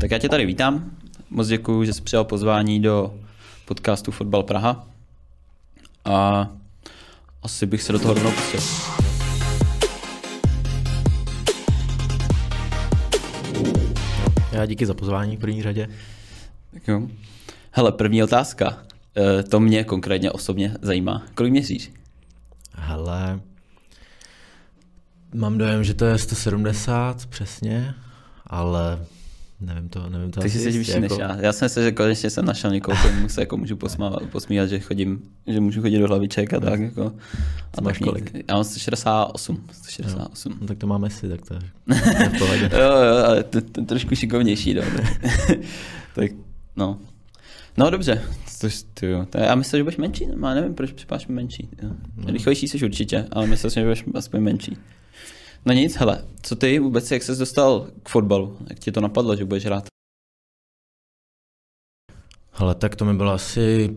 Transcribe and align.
tak 0.00 0.10
já 0.10 0.18
tě 0.18 0.28
tady 0.28 0.46
vítám. 0.46 0.90
Moc 1.30 1.48
děkuji, 1.48 1.84
že 1.84 1.92
jsi 1.92 2.02
přijal 2.02 2.24
pozvání 2.24 2.80
do 2.80 3.14
podcastu 3.64 4.10
Fotbal 4.10 4.42
Praha. 4.42 4.86
A 6.04 6.48
asi 7.42 7.66
bych 7.66 7.82
se 7.82 7.92
do 7.92 7.98
toho 7.98 8.14
rovnou 8.14 8.32
pustil. 8.32 8.60
Já 14.52 14.66
díky 14.66 14.86
za 14.86 14.94
pozvání 14.94 15.36
v 15.36 15.40
první 15.40 15.62
řadě. 15.62 15.88
Tak 16.74 16.88
jo. 16.88 17.08
Hele, 17.70 17.92
první 17.92 18.22
otázka. 18.22 18.82
E, 19.16 19.42
to 19.42 19.60
mě 19.60 19.84
konkrétně 19.84 20.30
osobně 20.30 20.76
zajímá. 20.82 21.22
Kolik 21.34 21.52
měříš? 21.52 21.92
Hele, 22.74 23.40
mám 25.34 25.58
dojem, 25.58 25.84
že 25.84 25.94
to 25.94 26.04
je 26.04 26.18
170 26.18 27.26
přesně, 27.26 27.94
ale 28.46 29.06
nevím 29.60 29.88
to, 29.88 30.10
nevím 30.10 30.30
to 30.30 30.40
Ty 30.40 30.50
jsi 30.50 30.58
asi 30.58 30.66
vyšší 30.66 30.78
jistě, 30.78 31.00
než 31.00 31.10
jako- 31.10 31.22
já. 31.22 31.36
Já 31.40 31.52
jsem 31.52 31.68
se, 31.68 31.82
že 31.82 31.92
konečně 31.92 32.30
jsem 32.30 32.44
našel 32.44 32.70
někoho, 32.70 32.96
komu 33.02 33.28
se 33.28 33.40
jako 33.40 33.56
můžu 33.56 33.76
posmávat, 33.76 34.22
posmívat, 34.22 34.68
že 34.68 34.80
chodím, 34.80 35.22
že 35.46 35.60
můžu 35.60 35.80
chodit 35.80 35.98
do 35.98 36.06
hlaviček 36.06 36.54
a 36.54 36.60
tak. 36.60 36.80
Jako. 36.80 37.12
A 37.78 37.80
máš 37.80 37.98
tak 37.98 38.08
kolik? 38.08 38.34
Já 38.48 38.54
mám 38.54 38.64
168. 38.64 39.64
168. 39.72 40.58
No, 40.60 40.66
tak 40.66 40.78
to 40.78 40.86
máme 40.86 41.10
si, 41.10 41.28
tak 41.28 41.40
to 41.48 41.54
je 41.54 41.60
jo, 42.72 42.78
jo, 42.78 43.24
ale 43.26 43.42
to, 43.42 43.60
to, 43.60 43.84
trošku 43.84 44.14
šikovnější, 44.14 44.74
no. 44.74 44.82
tak, 46.14 46.30
no. 46.76 46.98
No 47.78 47.90
dobře, 47.90 48.22
to, 48.60 48.68
ty 48.94 49.06
jo. 49.06 49.26
To, 49.30 49.38
já 49.38 49.54
myslím, 49.54 49.78
že 49.78 49.84
budeš 49.84 49.96
menší, 49.96 50.26
no, 50.36 50.48
já 50.48 50.54
nevím, 50.54 50.74
proč 50.74 50.92
připadáš 50.92 51.26
menší. 51.26 51.68
Jo. 51.82 51.90
No. 52.16 52.32
Rychlejší 52.32 52.68
jsi 52.68 52.84
určitě, 52.84 53.26
ale 53.32 53.46
myslím, 53.46 53.70
že 53.70 53.82
budeš 53.82 54.04
aspoň 54.14 54.40
menší. 54.40 54.76
No 55.64 55.72
nic, 55.72 55.96
hele, 55.96 56.24
co 56.42 56.56
ty 56.56 56.78
vůbec, 56.78 57.10
jak 57.10 57.22
jsi 57.22 57.38
dostal 57.38 57.86
k 58.02 58.08
fotbalu? 58.08 58.56
Jak 58.70 58.78
ti 58.78 58.92
to 58.92 59.00
napadlo, 59.00 59.36
že 59.36 59.44
budeš 59.44 59.64
hrát? 59.66 59.84
Hele, 62.52 62.74
tak 62.74 62.96
to 62.96 63.04
mi 63.04 63.14
bylo 63.14 63.32
asi 63.32 63.96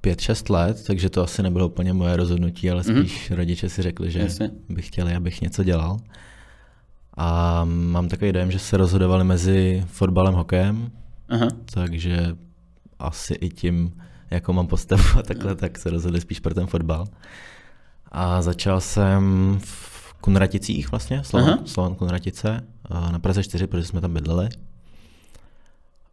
5-6 0.00 0.50
let, 0.52 0.84
takže 0.86 1.10
to 1.10 1.22
asi 1.22 1.42
nebylo 1.42 1.66
úplně 1.68 1.92
moje 1.92 2.16
rozhodnutí, 2.16 2.70
ale 2.70 2.82
Mhm. 2.86 2.98
spíš 2.98 3.30
rodiče 3.30 3.68
si 3.68 3.82
řekli, 3.82 4.10
že 4.10 4.18
Jasně. 4.18 4.50
by 4.68 4.82
chtěli, 4.82 5.14
abych 5.14 5.40
něco 5.40 5.64
dělal. 5.64 5.96
A 7.16 7.64
mám 7.64 8.08
takový 8.08 8.32
dojem, 8.32 8.50
že 8.50 8.58
se 8.58 8.76
rozhodovali 8.76 9.24
mezi 9.24 9.84
fotbalem 9.86 10.34
a 10.34 10.38
hokejem, 10.38 10.90
Aha, 11.28 11.48
takže 11.74 12.36
asi 12.98 13.34
i 13.34 13.48
tím, 13.48 14.02
jakou 14.30 14.52
mám 14.52 14.66
postavu 14.66 15.02
a 15.18 15.22
takhle, 15.22 15.54
tak 15.56 15.78
se 15.78 15.90
rozhodli 15.90 16.20
spíš 16.20 16.40
pro 16.40 16.54
ten 16.54 16.66
fotbal. 16.66 17.06
A 18.12 18.42
začal 18.42 18.80
jsem 18.80 19.22
v 19.64 19.93
Kunraticích 20.24 20.90
vlastně, 20.90 21.16
Aha. 21.16 21.24
Slovan, 21.24 21.58
Slovan 21.66 21.94
Kunratice, 21.94 22.64
a 22.84 23.10
na 23.12 23.18
Praze 23.18 23.42
4, 23.44 23.66
protože 23.66 23.86
jsme 23.86 24.00
tam 24.00 24.14
bydleli. 24.14 24.48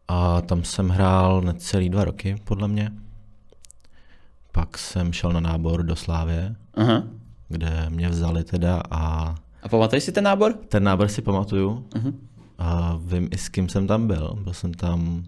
A 0.08 0.40
tam 0.40 0.64
jsem 0.64 0.88
hrál 0.88 1.40
necelý 1.42 1.88
dva 1.88 2.04
roky, 2.04 2.36
podle 2.44 2.68
mě. 2.68 2.92
Pak 4.52 4.78
jsem 4.78 5.12
šel 5.12 5.32
na 5.32 5.40
nábor 5.40 5.82
do 5.82 5.96
Slávě, 5.96 6.54
aha. 6.74 7.02
kde 7.48 7.86
mě 7.88 8.08
vzali 8.08 8.44
teda 8.44 8.82
a 8.90 9.34
A 9.62 9.68
pamatuješ 9.68 10.04
si 10.04 10.12
ten 10.12 10.24
nábor? 10.24 10.52
ten 10.52 10.84
nábor 10.84 11.08
si 11.08 11.22
pamatuju. 11.22 11.84
Uh-huh. 11.90 12.14
A 12.58 12.98
vím 13.04 13.28
i 13.30 13.38
s 13.38 13.48
kým 13.48 13.68
jsem 13.68 13.86
tam 13.86 14.06
byl. 14.06 14.38
Byl 14.44 14.52
jsem 14.52 14.74
tam 14.74 15.24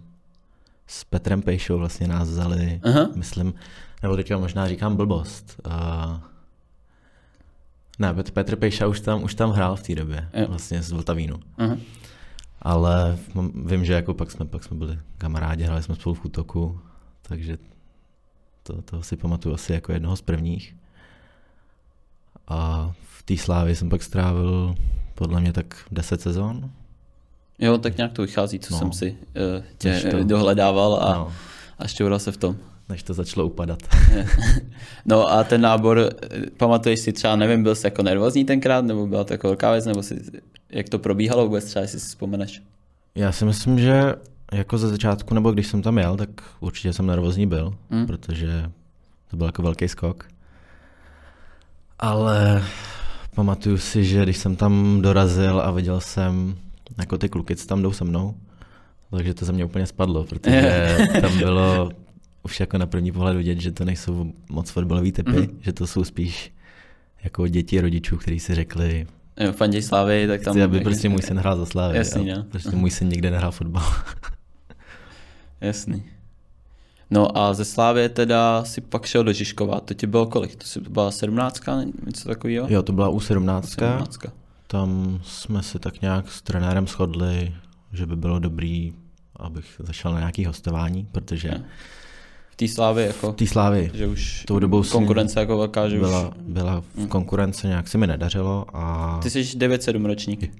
s 0.86 1.04
Petrem 1.04 1.42
Pejšou, 1.42 1.78
vlastně 1.78 2.08
nás 2.08 2.28
vzali, 2.28 2.80
Aha. 2.84 3.08
myslím, 3.14 3.54
nebo 4.02 4.16
teďka 4.16 4.38
možná 4.38 4.68
říkám 4.68 4.96
blbost. 4.96 5.60
Uh, 5.66 5.72
ne, 7.98 8.14
Pet- 8.14 8.30
Petr 8.30 8.56
Pejša 8.56 8.86
už 8.86 9.00
tam, 9.00 9.22
už 9.22 9.34
tam 9.34 9.50
hrál 9.50 9.76
v 9.76 9.82
té 9.82 9.94
době, 9.94 10.28
Jo. 10.34 10.46
vlastně 10.48 10.82
z 10.82 10.92
Vltavínu. 10.92 11.36
Aha. 11.58 11.76
Ale 12.62 13.18
vím, 13.66 13.84
že 13.84 13.92
jako 13.92 14.14
pak 14.14 14.30
jsme, 14.30 14.44
pak 14.44 14.64
jsme 14.64 14.76
byli 14.76 14.98
kamarádi, 15.18 15.64
hráli 15.64 15.82
jsme 15.82 15.94
spolu 15.94 16.14
v 16.14 16.24
útoku, 16.24 16.80
takže 17.22 17.58
to, 18.62 18.82
to 18.82 19.02
si 19.02 19.16
pamatuju 19.16 19.54
asi 19.54 19.72
jako 19.72 19.92
jednoho 19.92 20.16
z 20.16 20.22
prvních. 20.22 20.76
A 22.48 22.92
v 23.18 23.22
té 23.22 23.36
slávě 23.36 23.76
jsem 23.76 23.88
pak 23.90 24.02
strávil 24.02 24.74
podle 25.14 25.40
mě 25.40 25.52
tak 25.52 25.76
10 25.90 26.20
sezon. 26.20 26.70
Jo, 27.58 27.78
tak 27.78 27.96
nějak 27.96 28.12
to 28.12 28.22
vychází, 28.22 28.58
co 28.58 28.72
No. 28.74 28.78
jsem 28.78 28.92
si 28.92 29.10
uh, 29.58 29.64
tě 29.78 30.00
to- 30.10 30.24
dohledával 30.24 30.94
a. 31.02 31.14
No, 31.14 31.32
a 31.78 31.86
šťoural 31.86 32.18
se 32.18 32.32
v 32.32 32.36
tom. 32.36 32.56
Než 32.88 33.02
to 33.02 33.14
začalo 33.14 33.46
upadat. 33.46 33.78
No 35.06 35.32
a 35.32 35.44
ten 35.44 35.60
nábor, 35.60 35.98
eh, 35.98 36.40
pamatuješ 36.56 37.00
si 37.00 37.12
třeba, 37.12 37.36
nevím, 37.36 37.62
byl 37.62 37.74
jsi 37.74 37.86
jako 37.86 38.02
nervózní 38.02 38.44
tenkrát, 38.44 38.84
nebo 38.84 39.06
byla 39.06 39.24
to 39.24 39.34
jako 39.34 39.46
velká 39.46 39.72
věc, 39.72 39.86
nebo 39.86 40.02
si, 40.02 40.20
jak 40.70 40.88
to 40.88 40.98
probíhalo 40.98 41.44
vůbec 41.44 41.64
třeba, 41.64 41.82
jestli 41.82 42.00
si 42.00 42.06
vzpomeneš? 42.06 42.62
Já 43.14 43.32
si 43.32 43.44
myslím, 43.44 43.78
že 43.78 44.14
jako 44.52 44.78
ze 44.78 44.88
začátku, 44.88 45.34
nebo 45.34 45.52
když 45.52 45.66
jsem 45.66 45.82
tam 45.82 45.98
jel, 45.98 46.16
tak 46.16 46.28
určitě 46.60 46.92
jsem 46.92 47.06
nervózní 47.06 47.46
byl, 47.46 47.74
hmm. 47.90 48.06
protože 48.06 48.70
to 49.30 49.36
byl 49.36 49.46
jako 49.46 49.62
velký 49.62 49.88
skok. 49.88 50.28
Ale 51.98 52.62
pamatuju 53.34 53.78
si, 53.78 54.04
že 54.04 54.22
když 54.22 54.36
jsem 54.36 54.56
tam 54.56 55.02
dorazil 55.02 55.60
a 55.60 55.70
viděl 55.70 56.00
jsem, 56.00 56.56
jako 56.98 57.18
ty 57.18 57.28
kluky, 57.28 57.56
co 57.56 57.66
tam 57.66 57.82
jdou 57.82 57.92
se 57.92 58.04
mnou, 58.04 58.34
takže 59.10 59.34
to 59.34 59.44
ze 59.44 59.52
mě 59.52 59.64
úplně 59.64 59.86
spadlo, 59.86 60.24
protože 60.24 60.96
tam 61.20 61.38
bylo 61.38 61.90
už 62.44 62.60
jako 62.60 62.78
na 62.78 62.86
první 62.86 63.12
pohled 63.12 63.36
vidět, 63.36 63.60
že 63.60 63.72
to 63.72 63.84
nejsou 63.84 64.32
moc 64.50 64.70
fotbalový 64.70 65.12
typy, 65.12 65.30
Mhm. 65.30 65.40
mm. 65.40 65.58
že 65.60 65.72
to 65.72 65.86
jsou 65.86 66.04
spíš 66.04 66.52
jako 67.24 67.48
děti 67.48 67.80
rodičů, 67.80 68.16
kteří 68.16 68.40
si 68.40 68.54
řekli, 68.54 69.06
Jo, 69.40 69.52
Fanděj 69.52 69.82
Slávy, 69.82 70.26
tak 70.26 70.40
tam... 70.42 70.52
chci, 70.54 70.62
aby 70.62 70.80
prostě 70.80 71.08
můj 71.08 71.22
syn 71.22 71.38
hrál 71.38 71.56
za 71.56 71.66
Slávy. 71.66 71.96
Jasný, 71.96 72.32
a 72.32 72.36
no. 72.36 72.44
Prostě 72.44 72.70
můj 72.76 72.90
syn 72.90 73.08
nikde 73.08 73.30
nehrál 73.30 73.52
fotbal. 73.52 73.82
Jasný. 75.60 76.02
No 77.10 77.38
a 77.38 77.54
ze 77.54 77.64
Slávy 77.64 78.08
teda 78.08 78.64
si 78.64 78.80
pak 78.80 79.06
šel 79.06 79.24
do 79.24 79.32
Žižkova, 79.32 79.80
to 79.80 79.94
ti 79.94 80.06
bylo 80.06 80.26
kolik? 80.26 80.56
To 80.56 80.66
si 80.66 80.80
to 80.80 80.90
byla 80.90 81.10
sedmnáctka, 81.10 81.82
něco 82.06 82.28
takového? 82.28 82.66
Jo, 82.70 82.82
to 82.82 82.92
byla 82.92 83.10
U17. 83.10 83.62
Sedmnáctka. 83.62 84.32
Tam 84.66 85.20
jsme 85.24 85.62
si 85.62 85.78
tak 85.78 86.00
nějak 86.02 86.28
s 86.32 86.42
trenérem 86.42 86.86
shodli, 86.86 87.54
že 87.92 88.06
by 88.06 88.16
bylo 88.16 88.38
dobrý, 88.38 88.92
abych 89.36 89.76
zašel 89.78 90.12
na 90.12 90.18
nějaký 90.18 90.44
hostování, 90.44 91.08
protože 91.12 91.48
Jo. 91.48 91.58
V 92.54 92.56
té 92.56 92.68
Slávě 92.68 93.06
jako, 93.06 93.32
v 93.32 93.36
té 93.36 93.46
slávy 93.46 93.90
že 93.94 94.06
už 94.06 94.44
tou 94.46 94.58
dobou 94.58 94.82
konkurence 94.82 95.40
jako 95.40 95.58
velká, 95.58 95.88
že 95.88 95.98
byla, 95.98 96.28
už... 96.28 96.34
byla 96.40 96.80
v 96.94 97.06
konkurence, 97.08 97.66
nějak 97.66 97.88
se 97.88 97.98
mi 97.98 98.06
nedařilo 98.06 98.64
a 98.76 99.18
Ty 99.22 99.30
jsi 99.30 99.40
9-7 99.42 100.06
ročník. 100.06 100.52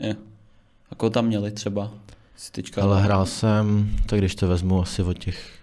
Jo. 0.00 0.14
A 0.90 0.94
koho 0.94 1.10
tam 1.10 1.26
měli 1.26 1.50
třeba? 1.50 1.90
Si 2.36 2.52
teďka... 2.52 2.82
ale 2.82 3.02
hrál 3.02 3.26
jsem, 3.26 3.90
tak 4.06 4.18
když 4.18 4.34
to 4.34 4.48
vezmu 4.48 4.82
asi 4.82 5.02
od 5.02 5.18
těch 5.18 5.58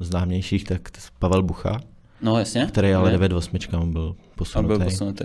známějších, 0.00 0.64
tak 0.64 0.88
Pavel 1.18 1.42
Bucha, 1.42 1.80
No 2.22 2.38
jasně. 2.38 2.66
který 2.66 2.94
ale 2.94 3.12
Je. 3.12 3.18
9-8 3.18 3.92
byl 3.92 4.16
A 4.18 4.36
posunutý. 4.36 4.66
byl 4.68 4.84
posunutý. 4.84 5.24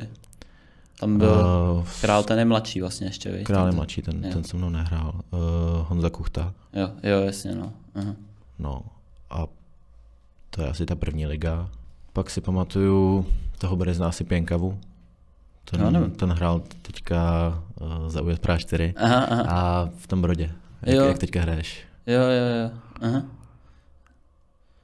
Tam 0.99 1.17
byl 1.17 1.29
Uh, 1.79 1.85
král, 2.01 2.23
ten 2.23 2.39
je 2.39 2.45
mladší 2.45 2.81
vlastně 2.81 3.07
ještě, 3.07 3.31
víš? 3.31 3.43
Král 3.43 3.65
je 3.65 3.69
Ten- 3.71 3.75
mladší, 3.75 4.01
ten, 4.01 4.25
jo. 4.25 4.31
ten 4.33 4.43
se 4.43 4.57
mnou 4.57 4.69
nehrál. 4.69 5.13
Uh, 5.31 5.39
Honza 5.87 6.09
Kuchta. 6.09 6.53
Jo, 6.73 6.89
jo, 7.03 7.19
jasně, 7.21 7.55
no. 7.55 7.73
Aha. 7.95 8.15
No 8.59 8.81
a 9.29 9.45
to 10.55 10.61
je 10.61 10.69
asi 10.69 10.85
ta 10.85 10.95
první 10.95 11.25
liga. 11.27 11.69
Pak 12.13 12.29
si 12.29 12.41
pamatuju, 12.41 13.25
toho 13.57 13.75
bude 13.75 13.93
zná 13.93 14.11
si 14.11 14.23
Pěnkavu. 14.23 14.79
Ten, 15.65 15.81
No, 15.81 15.91
nevím. 15.91 16.11
ten 16.11 16.31
hrál 16.31 16.61
teďka 16.81 17.19
uh, 17.81 18.09
za 18.09 18.21
US 18.21 18.39
Praha 18.39 18.57
4 18.59 18.93
Aha, 18.97 19.15
aha. 19.29 19.43
a 19.49 19.89
v 19.97 20.07
tom 20.07 20.21
Brodě. 20.21 20.51
Jak, 20.81 20.95
Jo. 20.95 21.05
jak 21.05 21.17
teďka 21.19 21.41
hraješ? 21.41 21.83
Jo, 22.07 22.19
jo, 22.21 22.63
jo. 22.63 22.71
Aha. 23.01 23.21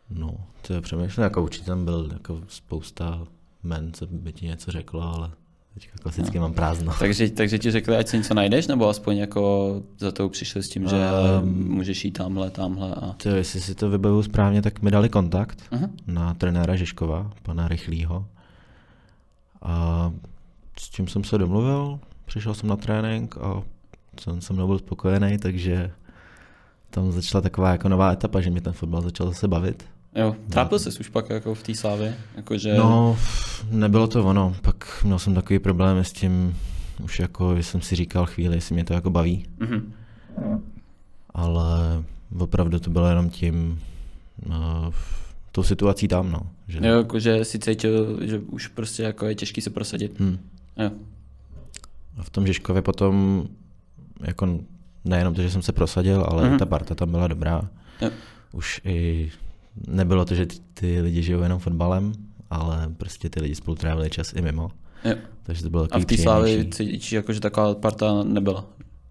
No, 0.10 0.38
to 0.68 0.74
je 0.74 0.82
přemýšlím, 0.82 1.24
jako 1.24 1.44
určitě 1.44 1.66
tam 1.66 1.86
byl 1.86 2.10
jako 2.14 2.42
spousta 2.48 3.24
men, 3.64 3.94
co 3.94 4.08
by 4.08 4.34
ti 4.34 4.46
něco 4.46 4.72
řeklo, 4.72 5.02
ale 5.02 5.32
teďka 5.74 5.98
klasicky 6.02 6.38
No. 6.38 6.42
mám 6.42 6.54
prázdno. 6.54 6.94
Takže, 7.00 7.30
takže 7.30 7.60
ti 7.60 7.72
řekli, 7.72 7.98
ať 7.98 8.08
si 8.08 8.18
něco 8.18 8.34
najdeš, 8.34 8.68
nebo 8.68 8.90
aspoň 8.90 9.18
jako 9.18 9.74
za 10.00 10.12
to 10.12 10.30
přišli 10.30 10.64
s 10.64 10.70
tím, 10.70 10.88
že 10.88 10.96
Ehm. 10.96 11.68
můžeš 11.70 12.06
jít 12.06 12.12
tamhle, 12.12 12.50
tamhle 12.50 12.96
a... 12.96 13.14
To, 13.24 13.30
jestli 13.30 13.62
si 13.62 13.76
to 13.76 13.90
vybavuju 13.90 14.24
správně, 14.24 14.62
tak 14.62 14.82
mi 14.82 14.92
dali 14.92 15.10
kontakt 15.10 15.62
Aha. 15.72 15.90
na 16.08 16.34
trenéra 16.34 16.76
Žižkova, 16.76 17.32
pana 17.44 17.68
Rychlýho. 17.68 18.26
A 19.62 20.12
s 20.80 20.90
tím 20.90 21.08
jsem 21.08 21.24
se 21.24 21.38
domluvil, 21.38 22.00
přišel 22.26 22.54
jsem 22.54 22.70
na 22.70 22.76
trénink 22.76 23.38
a 23.38 23.62
jsem 24.22 24.42
se 24.42 24.54
mnou 24.54 24.68
byl 24.68 24.78
spokojený, 24.80 25.38
takže 25.38 25.92
tam 26.90 27.12
začala 27.12 27.42
taková 27.42 27.72
jako 27.72 27.90
nová 27.90 28.12
etapa, 28.12 28.42
že 28.42 28.50
mě 28.50 28.62
ten 28.62 28.74
fotbal 28.74 29.02
začal 29.02 29.28
zase 29.28 29.48
bavit. 29.48 29.86
Jo, 30.16 30.36
trápil 30.50 30.80
jsi 30.80 31.00
už 31.00 31.10
pak 31.10 31.30
jako 31.30 31.56
v 31.56 31.64
té 31.64 31.76
slávě? 31.76 32.18
Jakože... 32.36 32.74
No, 32.78 33.18
nebylo 33.72 34.08
to 34.08 34.26
ono, 34.26 34.56
pak 34.62 35.04
měl 35.04 35.20
jsem 35.20 35.36
takový 35.36 35.60
problém 35.60 35.98
s 35.98 36.14
tím, 36.14 36.58
už 37.04 37.20
jako 37.20 37.56
jsem 37.58 37.82
si 37.82 37.96
říkal 37.96 38.26
chvíli, 38.26 38.56
jestli 38.58 38.74
mě 38.76 38.84
to 38.84 38.94
jako 38.94 39.10
baví, 39.10 39.46
Mhm. 39.60 39.94
ale 41.34 42.04
opravdu 42.40 42.80
to 42.80 42.90
bylo 42.90 43.08
jenom 43.08 43.30
tím, 43.30 43.82
no, 44.46 44.92
tou 45.52 45.64
situací 45.64 46.08
tam, 46.08 46.32
no. 46.32 46.40
Že, 46.68 46.80
Jo, 46.88 46.98
jakože 46.98 47.46
si 47.46 47.60
cítil, 47.60 48.18
že 48.28 48.40
už 48.40 48.68
prostě 48.68 49.04
jako 49.04 49.26
je 49.26 49.36
těžký 49.36 49.62
se 49.62 49.70
prosadit. 49.70 50.20
Hm. 50.20 50.38
Jo. 50.78 50.92
A 52.18 52.24
v 52.24 52.30
tom 52.30 52.48
Žižkově 52.48 52.82
potom 52.82 53.44
jako 54.22 54.60
nejenom 55.06 55.34
to, 55.34 55.42
že 55.42 55.50
jsem 55.52 55.62
se 55.62 55.72
prosadil, 55.72 56.26
ale 56.30 56.44
Mhm. 56.44 56.52
mm-hmm. 56.56 56.60
ta 56.60 56.66
parta 56.66 56.96
tam 56.96 57.12
byla 57.12 57.28
dobrá. 57.28 57.62
Jo. 58.02 58.10
Už 58.52 58.82
i 58.86 59.32
nebylo 59.88 60.26
to, 60.26 60.36
že 60.36 60.46
ty, 60.46 60.56
ty 60.74 61.02
lidi 61.02 61.24
žijou 61.24 61.42
jenom 61.42 61.60
fotbalem, 61.60 62.14
ale 62.50 62.90
prostě 62.98 63.30
ty 63.30 63.42
lidi 63.42 63.56
spolu 63.56 63.76
trávili 63.76 64.10
čas 64.10 64.34
i 64.34 64.42
mimo. 64.42 64.72
Jo. 65.06 65.16
Takže 65.44 65.64
to 65.64 65.70
bylo 65.70 65.88
A 65.92 66.00
v 66.00 66.06
té 66.06 66.18
slávě 66.18 66.66
cítíš, 66.66 67.12
jako, 67.12 67.34
že 67.34 67.40
taková 67.40 67.76
parta 67.76 68.24
nebyla. 68.24 68.66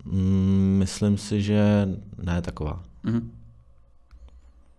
Mm, 0.04 0.76
myslím 0.78 1.18
si, 1.18 1.42
že 1.42 1.88
ne 2.22 2.42
taková. 2.42 2.82
Mhm. 3.02 3.30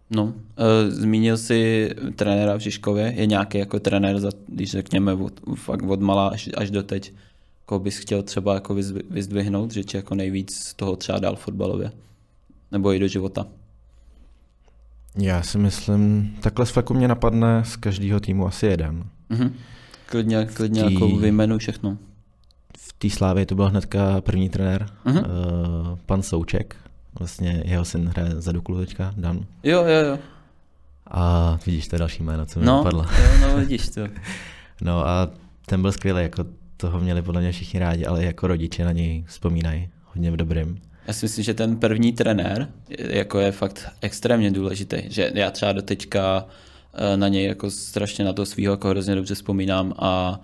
No, 0.10 0.34
e, 0.58 0.92
zmínil 0.92 1.38
jsi 1.38 1.90
trenéra 2.16 2.56
v 2.56 2.60
Žižkově. 2.60 3.14
Je 3.18 3.26
nějaký 3.26 3.58
jako 3.58 3.80
trenér, 3.80 4.20
za, 4.20 4.30
když 4.48 4.72
řekněme 4.72 5.14
od, 5.14 5.40
fakt 5.56 5.82
od 5.82 6.02
malá 6.02 6.28
až, 6.28 6.50
až 6.58 6.72
do 6.72 6.84
teď, 6.84 7.14
koho 7.66 7.80
bys 7.80 7.98
chtěl 7.98 8.24
třeba 8.24 8.54
jako 8.54 8.76
vyzdvihnout, 9.10 9.72
že 9.72 9.84
ti 9.84 9.98
jako 9.98 10.16
nejvíc 10.16 10.74
toho 10.74 10.96
třeba 10.96 11.20
dál 11.20 11.36
fotbalově? 11.36 11.92
Nebo 12.72 12.94
i 12.94 13.00
do 13.00 13.08
života? 13.08 13.48
Já 15.18 15.42
si 15.42 15.58
myslím, 15.58 16.34
takhle 16.40 16.66
z 16.66 16.70
faku 16.70 16.94
mě 16.94 17.08
napadne 17.08 17.64
z 17.66 17.76
každého 17.76 18.20
týmu 18.20 18.48
asi 18.48 18.66
jeden. 18.66 19.04
Mhm. 19.30 19.54
Klidně, 20.06 20.46
klidně 20.54 20.84
Tý- 20.84 20.94
jako 20.94 21.08
vyjmenuj 21.08 21.60
všechno. 21.60 21.98
V 22.78 22.94
té 22.94 23.10
slávě 23.10 23.46
to 23.46 23.56
byl 23.56 23.70
hnedka 23.70 24.22
první 24.22 24.50
trenér, 24.50 24.86
Mhm. 25.06 25.18
uh, 25.18 25.24
pan 26.06 26.22
Souček. 26.22 26.76
Vlastně 27.20 27.64
jeho 27.66 27.86
syn 27.86 28.08
hraje 28.08 28.32
za 28.42 28.52
Duklu 28.52 28.80
teďka, 28.80 29.14
Dan. 29.18 29.46
Jo, 29.64 29.84
jo, 29.84 30.08
jo. 30.10 30.20
A 31.08 31.60
vidíš, 31.66 31.88
to 31.88 31.96
je 31.96 32.00
další 32.00 32.24
jméno, 32.24 32.46
co 32.46 32.60
mi 32.60 32.66
No, 32.66 32.78
napadlo. 32.78 33.04
jo, 33.04 33.30
no 33.42 33.58
vidíš 33.58 33.90
to. 33.90 34.02
No 34.82 35.08
a 35.08 35.30
ten 35.66 35.82
byl 35.82 35.92
skvělý, 35.92 36.22
jako 36.22 36.46
toho 36.78 37.00
měli 37.00 37.22
podle 37.22 37.42
mě 37.42 37.52
všichni 37.52 37.80
rádi, 37.80 38.06
ale 38.06 38.24
jako 38.26 38.48
rodiče 38.48 38.86
na 38.86 38.92
něj 38.92 39.24
vzpomínají 39.28 39.90
hodně 40.06 40.32
v 40.32 40.36
dobrým. 40.38 40.82
Já 41.08 41.14
si 41.14 41.26
myslím, 41.26 41.44
že 41.44 41.54
ten 41.54 41.78
první 41.78 42.14
trenér 42.14 42.68
jako 42.90 43.40
je 43.40 43.52
fakt 43.52 43.90
extrémně 44.02 44.52
důležitý. 44.52 44.98
Že 45.08 45.32
já 45.34 45.52
třeba 45.52 45.72
do 45.72 45.82
teďka 45.82 46.46
eh, 46.94 47.18
na 47.18 47.28
něj 47.28 47.46
jako 47.46 47.72
strašně 47.72 48.26
na 48.26 48.34
to 48.34 48.46
svého 48.46 48.74
jako 48.74 48.88
hrozně 48.88 49.16
dobře 49.16 49.36
vzpomínám 49.36 49.94
a, 49.98 50.42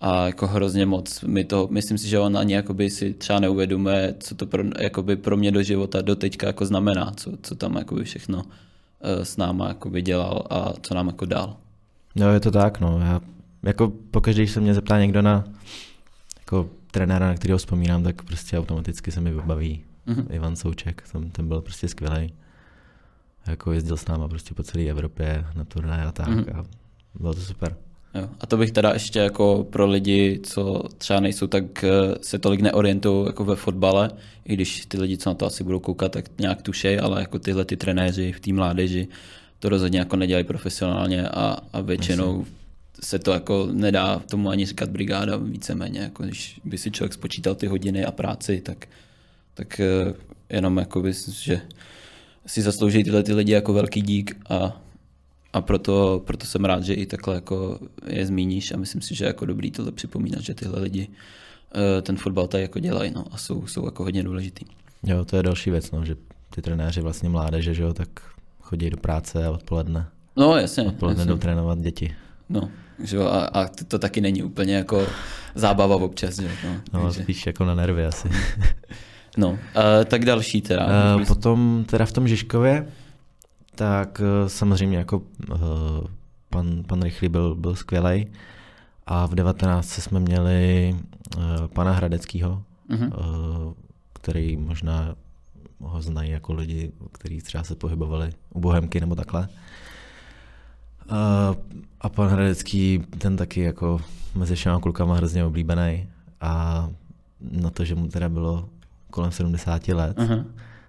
a 0.00 0.26
jako 0.26 0.46
hrozně 0.46 0.86
moc 0.86 1.20
mi 1.20 1.44
to, 1.44 1.68
myslím 1.70 1.98
si, 1.98 2.08
že 2.08 2.18
on 2.18 2.38
ani 2.38 2.54
jakoby 2.54 2.90
si 2.90 3.14
třeba 3.14 3.40
neuvědomuje, 3.40 4.14
co 4.20 4.34
to 4.34 4.46
pro, 4.46 4.64
jakoby 4.78 5.16
pro 5.16 5.36
mě 5.36 5.52
do 5.52 5.62
života 5.62 6.02
do 6.02 6.16
teďka 6.16 6.46
jako 6.46 6.66
znamená, 6.66 7.12
co, 7.16 7.32
co 7.42 7.54
tam 7.54 7.76
jakoby 7.76 8.04
všechno 8.04 8.42
eh, 9.00 9.24
s 9.24 9.36
náma 9.36 9.68
jakoby 9.68 10.02
dělal 10.02 10.46
a 10.50 10.72
co 10.82 10.94
nám 10.94 11.06
jako 11.06 11.24
dal. 11.24 11.56
No 12.16 12.32
je 12.32 12.40
to 12.40 12.50
tak, 12.50 12.80
no. 12.80 13.00
Já, 13.00 13.20
jako 13.62 13.92
pokaždé, 14.10 14.42
když 14.42 14.52
se 14.52 14.60
mě 14.60 14.74
zeptá 14.74 14.98
někdo 14.98 15.22
na 15.22 15.44
jako 16.40 16.70
trenéra, 16.90 17.26
na 17.26 17.34
kterého 17.34 17.58
vzpomínám, 17.58 18.02
tak 18.02 18.22
prostě 18.22 18.58
automaticky 18.58 19.12
se 19.12 19.20
mi 19.20 19.30
vybaví 19.32 19.84
Mhm. 20.08 20.26
Ivan 20.30 20.56
Souček, 20.56 21.02
ten, 21.12 21.30
ten 21.30 21.48
byl 21.48 21.60
prostě 21.60 21.88
skvělý. 21.88 22.32
Jako 23.46 23.72
jezdil 23.72 23.96
s 23.96 24.06
náma 24.06 24.28
prostě 24.28 24.54
po 24.54 24.62
celé 24.62 24.84
Evropě 24.84 25.44
na 25.56 25.64
turné 25.64 26.04
a 26.04 26.12
tak 26.12 26.28
Mhm. 26.28 26.44
a 26.54 26.64
bylo 27.20 27.34
to 27.34 27.40
super. 27.40 27.76
Jo. 28.14 28.28
A 28.40 28.46
to 28.46 28.56
bych 28.56 28.70
teda 28.70 28.92
ještě 28.92 29.18
jako 29.18 29.66
pro 29.70 29.86
lidi, 29.86 30.40
co 30.42 30.82
třeba 30.98 31.20
nejsou 31.20 31.46
tak, 31.46 31.84
eh, 31.84 31.90
se 32.22 32.38
tolik 32.38 32.60
neorientují 32.60 33.26
jako 33.26 33.44
ve 33.44 33.56
fotbale, 33.56 34.10
i 34.44 34.54
když 34.54 34.86
ty 34.86 35.00
lidi, 35.00 35.16
co 35.18 35.30
na 35.30 35.34
to 35.34 35.46
asi 35.46 35.64
budou 35.64 35.80
koukat, 35.80 36.12
tak 36.12 36.24
nějak 36.38 36.62
tušej, 36.62 37.00
ale 37.02 37.20
jako 37.20 37.38
tyhle 37.38 37.64
ty 37.64 37.76
trenéři 37.76 38.32
v 38.32 38.40
té 38.40 38.52
mládeži 38.52 39.08
to 39.58 39.68
rozhodně 39.68 39.98
jako 39.98 40.16
nedělají 40.16 40.44
profesionálně 40.44 41.28
a, 41.28 41.56
a 41.72 41.80
většinou 41.80 42.44
se 43.02 43.18
to 43.18 43.30
jako 43.32 43.68
nedá 43.72 44.18
tomu 44.18 44.50
ani 44.50 44.66
říkat 44.66 44.90
brigáda 44.90 45.36
víceméně, 45.36 46.00
jako 46.00 46.22
když 46.22 46.60
by 46.64 46.78
si 46.78 46.90
člověk 46.90 47.12
spočítal 47.12 47.54
ty 47.54 47.66
hodiny 47.66 48.04
a 48.04 48.10
práci, 48.12 48.60
tak, 48.60 48.86
tak 49.58 49.80
eh, 49.80 50.14
jenom 50.50 50.76
jako 50.76 51.00
bys, 51.02 51.28
že 51.28 51.60
si 52.46 52.62
zaslouží 52.62 53.04
tyhle 53.04 53.22
ty 53.22 53.32
lidi 53.34 53.52
jako 53.52 53.72
velký 53.72 54.02
dík 54.02 54.36
a, 54.50 54.80
a 55.52 55.60
proto, 55.60 56.22
proto 56.26 56.46
jsem 56.46 56.64
rád, 56.64 56.82
že 56.84 56.94
i 56.94 57.06
takhle 57.06 57.34
jako 57.34 57.78
je 58.06 58.26
zmíníš 58.26 58.72
a 58.72 58.76
myslím 58.76 59.02
si, 59.02 59.14
že 59.14 59.24
je 59.24 59.26
jako 59.26 59.46
dobrý 59.46 59.70
tohle 59.70 59.92
připomínat, 59.92 60.40
že 60.40 60.54
tyhle 60.54 60.80
lidi 60.80 61.08
eh, 61.98 62.02
ten 62.02 62.16
fotbal 62.16 62.46
tady 62.46 62.62
jako 62.62 62.78
dělají 62.78 63.10
no, 63.14 63.24
a 63.30 63.36
jsou, 63.36 63.66
jsou 63.66 63.84
jako 63.84 64.02
hodně 64.04 64.22
důležitý. 64.22 64.64
Jo, 65.02 65.24
to 65.24 65.36
je 65.36 65.42
další 65.42 65.70
věc, 65.70 65.90
no, 65.90 66.04
že 66.04 66.16
ty 66.50 66.62
trenéři 66.62 67.00
vlastně 67.00 67.28
mládeže, 67.28 67.74
že 67.74 67.82
jo, 67.82 67.94
tak 67.94 68.08
chodí 68.60 68.90
do 68.90 68.96
práce 68.96 69.46
a 69.46 69.50
odpoledne, 69.50 70.06
No 70.36 70.56
jasně, 70.56 70.82
odpoledne 70.82 71.20
jasně. 71.20 71.32
jdou 71.32 71.38
trénovat 71.38 71.78
děti. 71.78 72.14
No, 72.48 72.70
že 73.02 73.16
jo, 73.16 73.26
a, 73.26 73.44
a 73.44 73.68
to, 73.68 73.84
to 73.84 73.98
taky 73.98 74.20
není 74.20 74.42
úplně 74.42 74.74
jako 74.74 75.06
zábava 75.54 75.96
občas, 75.96 76.36
že 76.36 76.44
jo. 76.44 76.50
No, 76.64 76.80
No, 76.92 77.04
takže, 77.04 77.22
spíš 77.22 77.46
jako 77.46 77.64
na 77.64 77.74
nervy 77.74 78.04
asi. 78.04 78.28
no 79.36 79.58
a, 79.74 80.04
tak 80.04 80.24
další 80.24 80.60
teda. 80.62 80.86
Uh, 81.16 81.24
potom 81.24 81.84
teda 81.88 82.06
v 82.06 82.12
tom 82.12 82.28
Žižkově, 82.28 82.88
tak 83.74 84.20
uh, 84.20 84.48
samozřejmě 84.48 84.98
jako 84.98 85.18
uh, 85.50 85.56
pan, 86.50 86.82
pan 86.86 87.02
Rychlý 87.02 87.28
byl, 87.28 87.54
byl 87.54 87.74
skvělý. 87.76 88.26
A 89.06 89.26
v 89.26 89.34
19 89.34 89.88
jsme 89.88 90.20
měli 90.20 90.94
uh, 91.36 91.42
pana 91.66 91.92
Hradeckého, 91.92 92.62
Mhm. 92.88 93.02
uh, 93.18 93.72
který 94.12 94.56
možná 94.56 95.14
ho 95.80 96.02
znají 96.02 96.30
jako 96.30 96.52
lidi, 96.52 96.92
kteří 97.12 97.40
třeba 97.40 97.64
se 97.64 97.74
pohybovali 97.74 98.30
u 98.54 98.60
Bohemky 98.60 99.00
nebo 99.00 99.14
takhle. 99.14 99.48
Uh, 101.10 101.56
a 102.00 102.08
pan 102.08 102.28
Hradecký, 102.28 103.02
ten 103.18 103.36
taky 103.36 103.60
jako 103.60 104.00
mezi 104.34 104.54
všema 104.54 104.80
klukama 104.80 105.16
hrozně 105.16 105.44
oblíbený. 105.44 106.08
A 106.40 106.88
na 107.40 107.70
to, 107.70 107.84
že 107.84 107.94
mu 107.94 108.08
teda 108.08 108.28
bylo 108.28 108.68
kolem 109.10 109.30
70 109.32 109.88
let, 109.88 110.18
Aha. 110.18 110.44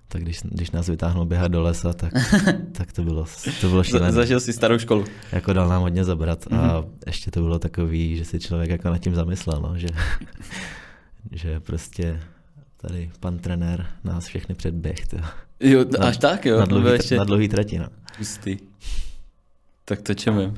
tak 0.08 0.22
když, 0.22 0.40
když 0.44 0.72
nás 0.72 0.90
vytáhnul 0.90 1.26
běhat 1.26 1.52
do 1.52 1.62
lesa, 1.62 1.94
tak, 1.94 2.14
tak 2.72 2.92
to 2.94 3.04
bylo, 3.04 3.26
to 3.62 3.70
bylo 3.70 3.84
šílené. 3.84 4.12
zažil 4.12 4.40
si 4.40 4.54
starou 4.54 4.78
školu. 4.78 5.06
Jako 5.32 5.54
dal 5.54 5.70
nám 5.70 5.82
hodně 5.82 6.04
zabrat 6.04 6.48
a 6.54 6.56
Mhm. 6.80 6.90
ještě 7.08 7.32
to 7.32 7.42
bylo 7.42 7.60
takový, 7.60 8.18
že 8.18 8.26
si 8.26 8.40
člověk 8.40 8.70
jako 8.70 8.90
nad 8.90 8.98
tím 8.98 9.16
zamyslel, 9.16 9.62
no, 9.62 9.78
že, 9.78 9.88
že 11.32 11.60
prostě 11.60 12.20
tady 12.78 13.12
pan 13.20 13.40
trenér 13.40 13.86
nás 14.04 14.26
všechny 14.26 14.56
předběh. 14.56 15.08
To, 15.08 15.18
Jo, 15.60 15.86
Na- 16.00 16.08
až 16.08 16.18
tak 16.18 16.46
jo, 16.46 16.60
na, 16.60 16.66
dlouhý, 16.66 16.92
ještě 16.92 17.18
na 17.18 17.24
dlouhý 17.24 17.50
trati, 17.50 17.80
no. 17.80 17.86
hustý. 18.18 18.58
Tak 19.86 20.02
to 20.02 20.14
čemím. 20.14 20.54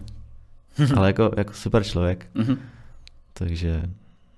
Ale 0.96 1.08
jako, 1.08 1.32
jako 1.38 1.54
super 1.54 1.84
člověk, 1.84 2.28
Mhm. 2.34 2.58
takže 3.34 3.82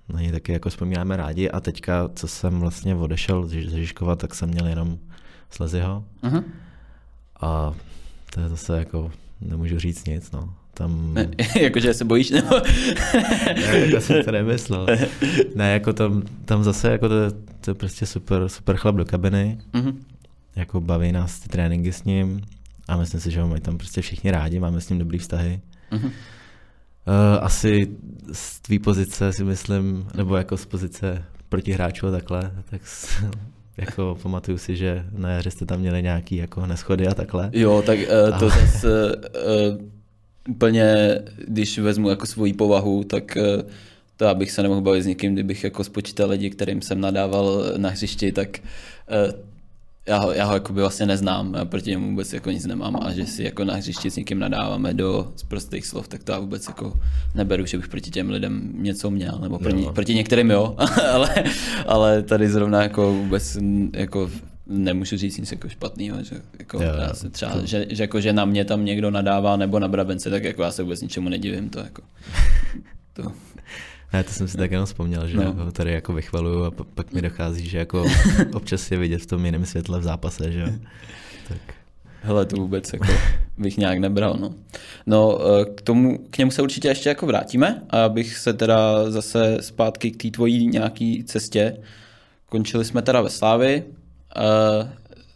na 0.10 0.22
něj 0.22 0.32
taky 0.32 0.52
jako 0.52 0.70
vzpomínáme 0.70 1.18
rádi 1.18 1.50
a 1.50 1.60
teďka, 1.60 2.10
co 2.16 2.28
jsem 2.28 2.60
vlastně 2.60 2.96
odešel 2.96 3.46
ze 3.48 3.62
Žižkova, 3.62 4.16
tak 4.16 4.36
jsem 4.36 4.50
měl 4.50 4.68
jenom 4.68 4.98
Slezyho 5.50 6.04
Mhm. 6.24 6.44
a 7.42 7.74
to 8.34 8.40
je 8.40 8.50
zase 8.50 8.78
jako, 8.80 9.12
nemůžu 9.42 9.80
říct 9.80 10.06
nic, 10.08 10.32
no. 10.32 10.54
Tam, 10.74 11.14
Ne, 11.14 11.30
jakože 11.62 11.94
se 11.94 12.06
bojíš, 12.06 12.30
nebo? 12.30 12.56
Ne, 13.56 13.80
jako 13.80 14.02
jsem 14.02 14.24
to 14.24 14.32
nemyslel. 14.32 14.88
Ne, 15.56 15.74
jako 15.74 15.94
tam, 15.94 16.24
tam 16.46 16.64
zase 16.64 16.92
jako 16.92 17.10
to, 17.10 17.16
to 17.62 17.72
je 17.72 17.76
prostě 17.76 18.06
super, 18.06 18.50
super 18.50 18.76
chlap 18.78 18.96
do 18.96 19.06
kabiny, 19.06 19.58
Mhm. 19.74 20.04
jako 20.56 20.82
baví 20.82 21.12
nás 21.12 21.40
ty 21.40 21.50
tréninky 21.50 21.92
s 21.94 22.04
ním 22.04 22.42
a 22.88 22.98
myslím 22.98 23.22
si, 23.22 23.32
že 23.32 23.42
ho 23.42 23.48
mají 23.48 23.62
tam 23.62 23.78
prostě 23.78 24.02
všichni 24.02 24.32
rádi, 24.32 24.60
máme 24.60 24.82
s 24.82 24.90
ním 24.90 25.00
dobrý 25.00 25.18
vztahy. 25.18 25.62
Mhm. 25.92 26.12
Uh, 27.08 27.44
asi 27.46 27.88
z 28.34 28.60
tvý 28.60 28.80
pozice 28.80 29.34
si 29.34 29.44
myslím, 29.44 30.08
nebo 30.16 30.36
jako 30.36 30.58
z 30.58 30.66
pozice 30.66 31.24
protihráčů 31.50 32.08
a 32.08 32.12
takhle, 32.12 32.52
tak 32.70 32.88
s, 32.88 33.24
jako 33.78 34.18
pamatuju 34.24 34.58
si, 34.58 34.76
že 34.76 35.06
na 35.12 35.30
jaře 35.30 35.52
jste 35.52 35.66
tam 35.66 35.80
měli 35.80 36.04
nějaký 36.04 36.36
jako 36.36 36.66
neschody 36.66 37.08
a 37.08 37.14
takhle. 37.14 37.50
Jo, 37.54 37.84
tak 37.86 38.00
uh, 38.00 38.40
to 38.40 38.46
A- 38.46 38.50
zase 38.50 39.16
uh, 39.16 39.22
úplně, 40.50 41.20
když 41.48 41.80
vezmu 41.80 42.10
jako 42.10 42.26
svoji 42.26 42.54
povahu, 42.54 43.04
tak 43.04 43.38
uh, 43.38 43.70
to 44.18 44.28
abych 44.28 44.52
se 44.52 44.62
nemohl 44.64 44.82
bavit 44.82 45.04
s 45.04 45.06
někým, 45.06 45.34
kdybych 45.34 45.64
jako 45.64 45.84
spočítal 45.84 46.30
lidi, 46.30 46.50
kterým 46.50 46.82
jsem 46.82 47.02
nadával 47.02 47.64
na 47.78 47.90
hřišti, 47.90 48.32
tak 48.32 48.60
uh, 48.60 49.40
já 50.08 50.18
ho, 50.18 50.32
já 50.32 50.46
ho 50.46 50.54
jakoby 50.54 50.82
vlastně 50.82 51.06
neznám, 51.06 51.54
já 51.54 51.66
proti 51.66 51.90
němu 51.90 52.10
vůbec 52.10 52.34
jako 52.34 52.52
nic 52.52 52.66
nemám 52.66 52.96
a 53.04 53.12
že 53.14 53.26
si 53.26 53.44
jako 53.44 53.64
na 53.64 53.74
hřišti 53.76 54.12
s 54.12 54.16
někým 54.16 54.40
nadáváme 54.40 54.94
do 54.94 55.32
z 55.36 55.44
prostých 55.44 55.86
slov, 55.86 56.08
tak 56.08 56.24
to 56.24 56.32
já 56.32 56.40
vůbec 56.40 56.68
jako 56.68 56.94
neberu, 57.36 57.66
že 57.66 57.78
bych 57.78 57.88
proti 57.88 58.12
těm 58.12 58.30
lidem 58.30 58.72
něco 58.76 59.12
měl, 59.12 59.40
nebo 59.42 59.60
proti, 59.60 59.82
Jo. 59.84 59.92
proti 59.94 60.16
některým 60.16 60.52
jo, 60.52 60.76
ale, 61.14 61.30
ale 61.88 62.24
tady 62.24 62.50
zrovna 62.50 62.82
jako 62.84 63.14
vůbec 63.14 63.58
jako 63.94 64.30
nemůžu 64.68 65.18
říct 65.18 65.38
nic 65.38 65.52
jako 65.52 65.70
špatného, 65.70 66.24
že 66.24 66.36
jako 66.60 66.78
Jo, 66.84 66.90
jo, 66.90 66.96
já 67.02 67.14
se 67.14 67.30
třeba, 67.30 67.52
to- 67.52 67.66
že, 67.66 67.86
že, 67.90 68.04
jako, 68.04 68.22
že 68.22 68.34
na 68.34 68.46
mě 68.46 68.66
tam 68.66 68.86
někdo 68.86 69.12
nadává 69.12 69.56
nebo 69.58 69.80
na 69.80 69.88
Brabence, 69.88 70.30
tak 70.30 70.44
jako 70.44 70.64
já 70.64 70.72
se 70.72 70.84
vůbec 70.84 71.02
ničemu 71.02 71.30
nedivím, 71.30 71.70
to 71.70 71.80
jako 71.80 72.02
to, 73.14 73.32
Ne, 74.14 74.24
to 74.24 74.32
jsem 74.32 74.48
si 74.48 74.58
tak 74.58 74.72
jenom 74.72 74.86
vzpomněl, 74.86 75.28
že 75.28 75.38
No. 75.38 75.54
ho 75.54 75.72
tady 75.72 75.92
jako 75.92 76.14
vychvaluju 76.14 76.64
a 76.64 76.72
pak 76.72 77.14
mi 77.14 77.22
dochází, 77.22 77.70
že 77.70 77.78
jako 77.78 78.06
občas 78.54 78.92
je 78.92 78.98
vidět 78.98 79.22
v 79.22 79.26
tom 79.26 79.46
jiném 79.46 79.66
světle 79.66 80.00
v 80.00 80.04
zápase, 80.04 80.52
že 80.52 80.60
jo. 80.60 80.68
Tak 81.48 81.58
hele, 82.22 82.46
to 82.46 82.56
vůbec 82.56 82.94
jako 82.94 83.06
bych 83.58 83.78
nějak 83.78 84.00
nebral, 84.00 84.38
no. 84.40 84.54
No, 85.06 85.40
eh, 85.62 85.66
k 85.76 85.82
tomu, 85.82 86.18
k 86.30 86.38
němu 86.38 86.52
se 86.52 86.62
určitě 86.62 86.88
ještě 86.88 87.10
jako 87.10 87.26
vrátíme 87.26 87.82
a 87.90 88.04
abych 88.04 88.38
se 88.38 88.54
teda 88.54 89.12
zase 89.12 89.58
zpátky 89.62 90.12
k 90.12 90.22
té 90.24 90.30
tvojí 90.32 90.68
nějaký 90.68 91.24
cestě. 91.24 91.78
Končili 92.46 92.86
jsme 92.86 93.02
teda 93.02 93.22
ve 93.22 93.30
Slávi, 93.30 93.84
uh, 94.38 94.88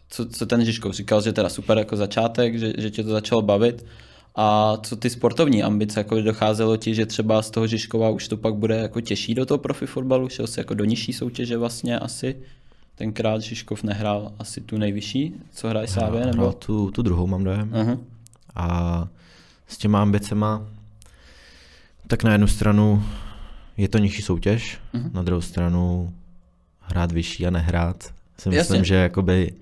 co, 0.10 0.26
co 0.26 0.46
ten 0.46 0.66
Žižkov 0.66 0.94
říkal, 0.96 1.22
že 1.22 1.34
teda 1.34 1.50
super 1.50 1.78
jako 1.78 1.96
začátek, 1.96 2.60
že, 2.60 2.74
že 2.78 2.92
tě 2.92 3.04
to 3.04 3.10
začalo 3.10 3.42
bavit. 3.42 3.86
A 4.40 4.78
co 4.84 4.96
ty 4.96 5.10
sportovní 5.10 5.64
ambice, 5.64 6.00
jako 6.00 6.22
docházelo 6.22 6.78
ti, 6.78 6.96
že 6.96 7.06
třeba 7.06 7.42
z 7.42 7.52
toho 7.52 7.68
Žižkova 7.68 8.10
už 8.10 8.28
to 8.28 8.38
pak 8.38 8.56
bude 8.56 8.76
jako 8.76 9.02
těžší 9.02 9.36
do 9.36 9.46
toho 9.46 9.58
profi 9.58 9.86
fotbalu, 9.86 10.30
šel 10.30 10.48
se 10.48 10.62
jako 10.62 10.74
do 10.74 10.86
nižší 10.86 11.14
soutěže 11.14 11.58
vlastně 11.58 12.00
asi. 12.00 12.36
Tenkrát 12.96 13.42
Žižkov 13.42 13.84
nehrál 13.84 14.32
asi 14.40 14.62
tu 14.62 14.78
nejvyšší, 14.78 15.34
co 15.52 15.70
hraje 15.70 15.88
Sávě? 15.88 16.26
Nebo? 16.26 16.54
Tu, 16.54 16.92
tu 16.92 17.02
druhou 17.02 17.28
mám 17.28 17.44
dojem. 17.44 17.72
Uh-huh. 17.72 18.00
A 18.56 19.08
s 19.68 19.78
těma 19.78 20.02
ambicema, 20.02 20.68
tak 22.08 22.24
na 22.24 22.32
jednu 22.32 22.48
stranu 22.48 23.04
je 23.78 23.88
to 23.88 23.98
nižší 23.98 24.22
soutěž, 24.22 24.78
uh-huh. 24.94 25.14
na 25.14 25.24
druhou 25.24 25.42
stranu 25.42 26.14
hrát 26.80 27.12
vyšší 27.12 27.48
a 27.48 27.50
nehrát. 27.50 28.14
Si 28.38 28.50
myslím, 28.50 28.76
Jasně. 28.76 28.86
že 28.86 28.96
jakoby 28.96 29.54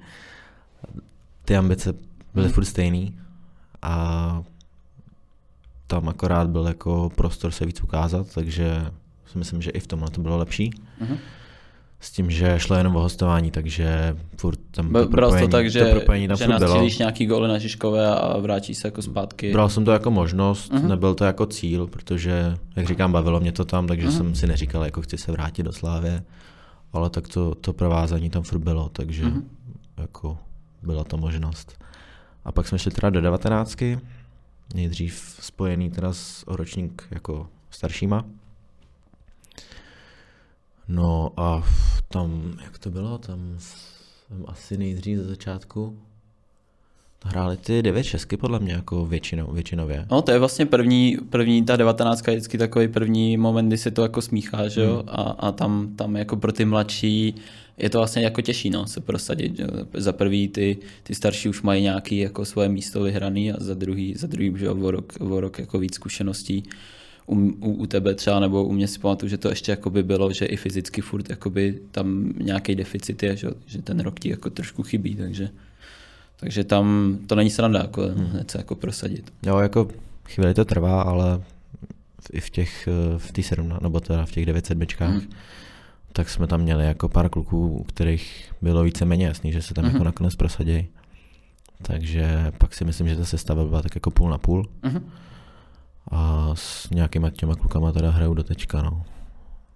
ty 1.46 1.58
ambice 1.58 1.94
byly 2.34 2.48
uh-huh. 2.48 2.52
furt 2.52 2.66
stejný 2.66 3.20
a 3.82 4.44
tam 5.88 6.10
akorát 6.10 6.50
byl 6.50 6.68
jako 6.68 7.12
prostor 7.16 7.52
se 7.52 7.66
víc 7.66 7.84
ukázat, 7.84 8.28
takže 8.34 8.86
si 9.26 9.38
myslím, 9.38 9.62
že 9.62 9.72
i 9.72 9.80
v 9.80 9.88
tomhle 9.88 10.10
to 10.10 10.22
bylo 10.22 10.38
lepší. 10.38 10.72
Uh-huh 11.02 11.18
s 12.06 12.12
tím, 12.12 12.32
že 12.32 12.56
šlo 12.58 12.76
jenom 12.76 12.96
o 12.96 13.02
hostování, 13.02 13.52
takže 13.52 14.18
furt 14.38 14.60
tam 14.72 14.94
to 14.94 15.08
propojení, 15.08 15.48
to 15.48 15.52
tak, 15.52 15.70
že, 15.70 15.86
to 15.86 15.92
propojení 15.92 16.28
tam 16.28 16.38
že 16.38 16.48
nastřílíš 16.48 16.98
nějaký 16.98 17.26
góly 17.26 17.48
na 17.48 17.58
Žižkové 17.58 18.16
a 18.16 18.38
vrátíš 18.38 18.78
se 18.78 18.88
jako 18.88 19.02
zpátky? 19.02 19.52
Bral 19.52 19.70
jsem 19.70 19.86
to 19.86 19.92
jako 19.92 20.12
možnost, 20.12 20.72
uh-huh. 20.72 20.88
nebyl 20.88 21.16
to 21.16 21.26
jako 21.26 21.46
cíl, 21.46 21.88
protože, 21.88 22.58
jak 22.76 22.88
říkám, 22.88 23.12
bavilo 23.12 23.40
mě 23.40 23.52
to 23.52 23.66
tam, 23.66 23.88
takže 23.88 24.08
uh-huh. 24.08 24.18
jsem 24.18 24.36
si 24.36 24.48
neříkal, 24.48 24.84
jako 24.84 25.02
chci 25.02 25.18
se 25.18 25.32
vrátit 25.32 25.64
do 25.64 25.72
Slávě, 25.72 26.24
ale 26.94 27.10
tak 27.10 27.28
to, 27.28 27.56
to 27.56 27.74
provázání 27.74 28.30
tam 28.30 28.44
furt 28.44 28.60
bylo, 28.60 28.90
takže 28.90 29.24
uh-huh. 29.24 29.44
jako 29.98 30.38
byla 30.84 31.04
to 31.04 31.18
možnost. 31.18 31.78
A 32.46 32.52
pak 32.52 32.68
jsme 32.68 32.80
šli 32.80 32.92
teda 32.92 33.10
do 33.10 33.22
devatenáctky, 33.22 34.00
nejdřív 34.74 35.40
spojený 35.42 35.92
teda 35.92 36.14
s 36.14 36.44
ročník 36.48 37.08
jako 37.12 37.50
staršíma, 37.70 38.26
No 40.88 41.32
a 41.38 41.64
tam, 42.08 42.58
jak 42.64 42.78
to 42.78 42.90
bylo, 42.90 43.18
tam 43.18 43.56
jsem 43.58 44.46
asi 44.48 44.78
nejdřív 44.78 45.18
ze 45.18 45.24
začátku 45.24 46.00
hráli 47.24 47.58
ty 47.58 47.82
devět 47.82 48.04
šestky 48.04 48.38
podle 48.38 48.60
mě 48.60 48.74
jako 48.74 49.06
většinou, 49.06 49.52
většinově. 49.52 50.06
No 50.12 50.22
to 50.22 50.32
je 50.32 50.40
vlastně 50.40 50.66
první, 50.66 51.18
první 51.30 51.66
ta 51.66 51.76
devatenáctka 51.76 52.32
je 52.32 52.38
vždycky 52.38 52.58
takový 52.58 52.88
první 52.88 53.38
moment, 53.38 53.68
kdy 53.68 53.78
se 53.78 53.92
to 53.92 54.02
jako 54.02 54.22
smíchá, 54.22 54.68
že 54.68 54.82
jo, 54.82 54.96
hmm. 54.96 55.10
a, 55.10 55.22
a 55.22 55.52
tam, 55.52 55.96
tam 55.96 56.16
jako 56.16 56.36
pro 56.36 56.52
ty 56.52 56.66
mladší 56.66 57.36
je 57.78 57.90
to 57.90 57.98
vlastně 57.98 58.24
jako 58.24 58.42
těžší, 58.42 58.70
no, 58.70 58.88
se 58.88 59.02
prosadit, 59.02 59.62
za 59.94 60.14
prvý 60.14 60.48
ty, 60.48 60.78
ty 61.04 61.16
starší 61.16 61.50
už 61.50 61.62
mají 61.62 61.84
nějaký 61.84 62.18
jako 62.18 62.46
svoje 62.46 62.70
místo 62.70 63.04
vyhraný 63.04 63.52
a 63.52 63.56
za 63.60 63.74
druhý, 63.74 64.14
za 64.18 64.28
druhý, 64.28 64.54
že 64.58 64.70
o 64.70 64.92
rok, 64.92 65.14
o 65.20 65.40
rok 65.40 65.60
jako 65.60 65.80
víc 65.80 65.96
zkušeností 65.96 66.64
u, 67.28 67.36
u, 67.36 67.72
u 67.72 67.86
tebe 67.86 68.16
třeba, 68.16 68.40
nebo 68.40 68.64
u 68.64 68.72
mě 68.72 68.88
si 68.88 69.00
pamatuju, 69.00 69.30
že 69.30 69.38
to 69.38 69.50
ještě 69.50 69.72
jakoby 69.72 70.04
bylo, 70.04 70.34
že 70.34 70.46
i 70.46 70.58
fyzicky 70.58 71.02
furt 71.02 71.30
jakoby 71.30 71.80
tam 71.92 72.34
nějaký 72.38 72.76
deficit 72.76 73.24
je, 73.24 73.36
že, 73.36 73.48
že 73.66 73.82
ten 73.82 74.00
rok 74.00 74.20
ti 74.20 74.30
jako 74.30 74.50
trošku 74.50 74.84
chybí, 74.84 75.16
takže, 75.16 75.50
takže 76.36 76.64
tam 76.64 77.18
to 77.28 77.36
není 77.36 77.50
sranda 77.50 77.80
jako 77.80 78.02
hmm. 78.02 78.26
hned 78.26 78.52
se 78.52 78.58
jako 78.58 78.76
prosadit. 78.76 79.34
Jo, 79.44 79.58
jako 79.58 79.88
chvíli 80.26 80.54
to 80.54 80.66
trvá, 80.66 81.02
ale 81.02 81.42
i 82.34 82.40
v 82.40 82.50
těch, 82.50 82.88
v 83.18 83.32
té 83.32 83.44
17, 83.44 83.82
nebo 83.82 84.00
teda 84.00 84.26
v 84.26 84.32
těch 84.32 84.46
9 84.46 84.66
sedmičkách, 84.66 85.12
hmm. 85.12 85.30
Tak 86.16 86.30
jsme 86.30 86.48
tam 86.48 86.62
měli 86.62 86.86
jako 86.86 87.10
pár 87.10 87.30
kluků, 87.30 87.68
u 87.68 87.84
kterých 87.84 88.54
bylo 88.62 88.84
víceméně 88.84 89.26
jasný, 89.26 89.52
že 89.52 89.62
se 89.62 89.74
tam 89.74 89.86
hmm. 89.86 89.94
jako 89.94 90.04
nakonec 90.04 90.36
prosadí. 90.36 90.88
Takže 91.82 92.52
pak 92.58 92.74
si 92.74 92.86
myslím, 92.86 93.08
že 93.08 93.16
ta 93.16 93.26
sestava 93.26 93.66
byla 93.66 93.82
tak 93.82 93.96
jako 93.96 94.12
půl 94.12 94.30
na 94.30 94.38
půl. 94.38 94.70
Hmm 94.84 95.12
a 96.12 96.52
s 96.54 96.90
nějakýma 96.90 97.30
těma 97.30 97.56
klukama 97.56 97.92
teda 97.92 98.12
hraju 98.12 98.34
do 98.34 98.44
tečka, 98.44 98.82
no. 98.82 99.06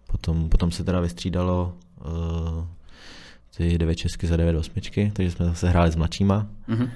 Potom, 0.07 0.49
potom 0.49 0.71
se 0.71 0.83
teda 0.83 0.99
vystřídalo 0.99 1.73
uh, 2.05 2.65
ty 3.57 3.77
9 3.77 3.95
česky 3.95 4.27
za 4.27 4.37
9 4.37 4.55
osmičky, 4.55 5.11
takže 5.15 5.31
jsme 5.31 5.45
zase 5.45 5.69
hráli 5.69 5.91
s 5.91 5.95
mladšíma. 5.95 6.47
Mm-hmm. 6.69 6.89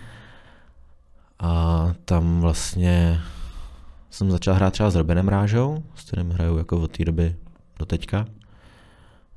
A 1.39 1.93
tam 2.05 2.41
vlastně 2.41 3.21
jsem 4.09 4.31
začal 4.31 4.53
hrát 4.53 4.73
třeba 4.73 4.89
s 4.89 4.95
Robinem 4.95 5.27
Rážou, 5.27 5.83
s 5.95 6.03
kterým 6.03 6.31
hraju 6.31 6.57
jako 6.57 6.81
od 6.81 6.97
té 6.97 7.05
doby 7.05 7.35
do 7.79 7.85
teďka. 7.85 8.25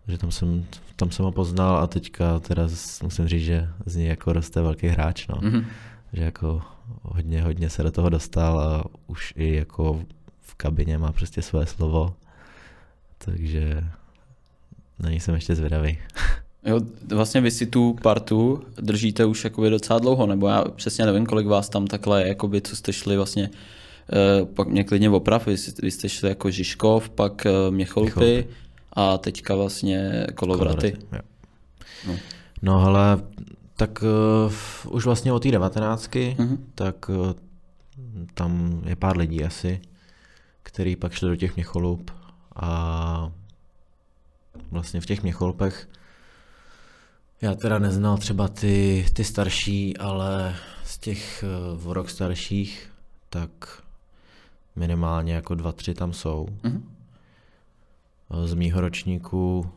Takže 0.07 0.19
tam 0.19 0.31
jsem, 0.31 0.67
tam 0.97 1.11
jsem 1.11 1.25
ho 1.25 1.33
poznal 1.33 1.77
a 1.77 1.87
teďka 1.87 2.39
teda 2.39 2.69
musím 3.03 3.29
říct, 3.29 3.45
že 3.45 3.69
z 3.87 3.97
něj 3.97 4.07
jako 4.07 4.33
roste 4.33 4.63
velký 4.63 4.87
hráč, 4.87 5.27
no. 5.29 5.35
Mm-hmm. 5.35 5.65
Že 6.13 6.23
jako 6.23 6.63
hodně, 7.03 7.43
hodně 7.43 7.71
se 7.71 7.83
do 7.83 7.91
toho 7.91 8.09
dostal 8.09 8.61
a 8.61 8.85
už 9.07 9.35
i 9.37 9.55
jako 9.55 10.05
v 10.41 10.55
kabině 10.55 10.99
má 10.99 11.13
prostě 11.13 11.43
své 11.43 11.67
slovo, 11.67 12.15
takže 13.19 13.85
na 14.99 15.11
něj 15.11 15.21
jsem 15.21 15.35
ještě 15.35 15.55
zvědavý. 15.55 15.99
Jo, 16.67 16.81
vlastně 17.09 17.41
vy 17.41 17.51
si 17.51 17.67
tu 17.67 17.97
partu 18.03 18.63
držíte 18.81 19.25
už 19.25 19.45
jakoby 19.45 19.71
docela 19.71 19.99
dlouho, 19.99 20.27
nebo 20.27 20.49
já 20.49 20.65
přesně 20.65 21.07
nevím, 21.07 21.27
kolik 21.27 21.47
vás 21.47 21.69
tam 21.69 21.87
takhle 21.87 22.23
je, 22.23 22.29
jakoby, 22.29 22.61
co 22.61 22.77
jste 22.77 22.93
šli 22.93 23.17
vlastně, 23.17 23.51
eh, 24.13 24.45
pak 24.45 24.69
mě 24.69 24.85
klidně 24.85 25.11
oprav, 25.11 25.47
vy, 25.47 25.57
vy 25.83 25.91
jste 25.91 26.09
šli 26.09 26.29
jako 26.29 26.51
Žižkov, 26.51 27.09
pak 27.09 27.47
eh, 27.47 27.51
Měcholupy 27.71 28.47
a 28.97 29.19
teďka 29.19 29.55
vlastně 29.55 30.27
Kolovraty. 30.35 30.93
Kolovraty 30.93 31.27
no. 32.07 32.15
no 32.63 32.85
ale 32.85 33.23
tak 33.77 34.03
uh, 34.03 34.95
už 34.95 35.05
vlastně 35.05 35.33
od 35.33 35.43
té 35.43 35.51
devatenáctky, 35.51 36.37
mm-hmm. 36.39 36.59
tak 36.75 37.09
uh, 37.09 37.33
tam 38.35 38.83
je 38.87 38.97
pár 38.97 39.17
lidí 39.17 39.45
asi, 39.45 39.81
který 40.63 40.97
pak 40.97 41.13
šli 41.13 41.29
do 41.29 41.37
těch 41.37 41.57
měcholup 41.57 42.11
a 42.57 43.33
vlastně 44.71 45.01
v 45.01 45.07
těch 45.07 45.23
měcholupech 45.23 45.89
já 47.41 47.55
teda 47.55 47.79
neznal 47.79 48.19
třeba 48.19 48.49
ty, 48.49 49.07
ty 49.13 49.25
starší, 49.25 49.97
ale 49.97 50.57
z 50.85 50.99
těch 50.99 51.45
uh, 51.85 51.93
rok 51.93 52.11
starších, 52.11 52.93
tak 53.31 53.83
minimálně 54.77 55.35
jako 55.35 55.55
dva, 55.55 55.73
tři 55.73 55.95
tam 55.95 56.13
jsou. 56.13 56.49
Mm-hmm. 56.63 56.81
Z 58.45 58.55
mýho 58.55 58.81
ročníku 58.81 59.71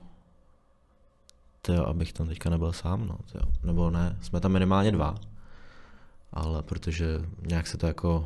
tyjo, 1.62 1.86
abych 1.86 2.14
tam 2.14 2.28
teďka 2.28 2.50
nebyl 2.50 2.74
sám, 2.74 3.08
no, 3.08 3.18
tyjo. 3.32 3.44
nebo 3.64 3.90
ne, 3.90 4.18
jsme 4.22 4.40
tam 4.40 4.52
minimálně 4.52 4.92
dva, 4.92 5.16
ale 6.34 6.64
protože 6.64 7.06
nějak 7.48 7.68
se 7.68 7.78
to 7.78 7.88
jako 7.88 8.26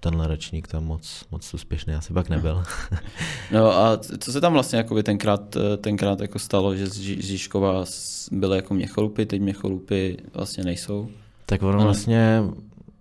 tenhle 0.00 0.28
ročník 0.28 0.68
tam 0.68 0.84
moc, 0.84 1.24
moc 1.30 1.54
úspěšný 1.54 1.94
asi 1.94 2.12
pak 2.12 2.28
nebyl. 2.28 2.64
No 3.52 3.72
a 3.72 3.96
co 3.96 4.32
se 4.32 4.40
tam 4.40 4.52
vlastně 4.52 4.78
jakoby 4.78 5.02
tenkrát, 5.02 5.56
tenkrát 5.80 6.20
jako 6.20 6.38
stalo, 6.38 6.76
že 6.76 6.86
z 6.86 6.98
Žižkova 7.00 7.84
byly 8.32 8.56
jako 8.56 8.74
měcholupy, 8.74 9.26
teď 9.26 9.40
měcholupy 9.40 10.16
vlastně 10.34 10.64
nejsou? 10.64 11.08
Tak 11.46 11.62
ono 11.62 11.78
no. 11.78 11.84
vlastně 11.84 12.42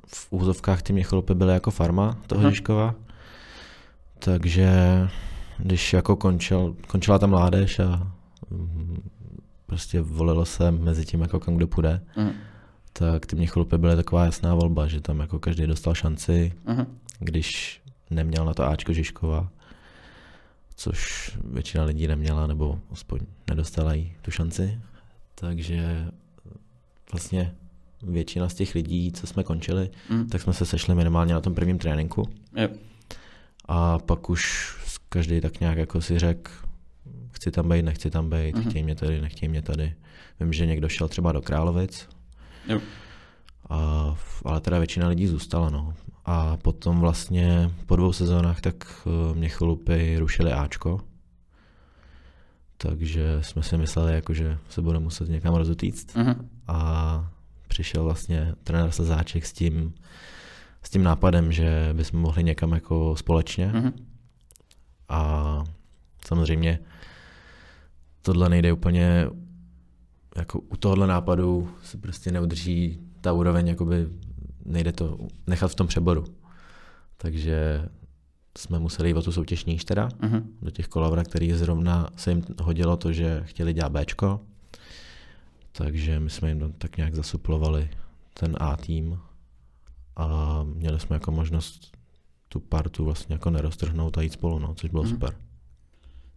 v 0.08 0.28
úzovkách 0.30 0.82
ty 0.82 0.94
měcholupy 0.94 1.36
byly 1.36 1.54
jako 1.54 1.72
farma 1.72 2.18
toho 2.28 2.42
Aha. 2.42 2.50
Žižkova, 2.50 2.96
takže 4.20 4.70
když 5.60 5.94
jako 5.94 6.16
končil, 6.16 6.75
končila 6.88 7.20
ta 7.20 7.28
mládež 7.28 7.80
a 7.80 8.12
prostě 9.66 10.01
volilo 10.01 10.46
se 10.46 10.72
mezi 10.72 11.06
tím, 11.06 11.22
jako 11.22 11.39
kam 11.39 11.56
kdo 11.56 11.68
půjde, 11.68 12.01
uh-huh. 12.16 12.34
tak 12.94 13.25
ty 13.25 13.36
Měcholupy 13.36 13.78
byly 13.78 13.96
taková 13.96 14.25
jasná 14.25 14.56
volba, 14.56 14.88
že 14.88 15.01
tam 15.01 15.20
jako 15.20 15.39
každý 15.39 15.68
dostal 15.68 15.96
šanci, 15.96 16.54
uh-huh. 16.66 16.86
když 17.20 17.82
neměl 18.10 18.46
na 18.46 18.54
to 18.54 18.63
Ačko 18.63 18.94
Žižkova, 18.94 19.50
což 20.75 21.32
většina 21.44 21.84
lidí 21.84 22.08
neměla, 22.08 22.48
nebo 22.48 22.80
aspoň 22.92 23.20
nedostala 23.50 23.94
jí 23.94 24.13
tu 24.22 24.32
šanci. 24.32 24.80
Takže 25.36 26.08
vlastně 27.12 27.56
většina 28.04 28.50
z 28.50 28.54
těch 28.54 28.75
lidí, 28.75 29.12
co 29.12 29.28
jsme 29.28 29.44
končili, 29.44 29.89
mm. 30.10 30.28
tak 30.28 30.42
jsme 30.42 30.54
se 30.54 30.66
sešli 30.66 30.96
minimálně 30.96 31.34
na 31.34 31.42
tom 31.42 31.56
prvním 31.56 31.78
tréninku. 31.78 32.30
Yep. 32.56 32.80
A 33.66 34.00
pak 34.00 34.30
už 34.30 34.75
každý 35.10 35.42
tak 35.42 35.60
nějak 35.60 35.78
jako 35.78 36.01
si 36.01 36.20
řekl, 36.20 36.51
chci 37.32 37.51
tam 37.51 37.70
být, 37.70 37.82
nechci 37.82 38.10
tam 38.10 38.30
být, 38.30 38.56
uh-huh. 38.56 38.70
chtějí 38.70 38.84
mě 38.84 38.96
tady, 38.96 39.22
nechtějí 39.22 39.50
mě 39.50 39.62
tady. 39.62 39.94
Vím, 40.39 40.54
že 40.54 40.66
někdo 40.66 40.89
šel 40.89 41.08
třeba 41.08 41.32
do 41.32 41.42
Královic, 41.42 42.10
yep. 42.68 42.82
a, 43.70 44.16
ale 44.46 44.62
teda 44.62 44.78
většina 44.78 45.08
lidí 45.08 45.28
zůstala. 45.28 45.70
No. 45.70 45.94
A 46.25 46.58
potom 46.58 47.00
vlastně 47.00 47.72
po 47.86 47.96
dvou 47.96 48.13
sezónách 48.13 48.62
tak 48.62 49.08
eh, 49.08 49.36
mě 49.36 49.50
chlupy 49.50 50.18
rušili 50.20 50.54
Ačko, 50.54 51.01
takže 52.78 53.38
jsme 53.42 53.63
si 53.63 53.78
mysleli, 53.78 54.13
jako, 54.13 54.34
že 54.34 54.58
se 54.70 54.82
bude 54.82 55.00
muset 55.00 55.30
někam 55.30 55.56
rozutíct. 55.56 56.16
Uh-huh. 56.16 56.36
A 56.68 57.32
přišel 57.68 58.04
vlastně 58.04 58.56
trenér 58.63 58.92
Sazáček 58.92 59.46
s 59.46 59.54
tím, 59.54 59.94
s 60.84 60.89
tím 60.89 61.04
nápadem, 61.04 61.51
že 61.51 61.89
bychom 61.94 62.20
mohli 62.20 62.44
někam 62.44 62.72
jako 62.72 63.16
společně. 63.16 63.72
Uh-huh. 63.75 63.94
A 65.10 65.63
samozřejmě 66.25 66.80
tohle 68.22 68.50
nejde 68.50 68.74
úplně 68.74 69.28
jako 70.36 70.60
u 70.60 70.78
tohohle 70.78 71.08
nápadu 71.08 71.72
se 71.84 71.98
prostě 71.98 72.32
neudrží 72.32 73.00
ta 73.22 73.34
úroveň, 73.34 73.68
jakoby 73.68 74.08
nejde 74.66 74.92
to 74.92 75.18
nechat 75.48 75.72
v 75.72 75.75
tom 75.75 75.88
přeboru. 75.88 76.25
Takže 77.18 77.89
jsme 78.58 78.80
museli 78.80 79.10
jít 79.10 79.16
o 79.16 79.22
tu 79.22 79.32
soutěž 79.32 79.66
níž 79.66 79.86
teda, 79.86 80.08
uh-huh. 80.08 80.44
do 80.62 80.72
těch 80.72 80.88
kolavra, 80.88 81.24
který 81.24 81.54
zrovna 81.54 82.10
se 82.16 82.32
jim 82.32 82.46
hodilo 82.62 82.98
to, 82.98 83.13
že 83.13 83.42
chtěli 83.46 83.74
dělat 83.74 83.92
Bčko. 83.92 84.42
Takže 85.72 86.20
my 86.20 86.30
jsme 86.30 86.50
jim 86.50 86.74
tak 86.78 86.98
nějak 86.98 87.16
zasuplovali 87.16 87.89
ten 88.34 88.56
A 88.60 88.78
tým 88.78 89.20
a 90.16 90.60
měli 90.63 91.00
jsme 91.00 91.16
jako 91.16 91.32
možnost 91.32 91.98
tu 92.50 92.60
partu 92.60 93.06
vlastně 93.06 93.36
jako 93.36 93.50
neroztrhnout 93.50 94.18
a 94.18 94.22
jít 94.22 94.34
spolu, 94.34 94.60
no, 94.60 94.74
což 94.74 94.89
bylo 94.89 95.03
uh-huh. 95.03 95.10
super. 95.10 95.36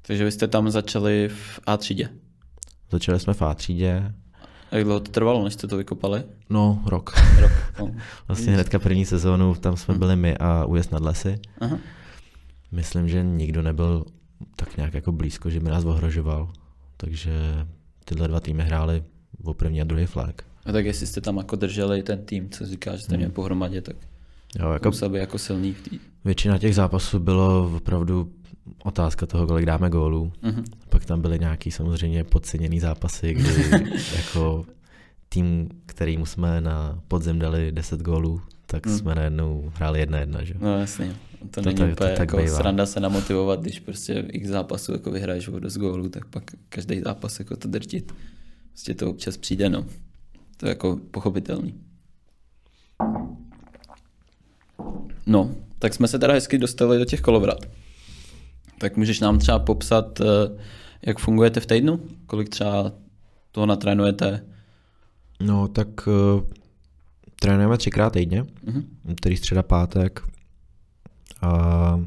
Takže 0.02 0.24
vy 0.24 0.32
jste 0.32 0.48
tam 0.48 0.70
začali 0.70 1.28
v 1.28 1.60
A 1.66 1.76
třídě? 1.76 2.08
Začali 2.90 3.20
jsme 3.20 3.34
v 3.34 3.42
A 3.42 3.54
třídě. 3.54 4.12
A 4.70 4.76
jak 4.76 4.84
dlouho 4.84 5.00
to 5.00 5.12
trvalo, 5.12 5.44
než 5.44 5.54
jste 5.54 5.66
to 5.66 5.76
vykopali? 5.76 6.22
No, 6.50 6.82
rok. 6.86 7.12
rok. 7.40 7.52
No. 7.78 7.94
vlastně 8.28 8.52
hnedka 8.52 8.78
první 8.78 9.04
sezónu, 9.04 9.54
tam 9.54 9.76
jsme 9.76 9.94
byli 9.94 10.16
my 10.16 10.36
a 10.36 10.64
ujezd 10.64 10.92
nad 10.92 11.02
lesy. 11.02 11.40
Aha. 11.60 11.78
Myslím, 12.72 13.08
že 13.08 13.22
nikdo 13.22 13.62
nebyl 13.62 14.04
tak 14.56 14.76
nějak 14.76 14.94
jako 14.94 15.12
blízko, 15.12 15.50
že 15.50 15.60
by 15.60 15.70
nás 15.70 15.84
ohrožoval. 15.84 16.52
Takže 16.96 17.32
tyhle 18.04 18.28
dva 18.28 18.40
týmy 18.40 18.62
hráli 18.62 19.04
o 19.44 19.54
první 19.54 19.80
a 19.80 19.84
druhý 19.84 20.06
flag. 20.06 20.42
A 20.66 20.72
tak 20.72 20.84
jestli 20.84 21.06
jste 21.06 21.20
tam 21.20 21.36
jako 21.36 21.56
drželi 21.56 22.02
ten 22.02 22.24
tým, 22.24 22.50
co 22.50 22.66
říká, 22.66 22.96
že 22.96 23.02
jste 23.02 23.16
měli 23.16 23.24
hmm. 23.24 23.34
pohromadě, 23.34 23.80
tak 23.80 23.96
jo, 24.58 24.70
jako, 24.70 24.88
musel 24.88 25.08
by 25.08 25.18
jako 25.18 25.38
silný 25.38 25.72
v 25.72 25.82
tý. 25.88 25.98
Většina 26.24 26.58
těch 26.58 26.74
zápasů 26.74 27.18
bylo 27.18 27.72
opravdu 27.76 28.32
otázka 28.84 29.26
toho, 29.26 29.46
kolik 29.46 29.66
dáme 29.66 29.90
gólů. 29.90 30.32
Uh-huh. 30.42 30.64
Pak 30.88 31.04
tam 31.04 31.22
byly 31.22 31.38
nějaký 31.38 31.70
samozřejmě 31.70 32.24
podceněný 32.24 32.80
zápasy, 32.80 33.34
kdy 33.34 33.70
jako 34.16 34.66
tým, 35.28 35.68
kterým 35.86 36.26
jsme 36.26 36.60
na 36.60 37.02
podzem 37.08 37.38
dali 37.38 37.72
10 37.72 38.00
gólů, 38.00 38.40
tak 38.66 38.86
hmm. 38.86 38.98
jsme 38.98 39.14
najednou 39.14 39.72
hráli 39.74 40.00
jedna 40.00 40.18
jedna, 40.18 40.44
že? 40.44 40.54
No 40.60 40.78
jasně. 40.78 41.16
To, 41.50 41.60
to 41.60 41.60
není 41.60 41.78
tak, 41.78 41.92
úplně 41.92 42.10
to 42.10 42.16
tak 42.16 42.32
jako 42.32 42.48
sranda 42.48 42.86
se 42.86 43.00
namotivovat, 43.00 43.60
když 43.60 43.80
prostě 43.80 44.24
x 44.28 44.48
zápasů 44.48 44.92
jako 44.92 45.10
vyhraješ 45.10 45.48
o 45.48 45.58
dost 45.58 45.76
gólů, 45.76 46.08
tak 46.08 46.24
pak 46.24 46.44
každý 46.68 47.00
zápas 47.00 47.38
jako 47.38 47.56
to 47.56 47.68
drtit. 47.68 48.14
Prostě 48.68 48.94
to 48.94 49.10
občas 49.10 49.36
přijde, 49.36 49.68
no. 49.68 49.86
To 50.56 50.66
je 50.66 50.70
jako 50.70 51.00
pochopitelný. 51.10 51.74
No, 55.26 55.54
tak 55.82 55.94
jsme 55.94 56.08
se 56.08 56.18
teda 56.18 56.32
hezky 56.32 56.58
dostali 56.58 56.98
do 56.98 57.04
těch 57.04 57.20
kolovrat. 57.20 57.58
Tak 58.78 58.96
můžeš 58.96 59.20
nám 59.20 59.38
třeba 59.38 59.58
popsat, 59.58 60.20
eh, 60.20 60.24
jak 61.06 61.18
fungujete 61.18 61.60
v 61.60 61.66
týdnu? 61.66 62.00
Kolik 62.26 62.48
třeba 62.48 62.92
toho 63.52 63.66
natrénujete? 63.66 64.44
No, 65.40 65.68
tak 65.68 66.06
uh, 66.06 66.42
trénujeme 67.40 67.78
třikrát 67.78 68.12
týdně, 68.12 68.42
uh-huh. 68.42 68.84
který 69.14 69.36
středa, 69.36 69.62
pátek. 69.62 70.22
A 71.42 72.00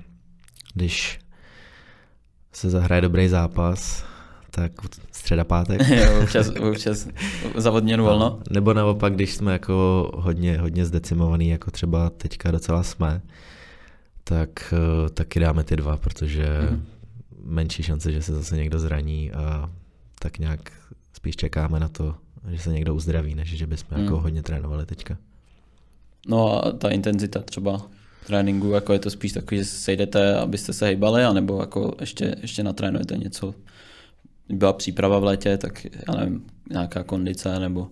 když 0.74 1.20
se 2.54 2.70
zahraje 2.70 3.02
dobrý 3.02 3.28
zápas, 3.28 4.06
tak 4.52 4.72
středa, 5.12 5.44
pátek. 5.44 5.82
občas, 6.24 6.50
občas 6.50 7.08
za 7.56 7.72
odměnu 7.72 8.04
volno. 8.04 8.40
Nebo 8.50 8.74
naopak, 8.74 9.14
když 9.14 9.34
jsme 9.34 9.54
jako 9.54 10.12
hodně, 10.16 10.58
hodně 10.58 10.86
zdecimovaný, 10.86 11.50
jako 11.50 11.72
třeba 11.72 12.10
teďka 12.10 12.52
docela 12.52 12.84
jsme, 12.84 13.22
tak 14.28 14.74
uh, 14.74 15.10
taky 15.10 15.40
dáme 15.40 15.64
ty 15.64 15.76
dva, 15.76 15.98
protože 15.98 16.48
mm. 16.72 16.86
menší 17.44 17.84
šance, 17.84 18.12
že 18.12 18.22
se 18.22 18.34
zase 18.34 18.58
někdo 18.58 18.80
zraní 18.80 19.32
a 19.32 19.72
tak 20.20 20.40
nějak 20.40 20.72
spíš 21.14 21.36
čekáme 21.36 21.80
na 21.80 21.88
to, 21.88 22.16
že 22.50 22.60
se 22.60 22.74
někdo 22.74 22.96
uzdraví, 22.96 23.36
než 23.36 23.50
že 23.50 23.68
bychom 23.68 23.98
mm. 23.98 24.04
jako 24.04 24.20
hodně 24.20 24.44
trénovali 24.44 24.86
teďka. 24.86 25.18
No 26.28 26.66
a 26.66 26.72
ta 26.72 26.90
intenzita 26.90 27.42
třeba 27.42 27.82
tréninku, 28.28 28.72
jako 28.72 28.94
je 28.94 29.00
to 29.00 29.10
spíš 29.10 29.32
takový, 29.32 29.58
že 29.58 29.66
se 29.66 29.78
sejdete, 29.78 30.36
abyste 30.36 30.74
se 30.74 30.86
hejbali, 30.86 31.24
anebo 31.24 31.60
jako 31.60 31.96
ještě, 32.00 32.36
ještě 32.42 32.64
natrénujete 32.64 33.18
něco? 33.18 33.56
Byla 34.50 34.74
příprava 34.74 35.20
v 35.20 35.24
létě, 35.24 35.58
tak 35.58 35.86
já 35.86 36.16
nevím, 36.16 36.46
nějaká 36.70 37.04
kondice 37.04 37.60
nebo 37.60 37.88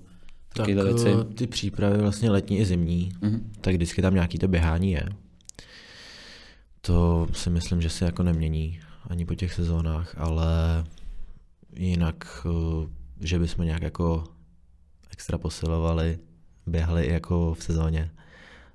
takové 0.53 0.83
věci? 0.83 1.07
Eh, 1.09 1.33
ty 1.33 1.47
přípravy 1.47 1.97
vlastně 1.97 2.31
letní 2.31 2.59
i 2.59 2.65
zimní, 2.65 3.11
mm-hmm. 3.21 3.41
tak 3.61 3.73
vždycky 3.73 4.01
tam 4.01 4.13
nějaký 4.13 4.39
to 4.39 4.47
běhání 4.47 4.91
je 4.91 5.09
to 6.85 7.27
si 7.33 7.49
myslím, 7.49 7.81
že 7.81 7.89
se 7.89 8.05
jako 8.05 8.23
nemění 8.23 8.79
ani 9.09 9.25
po 9.25 9.35
těch 9.35 9.53
sezónách, 9.53 10.17
ale 10.17 10.83
jinak, 11.75 12.45
eh, 12.45 12.87
že 13.19 13.39
bychom 13.39 13.65
nějak 13.65 13.81
jako 13.81 14.23
extra 15.11 15.37
posilovali, 15.37 16.19
běhali 16.65 17.03
i 17.05 17.11
jako 17.13 17.53
v 17.53 17.63
sezóně, 17.63 18.11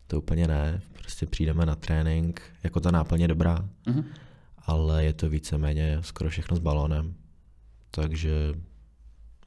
to 0.06 0.18
úplně 0.18 0.48
ne. 0.48 0.80
Prostě 0.92 1.26
přijdeme 1.26 1.66
na 1.66 1.74
trénink, 1.74 2.42
jako 2.62 2.80
ta 2.80 2.90
náplně 2.90 3.28
dobrá, 3.28 3.68
mm-hmm. 3.86 4.04
ale 4.58 5.04
je 5.04 5.12
to 5.12 5.28
víceméně 5.28 5.98
skoro 6.00 6.30
všechno 6.30 6.56
s 6.56 6.60
balónem. 6.60 7.14
Takže 7.90 8.54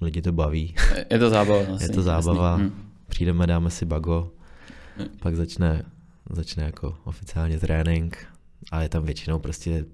lidi 0.02 0.22
to 0.22 0.32
baví. 0.32 0.76
Je 1.12 1.20
to 1.20 1.30
zábava. 1.30 1.64
Vlastně, 1.64 1.86
je 1.90 1.94
to 1.94 2.02
zábava. 2.02 2.52
Jasný. 2.52 2.66
Hm. 2.66 2.92
Přijdeme, 3.08 3.48
dáme 3.48 3.70
si 3.70 3.86
bago, 3.86 4.32
mm. 5.00 5.06
pak 5.20 5.36
začne, 5.36 5.84
začne 6.30 6.64
jako 6.64 6.98
oficiálně 7.04 7.60
trénink 7.60 8.31
a 8.72 8.82
je 8.82 8.90
tam 8.90 9.04
většinou 9.04 9.40
prostě 9.40 9.86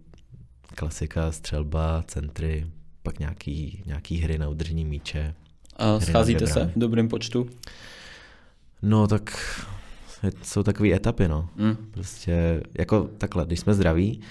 klasika, 0.76 1.32
střelba, 1.32 2.04
centry, 2.08 2.68
pak 3.04 3.20
nějaký, 3.20 3.84
nějaký 3.86 4.18
hry 4.18 4.38
na 4.38 4.50
udržení 4.50 4.86
míče. 4.86 5.36
A 5.76 6.00
scházíte 6.00 6.48
se 6.48 6.66
v 6.76 6.80
dobrém 6.80 7.08
počtu? 7.08 7.50
No 8.82 9.08
tak 9.08 9.40
jsou 10.44 10.64
takové 10.64 10.94
etapy, 10.94 11.28
no. 11.28 11.50
Mm. 11.56 11.76
Prostě 11.92 12.64
jako 12.78 13.04
takhle, 13.18 13.46
když 13.46 13.60
jsme 13.60 13.74
zdraví, 13.74 14.22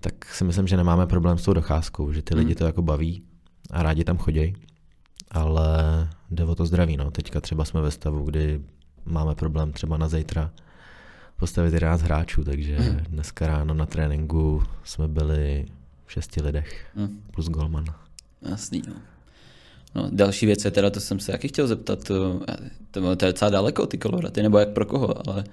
tak 0.00 0.24
si 0.24 0.44
myslím, 0.44 0.66
že 0.66 0.76
nemáme 0.76 1.06
problém 1.06 1.38
s 1.38 1.44
tou 1.44 1.52
docházkou, 1.52 2.12
že 2.12 2.22
ty 2.22 2.34
mm. 2.34 2.38
lidi 2.38 2.54
to 2.54 2.66
jako 2.66 2.82
baví 2.82 3.22
a 3.70 3.82
rádi 3.82 4.04
tam 4.04 4.18
chodí, 4.18 4.54
ale 5.30 5.68
jde 6.30 6.44
o 6.44 6.54
to 6.54 6.66
zdraví, 6.66 6.96
no. 6.96 7.10
Teďka 7.10 7.40
třeba 7.40 7.64
jsme 7.64 7.80
ve 7.80 7.90
stavu, 7.90 8.24
kdy 8.24 8.60
máme 9.04 9.34
problém 9.34 9.72
třeba 9.72 9.96
na 9.96 10.08
zítra 10.08 10.50
postavit 11.36 11.74
11 11.74 12.02
hráčů, 12.02 12.44
takže 12.44 12.78
mm. 12.78 13.00
dneska 13.08 13.46
ráno 13.46 13.74
na 13.74 13.86
tréninku 13.86 14.62
jsme 14.84 15.08
byli 15.08 15.66
v 16.06 16.12
šesti 16.12 16.42
lidech 16.42 16.86
mm. 16.94 17.20
plus 17.30 17.48
golman. 17.48 17.84
Jasný, 18.42 18.82
no. 18.88 18.94
No, 19.94 20.08
další 20.12 20.46
věc 20.46 20.64
je 20.64 20.70
teda, 20.70 20.90
to 20.90 21.00
jsem 21.00 21.20
se 21.20 21.32
taky 21.32 21.48
chtěl 21.48 21.66
zeptat, 21.66 22.04
to, 22.04 22.40
to, 22.90 23.16
to 23.16 23.24
je 23.24 23.32
docela 23.32 23.50
daleko 23.50 23.86
ty 23.86 23.98
koloraty, 23.98 24.42
nebo 24.42 24.58
jak 24.58 24.68
pro 24.68 24.86
koho, 24.86 25.28
ale, 25.28 25.44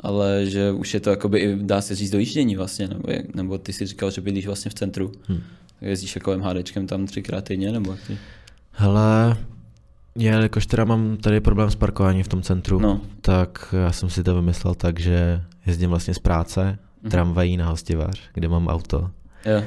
ale 0.00 0.46
že 0.46 0.72
už 0.72 0.94
je 0.94 1.00
to 1.00 1.10
jakoby, 1.10 1.58
dá 1.62 1.80
se 1.80 1.94
říct, 1.94 2.10
dojíždění 2.10 2.56
vlastně, 2.56 2.88
nebo, 2.88 3.10
jak, 3.10 3.34
nebo 3.34 3.58
ty 3.58 3.72
si 3.72 3.86
říkal, 3.86 4.10
že 4.10 4.20
bydlíš 4.20 4.46
vlastně 4.46 4.70
v 4.70 4.74
centru, 4.74 5.12
hmm. 5.28 5.42
jezdíš 5.80 6.14
jako 6.14 6.38
MHDčkem 6.38 6.86
tam 6.86 7.06
třikrát 7.06 7.44
týdně, 7.44 7.72
nebo 7.72 7.96
ty? 8.06 8.18
Hele, 8.70 9.36
Jelikož 10.16 10.66
teda 10.66 10.84
mám 10.84 11.16
tady 11.16 11.40
problém 11.40 11.70
s 11.70 11.74
parkováním 11.74 12.24
v 12.24 12.28
tom 12.28 12.42
centru, 12.42 12.78
no. 12.78 13.00
tak 13.20 13.74
já 13.82 13.92
jsem 13.92 14.10
si 14.10 14.24
to 14.24 14.34
vymyslel 14.34 14.74
tak, 14.74 15.00
že 15.00 15.42
jezdím 15.66 15.90
vlastně 15.90 16.14
z 16.14 16.18
práce, 16.18 16.78
mm. 17.02 17.10
tramvají 17.10 17.56
na 17.56 17.68
hostivař, 17.68 18.20
kde 18.34 18.48
mám 18.48 18.68
auto. 18.68 19.10
Jo. 19.44 19.62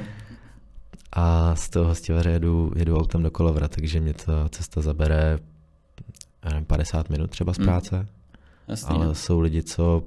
A 1.12 1.56
z 1.56 1.70
toho 1.70 1.86
hostivaře 1.86 2.30
jedu, 2.30 2.72
jedu 2.76 2.98
autem 2.98 3.22
do 3.22 3.30
Kolovra, 3.30 3.68
takže 3.68 4.00
mě 4.00 4.14
ta 4.14 4.48
cesta 4.48 4.80
zabere 4.80 5.38
nevím, 6.44 6.64
50 6.64 7.10
minut 7.10 7.30
třeba 7.30 7.54
z 7.54 7.58
mhm. 7.58 7.66
práce. 7.66 7.98
Mm. 7.98 8.06
Jasný, 8.68 8.96
Ale 8.96 9.06
no. 9.06 9.14
jsou 9.14 9.40
lidi, 9.40 9.62
co 9.62 10.04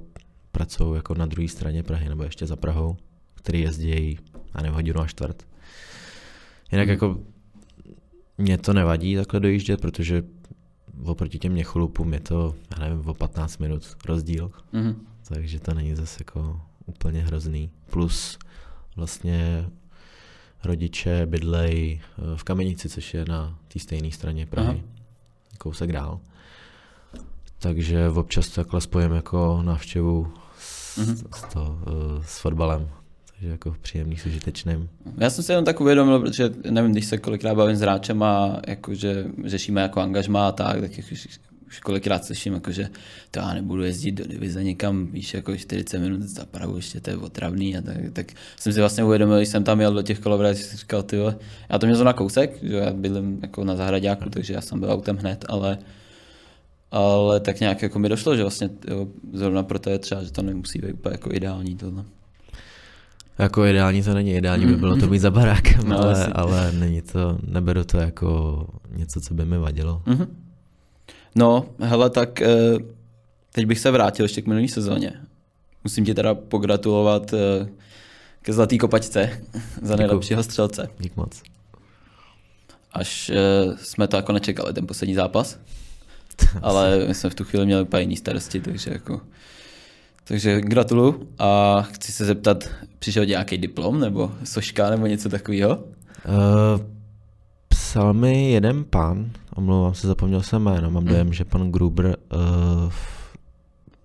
pracují 0.52 0.96
jako 0.96 1.14
na 1.14 1.26
druhé 1.26 1.48
straně 1.48 1.82
Prahy 1.82 2.08
nebo 2.08 2.22
ještě 2.22 2.46
za 2.46 2.56
Prahou, 2.56 2.96
který 3.34 3.60
jezdí, 3.60 4.18
a 4.52 4.62
nevím, 4.62 4.74
hodinu 4.74 5.00
a 5.00 5.06
čtvrt. 5.06 5.42
Jinak 6.72 6.86
mm. 6.86 6.90
jako 6.90 7.18
mě 8.38 8.58
to 8.58 8.72
nevadí 8.72 9.16
takhle 9.16 9.40
dojíždět, 9.40 9.80
protože 9.80 10.22
oproti 11.04 11.38
těm 11.38 11.54
něcholupům 11.54 12.12
je 12.14 12.20
to, 12.20 12.54
já 12.70 12.88
nevím, 12.88 13.08
o 13.08 13.14
15 13.14 13.58
minut 13.58 13.96
rozdíl. 14.04 14.50
Mm-hmm. 14.72 14.94
Takže 15.28 15.60
to 15.60 15.74
není 15.74 15.94
zase 15.94 16.20
jako 16.20 16.60
úplně 16.86 17.22
hrozný. 17.22 17.70
Plus 17.90 18.38
vlastně 18.96 19.70
rodiče 20.64 21.26
bydlej 21.26 22.00
eh, 22.02 22.36
v 22.36 22.44
Kamenici, 22.44 22.88
což 22.88 23.14
je 23.14 23.24
na 23.28 23.58
té 23.68 23.78
stejné 23.78 24.10
straně 24.10 24.46
Prahy, 24.46 24.68
Aha. 24.68 25.04
kousek 25.58 25.92
dál. 25.92 26.20
Takže 27.58 28.08
občas 28.08 28.48
takhle 28.48 28.80
spojím 28.80 29.12
jako 29.12 29.62
návštěvu 29.62 30.32
s, 30.58 30.98
mm-hmm. 30.98 31.28
s, 31.34 31.52
to, 31.54 31.78
eh, 31.86 32.22
s 32.26 32.38
fotbalem 32.38 32.90
takže 33.34 33.48
jako 33.48 33.76
příjemný 33.82 34.16
s 34.16 34.26
užitečným. 34.26 34.88
Já 35.18 35.30
jsem 35.30 35.44
si 35.44 35.52
jenom 35.52 35.64
tak 35.64 35.80
uvědomil, 35.80 36.20
protože 36.20 36.50
nevím, 36.70 36.92
když 36.92 37.06
se 37.06 37.18
kolikrát 37.18 37.54
bavím 37.54 37.76
s 37.76 37.80
hráčem 37.80 38.22
a 38.22 38.60
jako, 38.66 38.94
že 38.94 39.26
řešíme 39.44 39.80
jako 39.80 40.00
angažma 40.00 40.48
a 40.48 40.52
tak, 40.52 40.80
tak 40.80 40.90
už, 41.12 41.28
už 41.66 41.80
kolikrát 41.80 42.24
slyším, 42.24 42.54
jako, 42.54 42.72
že 42.72 42.88
to 43.30 43.38
já 43.40 43.54
nebudu 43.54 43.82
jezdit 43.82 44.12
do 44.12 44.26
divize 44.26 44.64
někam, 44.64 45.06
víš, 45.06 45.34
jako 45.34 45.56
40 45.56 45.98
minut 45.98 46.22
za 46.22 46.46
Prahu, 46.46 46.76
ještě 46.76 47.00
to 47.00 47.10
je 47.10 47.16
otravný 47.16 47.76
a 47.76 47.82
tak, 47.82 47.96
tak 48.12 48.26
jsem 48.56 48.72
si 48.72 48.80
vlastně 48.80 49.04
uvědomil, 49.04 49.36
když 49.36 49.48
jsem 49.48 49.64
tam 49.64 49.80
jel 49.80 49.94
do 49.94 50.02
těch 50.02 50.18
kolovrat, 50.18 50.56
jsem 50.56 50.78
říkal, 50.78 51.02
ty 51.02 51.16
já 51.68 51.78
to 51.78 51.86
měl 51.86 52.04
na 52.04 52.12
kousek, 52.12 52.58
že 52.62 52.76
já 52.76 52.92
bydlím 52.92 53.38
jako 53.42 53.64
na 53.64 53.76
zahradňáku, 53.76 54.30
takže 54.30 54.54
já 54.54 54.60
jsem 54.60 54.80
byl 54.80 54.90
autem 54.90 55.16
hned, 55.16 55.44
ale 55.48 55.78
ale 56.90 57.40
tak 57.40 57.60
nějak 57.60 57.82
jako 57.82 57.98
mi 57.98 58.08
došlo, 58.08 58.36
že 58.36 58.42
vlastně 58.42 58.70
jo, 58.88 59.08
zrovna 59.32 59.62
proto 59.62 59.90
je 59.90 59.98
třeba, 59.98 60.24
že 60.24 60.32
to 60.32 60.42
nemusí 60.42 60.78
být 60.78 60.92
úplně 60.92 61.14
jako 61.14 61.32
ideální 61.32 61.76
tohle. 61.76 62.04
Jako 63.38 63.64
ideální 63.64 64.02
to 64.02 64.14
není, 64.14 64.34
ideální 64.34 64.66
by 64.66 64.76
bylo 64.76 64.96
to 64.96 65.06
mít 65.06 65.18
za 65.18 65.30
barákem, 65.30 65.80
no, 65.88 65.98
ale, 65.98 66.26
ale 66.26 66.72
není 66.72 67.02
to, 67.02 67.38
neberu 67.42 67.84
to 67.84 67.96
jako 67.96 68.66
něco, 68.90 69.20
co 69.20 69.34
by 69.34 69.44
mi 69.44 69.58
vadilo. 69.58 70.02
Mm-hmm. 70.06 70.26
No, 71.34 71.66
hele, 71.80 72.10
tak 72.10 72.42
eh, 72.42 72.48
teď 73.52 73.66
bych 73.66 73.78
se 73.78 73.90
vrátil 73.90 74.24
ještě 74.24 74.42
k 74.42 74.46
minulý 74.46 74.68
sezóně. 74.68 75.12
Musím 75.84 76.04
ti 76.04 76.14
teda 76.14 76.34
pogratulovat 76.34 77.32
eh, 77.32 77.68
ke 78.42 78.52
zlatý 78.52 78.78
kopačce 78.78 79.40
za 79.82 79.96
nejlepšího 79.96 80.42
střelce. 80.42 80.88
Dík 80.98 81.16
moc. 81.16 81.42
Až 82.92 83.30
eh, 83.30 83.76
jsme 83.76 84.08
to 84.08 84.16
jako 84.16 84.32
nečekali, 84.32 84.72
ten 84.72 84.86
poslední 84.86 85.14
zápas. 85.14 85.58
Ale 86.62 87.04
my 87.08 87.14
jsme 87.14 87.30
v 87.30 87.34
tu 87.34 87.44
chvíli 87.44 87.66
měli 87.66 87.82
úplně 87.82 88.00
jiný 88.00 88.16
starosti, 88.16 88.60
takže 88.60 88.90
jako... 88.90 89.20
Takže 90.26 90.60
gratuluju 90.60 91.28
a 91.38 91.82
chci 91.82 92.12
se 92.12 92.24
zeptat, 92.24 92.64
přišel 92.98 93.26
nějaký 93.26 93.58
diplom 93.58 94.00
nebo 94.00 94.32
soška 94.44 94.90
nebo 94.90 95.06
něco 95.06 95.28
takového? 95.28 95.76
Uh, 95.76 96.80
psal 97.68 98.12
mi 98.14 98.50
jeden 98.50 98.84
pan, 98.84 99.30
omlouvám 99.54 99.94
se, 99.94 100.06
zapomněl 100.06 100.42
jsem 100.42 100.62
jméno, 100.62 100.90
mám 100.90 101.04
dojem, 101.04 101.32
že 101.32 101.44
pan 101.44 101.72
Gruber 101.72 102.06
uh, 102.06 102.92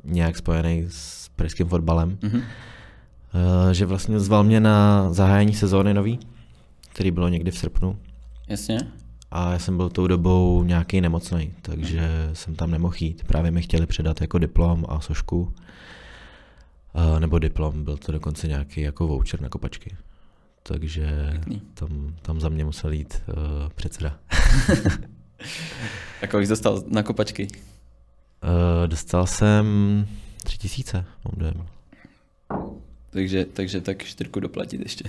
nějak 0.04 0.38
spojený 0.38 0.86
s 0.90 1.30
pražským 1.36 1.68
fotbalem, 1.68 2.18
uh-huh. 2.22 2.38
uh, 2.38 2.44
že 3.72 3.86
vlastně 3.86 4.20
zval 4.20 4.44
mě 4.44 4.60
na 4.60 5.08
zahájení 5.14 5.54
sezóny 5.54 5.94
nový, 5.94 6.20
který 6.92 7.12
bylo 7.12 7.30
někdy 7.30 7.52
v 7.52 7.58
srpnu. 7.58 7.98
Jasně. 8.48 8.80
A 9.32 9.52
já 9.52 9.60
jsem 9.60 9.78
byl 9.78 9.90
tou 9.90 10.08
dobou 10.08 10.64
nějaký 10.64 11.02
nemocný, 11.02 11.54
takže 11.62 12.00
uh-huh. 12.00 12.34
jsem 12.34 12.56
tam 12.56 12.72
nemohl 12.72 12.96
jít. 13.00 13.24
Právě 13.28 13.52
mi 13.52 13.62
chtěli 13.62 13.86
předat 13.86 14.22
jako 14.22 14.38
diplom 14.38 14.86
a 14.90 15.00
sošku. 15.00 15.54
Uh, 17.00 17.20
nebo 17.20 17.40
diplom, 17.40 17.84
byl 17.84 17.98
to 17.98 18.12
dokonce 18.12 18.48
nějaký 18.48 18.82
jako 18.82 19.08
voucher 19.08 19.42
na 19.42 19.50
kopačky. 19.50 19.96
Takže 20.64 21.34
tam, 21.74 22.16
tam 22.22 22.40
za 22.40 22.50
mě 22.50 22.66
musel 22.66 22.92
jít 22.92 23.22
uh, 23.28 23.70
předseda. 23.76 24.20
A 26.22 26.28
kolik 26.28 26.46
jsi 26.46 26.50
dostal 26.50 26.84
na 26.88 27.04
kopačky? 27.04 27.48
Uh, 28.44 28.88
dostal 28.88 29.28
jsem 29.28 29.66
tři 30.44 30.58
tisíce, 30.58 30.98
mám 30.98 31.34
dojem. 31.38 31.66
Takže, 33.10 33.46
takže 33.46 33.82
tak 33.82 34.04
čtyřku 34.04 34.40
doplatit 34.40 34.82
ještě. 34.82 35.04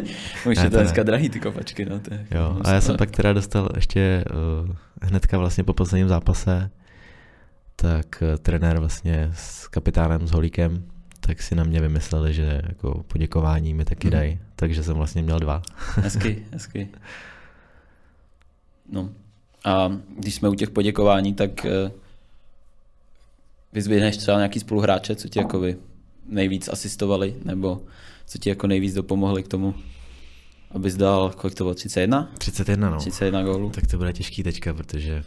Už 0.50 0.58
je 0.62 0.70
to 0.70 0.76
dneska 0.76 1.02
drahý 1.02 1.28
ty 1.28 1.40
kopačky. 1.40 1.84
No, 1.84 2.00
to 2.00 2.14
je 2.14 2.26
jo, 2.30 2.60
a 2.64 2.72
já 2.72 2.80
jsem 2.80 2.96
pak 2.96 3.10
teda 3.10 3.32
dostal 3.32 3.68
ještě 3.76 4.24
uh, 4.64 4.76
hnedka 5.02 5.38
vlastně 5.38 5.64
po 5.64 5.72
posledním 5.72 6.08
zápase, 6.08 6.70
tak 7.76 8.22
uh, 8.22 8.36
trenér 8.36 8.78
vlastně 8.78 9.30
s 9.34 9.68
kapitánem, 9.68 10.26
s 10.26 10.30
Holíkem, 10.30 10.84
tak 11.26 11.42
si 11.42 11.54
na 11.54 11.64
mě 11.64 11.80
vymysleli, 11.80 12.34
že 12.34 12.62
jako 12.68 13.04
poděkování 13.08 13.74
mi 13.74 13.84
taky 13.84 14.06
mm. 14.06 14.12
dají, 14.12 14.38
takže 14.56 14.82
jsem 14.82 14.96
vlastně 14.96 15.22
měl 15.22 15.38
dva. 15.38 15.62
hezky, 15.94 16.46
hezky. 16.52 16.88
No 18.92 19.10
a 19.64 19.92
když 20.18 20.34
jsme 20.34 20.48
u 20.48 20.54
těch 20.54 20.70
poděkování, 20.70 21.34
tak 21.34 21.50
uh, 21.64 21.90
vyzvědneš 23.72 24.16
třeba 24.16 24.36
nějaký 24.36 24.60
spoluhráče, 24.60 25.16
co 25.16 25.28
ti 25.28 25.38
jako 25.38 25.60
vy 25.60 25.76
nejvíc 26.28 26.68
asistovali, 26.68 27.34
nebo 27.44 27.82
co 28.26 28.38
ti 28.38 28.48
jako 28.48 28.66
nejvíc 28.66 28.94
dopomohli 28.94 29.42
k 29.42 29.48
tomu, 29.48 29.74
abys 30.70 30.96
dal, 30.96 31.30
kolik 31.36 31.54
to 31.54 31.64
bylo, 31.64 31.74
31? 31.74 32.30
31, 32.38 32.90
no. 32.90 32.98
31 32.98 33.42
gólů. 33.42 33.70
Tak 33.70 33.86
to 33.86 33.98
bude 33.98 34.12
těžký 34.12 34.42
teďka, 34.42 34.74
protože 34.74 35.24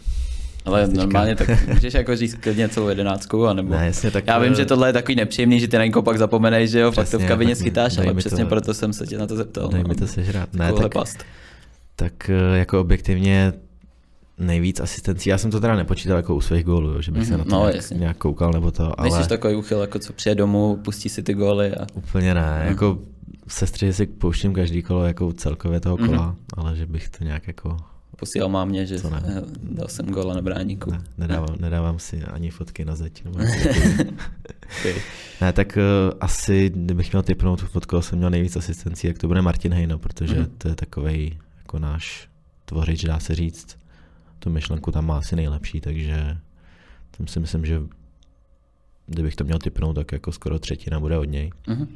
ale 0.65 0.87
teďka... 0.87 1.01
normálně 1.01 1.35
tak 1.35 1.67
můžeš 1.73 1.93
jako 1.93 2.15
říct 2.15 2.35
klidně 2.35 2.69
celou 2.69 2.87
jedenáctku, 2.87 3.47
anebo... 3.47 3.69
Ne, 3.73 3.85
jasně, 3.85 4.11
tak... 4.11 4.27
Já 4.27 4.39
vím, 4.39 4.55
že 4.55 4.65
tohle 4.65 4.89
je 4.89 4.93
takový 4.93 5.15
nepříjemný, 5.15 5.59
že 5.59 5.67
ty 5.67 5.77
na 5.77 5.85
někoho 5.85 6.03
pak 6.03 6.17
zapomeneš, 6.17 6.71
že 6.71 6.79
jo, 6.79 6.91
přesně, 6.91 7.03
pak 7.03 7.21
to 7.21 7.25
v 7.25 7.27
kabině 7.27 7.55
schytáš, 7.55 7.97
ale 7.97 8.13
přesně 8.13 8.43
to, 8.43 8.49
proto 8.49 8.73
jsem 8.73 8.93
se 8.93 9.07
tě 9.07 9.17
na 9.17 9.27
to 9.27 9.35
zeptal. 9.35 9.69
Dej 9.69 9.83
mi 9.83 9.95
to 9.95 10.07
sežrat. 10.07 10.53
Ne, 10.53 10.73
tak, 10.73 10.93
past. 10.93 11.23
tak 11.95 12.29
eh, 12.29 12.57
jako 12.57 12.81
objektivně 12.81 13.53
nejvíc 14.37 14.79
asistencí. 14.79 15.29
Já 15.29 15.37
jsem 15.37 15.51
to 15.51 15.59
teda 15.59 15.75
nepočítal 15.75 16.17
jako 16.17 16.35
u 16.35 16.41
svých 16.41 16.63
gólů, 16.63 17.01
že 17.01 17.11
bych 17.11 17.23
mm-hmm, 17.23 17.27
se 17.27 17.37
na 17.37 17.43
to 17.43 17.49
no, 17.49 17.69
nějak, 17.69 17.91
nějak 17.91 18.17
koukal 18.17 18.51
nebo 18.51 18.71
to. 18.71 18.99
Ale... 18.99 19.09
Nejsi 19.09 19.29
takový 19.29 19.55
uchyl, 19.55 19.81
jako 19.81 19.99
co 19.99 20.13
přijde 20.13 20.35
domů, 20.35 20.79
pustí 20.83 21.09
si 21.09 21.23
ty 21.23 21.33
góly 21.33 21.75
a... 21.75 21.87
Úplně 21.93 22.33
ne, 22.33 22.59
mm. 22.61 22.67
jako 22.67 22.99
sestři 23.47 23.93
si 23.93 24.05
pouštím 24.05 24.53
každý 24.53 24.83
kolo 24.83 25.05
jako 25.05 25.33
celkově 25.33 25.79
toho 25.79 25.97
kola, 25.97 26.09
mm-hmm. 26.09 26.35
ale 26.57 26.75
že 26.75 26.85
bych 26.85 27.09
to 27.09 27.23
nějak 27.23 27.47
jako 27.47 27.77
posílal 28.19 28.49
mámě, 28.49 28.85
že 28.85 28.95
ne? 29.09 29.43
dal 29.63 29.87
jsem 29.87 30.05
góla 30.05 30.33
na 30.33 30.41
bráníku. 30.41 30.91
Ne, 30.91 31.03
nedávám, 31.17 31.55
nedávám 31.59 31.99
si 31.99 32.23
ani 32.23 32.49
fotky 32.49 32.85
na 32.85 32.95
zeď. 32.95 33.23
Nebo 33.23 33.37
okay. 34.79 34.93
Ne, 35.41 35.53
tak 35.53 35.77
uh, 35.77 36.17
asi, 36.21 36.71
kdybych 36.75 37.11
měl 37.11 37.23
typnout 37.23 37.61
fotku, 37.61 38.01
jsem 38.01 38.17
měl 38.17 38.29
nejvíc 38.29 38.55
asistencí, 38.55 39.07
jak 39.07 39.17
to 39.17 39.27
bude 39.27 39.41
Martin 39.41 39.73
Hejno, 39.73 39.99
protože 39.99 40.35
mm-hmm. 40.35 40.49
to 40.57 40.67
je 40.67 40.75
takový 40.75 41.39
jako 41.57 41.79
náš 41.79 42.29
tvorič, 42.65 43.03
dá 43.03 43.19
se 43.19 43.35
říct. 43.35 43.77
Tu 44.39 44.49
myšlenku 44.49 44.91
tam 44.91 45.05
má 45.05 45.17
asi 45.17 45.35
nejlepší, 45.35 45.81
takže 45.81 46.37
tam 47.17 47.27
si 47.27 47.39
myslím, 47.39 47.65
že 47.65 47.81
kdybych 49.07 49.35
to 49.35 49.43
měl 49.43 49.59
typnout, 49.59 49.95
tak 49.95 50.11
jako 50.11 50.31
skoro 50.31 50.59
třetina 50.59 50.99
bude 50.99 51.17
od 51.17 51.25
něj. 51.25 51.51
Mm-hmm 51.67 51.87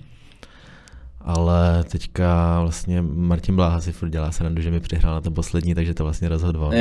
ale 1.23 1.83
teďka 1.83 2.59
vlastně 2.61 3.01
Martin 3.01 3.55
Bláha 3.55 3.81
si 3.81 3.91
furt 3.91 4.09
dělá 4.09 4.31
srandu, 4.31 4.61
že 4.61 4.71
mi 4.71 4.79
přihrál 4.79 5.13
na 5.13 5.21
to 5.21 5.31
poslední, 5.31 5.75
takže 5.75 5.93
to 5.93 6.03
vlastně 6.03 6.29
rozhodoval. 6.29 6.71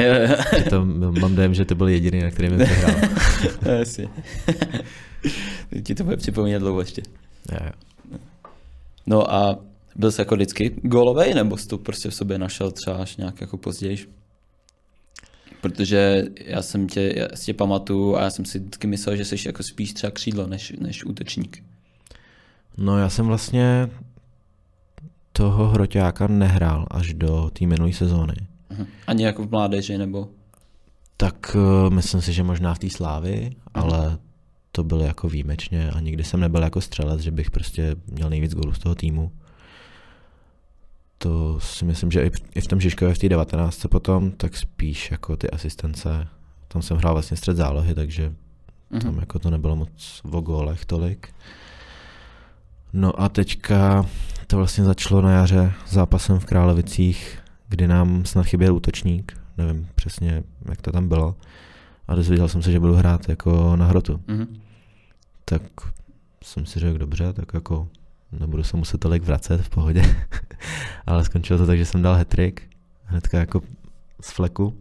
to, 0.71 0.85
mám 1.21 1.35
dojem, 1.35 1.55
že 1.55 1.65
to 1.65 1.75
byl 1.75 1.89
jediný, 1.89 2.21
na 2.23 2.31
který 2.31 2.51
mi 2.51 2.65
přihrál. 2.65 2.95
Asi. 3.83 4.09
Ti 5.83 5.95
to 5.95 6.05
bude 6.05 6.17
připomínat 6.17 6.59
dlouho 6.59 6.81
ještě. 6.81 7.03
Jo, 7.53 7.59
jo. 7.65 7.73
No 9.07 9.35
a 9.35 9.59
byl 9.97 10.13
jsi 10.13 10.21
jako 10.21 10.35
vždycky 10.35 10.75
golovej, 10.83 11.35
nebo 11.35 11.57
jsi 11.57 11.69
to 11.69 11.79
prostě 11.79 12.11
v 12.11 12.15
sobě 12.15 12.39
našel 12.39 12.71
třeba 12.71 12.97
až 12.97 13.17
nějak 13.17 13.41
jako 13.41 13.57
později? 13.57 13.99
Protože 15.61 16.25
já 16.37 16.63
jsem 16.63 16.89
tě, 16.89 17.13
já 17.17 17.29
si 17.35 17.45
tě 17.45 17.55
pamatuju 17.55 18.17
a 18.17 18.23
já 18.23 18.31
jsem 18.31 18.45
si 18.45 18.59
vždycky 18.59 18.87
myslel, 18.87 19.17
že 19.17 19.25
jsi 19.25 19.37
jako 19.47 19.63
spíš 19.63 19.93
třeba 19.93 20.11
křídlo 20.11 20.47
než, 20.47 20.73
než 20.81 21.05
útočník. 21.05 21.65
No 22.77 22.99
já 22.99 23.09
jsem 23.09 23.27
vlastně 23.27 23.91
toho 25.33 25.69
hroťáka 25.69 26.27
nehrál 26.27 26.87
až 26.91 27.15
do 27.15 27.51
té 27.53 27.67
minulé 27.67 27.93
sezóny. 27.93 28.35
Uh-huh. 28.71 28.87
Ani 29.07 29.25
jako 29.25 29.47
v 29.47 29.51
mládeži, 29.51 29.99
nebo? 29.99 30.29
Tak 31.17 31.57
uh, 31.57 31.91
myslím 31.91 32.23
si, 32.23 32.33
že 32.33 32.43
možná 32.43 32.75
v 32.75 32.79
té 32.79 32.91
slávy, 32.91 33.51
uh-huh. 33.51 33.83
ale 33.83 34.19
to 34.73 34.85
bylo 34.85 35.05
jako 35.05 35.29
výjimečně 35.29 35.91
a 35.91 36.01
nikdy 36.01 36.25
jsem 36.25 36.41
nebyl 36.41 36.63
jako 36.63 36.81
střelec, 36.81 37.21
že 37.21 37.31
bych 37.31 37.51
prostě 37.51 37.97
měl 38.07 38.31
nejvíc 38.31 38.55
gólů 38.55 38.73
z 38.73 38.79
toho 38.79 38.95
týmu. 38.95 39.33
To 41.19 41.61
si 41.61 41.85
myslím, 41.85 42.11
že 42.11 42.31
i 42.55 42.61
v 42.61 42.67
tom 42.67 42.81
Žižkově 42.81 43.15
v 43.15 43.19
té 43.19 43.29
19. 43.29 43.87
potom, 43.91 44.31
tak 44.31 44.57
spíš 44.57 45.11
jako 45.11 45.37
ty 45.37 45.51
asistence. 45.51 46.29
Tam 46.69 46.83
jsem 46.83 46.97
hrál 46.97 47.15
vlastně 47.15 47.37
střed 47.37 47.57
zálohy, 47.57 47.95
takže 47.95 48.33
uh-huh. 48.93 49.03
tam 49.03 49.19
jako 49.19 49.39
to 49.39 49.51
nebylo 49.51 49.77
moc 49.77 50.21
o 50.33 50.41
gólech 50.41 50.85
tolik. 50.85 51.29
No 52.93 53.21
a 53.21 53.29
teďka 53.29 54.07
to 54.53 54.57
vlastně 54.57 54.85
začalo 54.85 55.23
na 55.23 55.31
jaře 55.31 55.73
zápasem 55.89 56.39
v 56.39 56.45
Králevicích, 56.45 57.39
kdy 57.69 57.89
nám 57.89 58.25
snad 58.25 58.47
chyběl 58.47 58.75
útočník, 58.75 59.41
nevím 59.59 59.89
přesně, 59.95 60.43
jak 60.69 60.83
to 60.83 60.93
tam 60.93 61.09
bylo. 61.09 61.37
A 62.09 62.15
dozvěděl 62.15 62.49
jsem 62.49 62.63
se, 62.63 62.73
že 62.73 62.81
budu 62.81 62.95
hrát 62.95 63.29
jako 63.29 63.77
na 63.77 63.87
hrotu. 63.87 64.21
Mm-hmm. 64.29 64.47
Tak 65.45 65.63
jsem 66.45 66.67
si 66.67 66.81
řekl, 66.81 66.99
dobře, 66.99 67.33
tak 67.33 67.55
jako 67.55 67.89
nebudu 68.33 68.63
se 68.63 68.77
muset 68.77 68.99
tolik 68.99 69.23
vracet 69.23 69.63
v 69.63 69.69
pohodě. 69.69 70.25
Ale 71.07 71.25
skončilo 71.25 71.59
to 71.59 71.67
tak, 71.67 71.79
že 71.79 71.85
jsem 71.85 72.03
dal 72.03 72.15
hetrik, 72.15 72.63
hnedka 73.05 73.39
jako 73.39 73.61
z 74.21 74.31
fleku. 74.31 74.79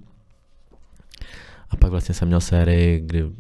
A 1.70 1.76
pak 1.76 1.92
vlastně 1.92 2.16
jsem 2.16 2.28
měl 2.28 2.42
sérii, 2.42 3.00
kdy 3.00 3.32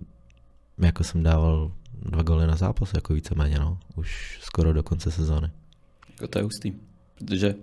jako 0.78 1.04
jsem 1.04 1.24
dával 1.24 1.72
dva 1.94 2.24
goly 2.24 2.48
na 2.48 2.56
zápas, 2.56 2.91
jako 2.94 3.13
víceméně, 3.13 3.60
no. 3.60 3.78
Už 3.96 4.39
skoro 4.41 4.74
do 4.74 4.84
konce 4.84 5.12
sezóny. 5.12 5.52
Jako 6.21 6.27
to 6.27 6.39
je 6.39 6.43
hustý, 6.43 6.73
protože 7.15 7.55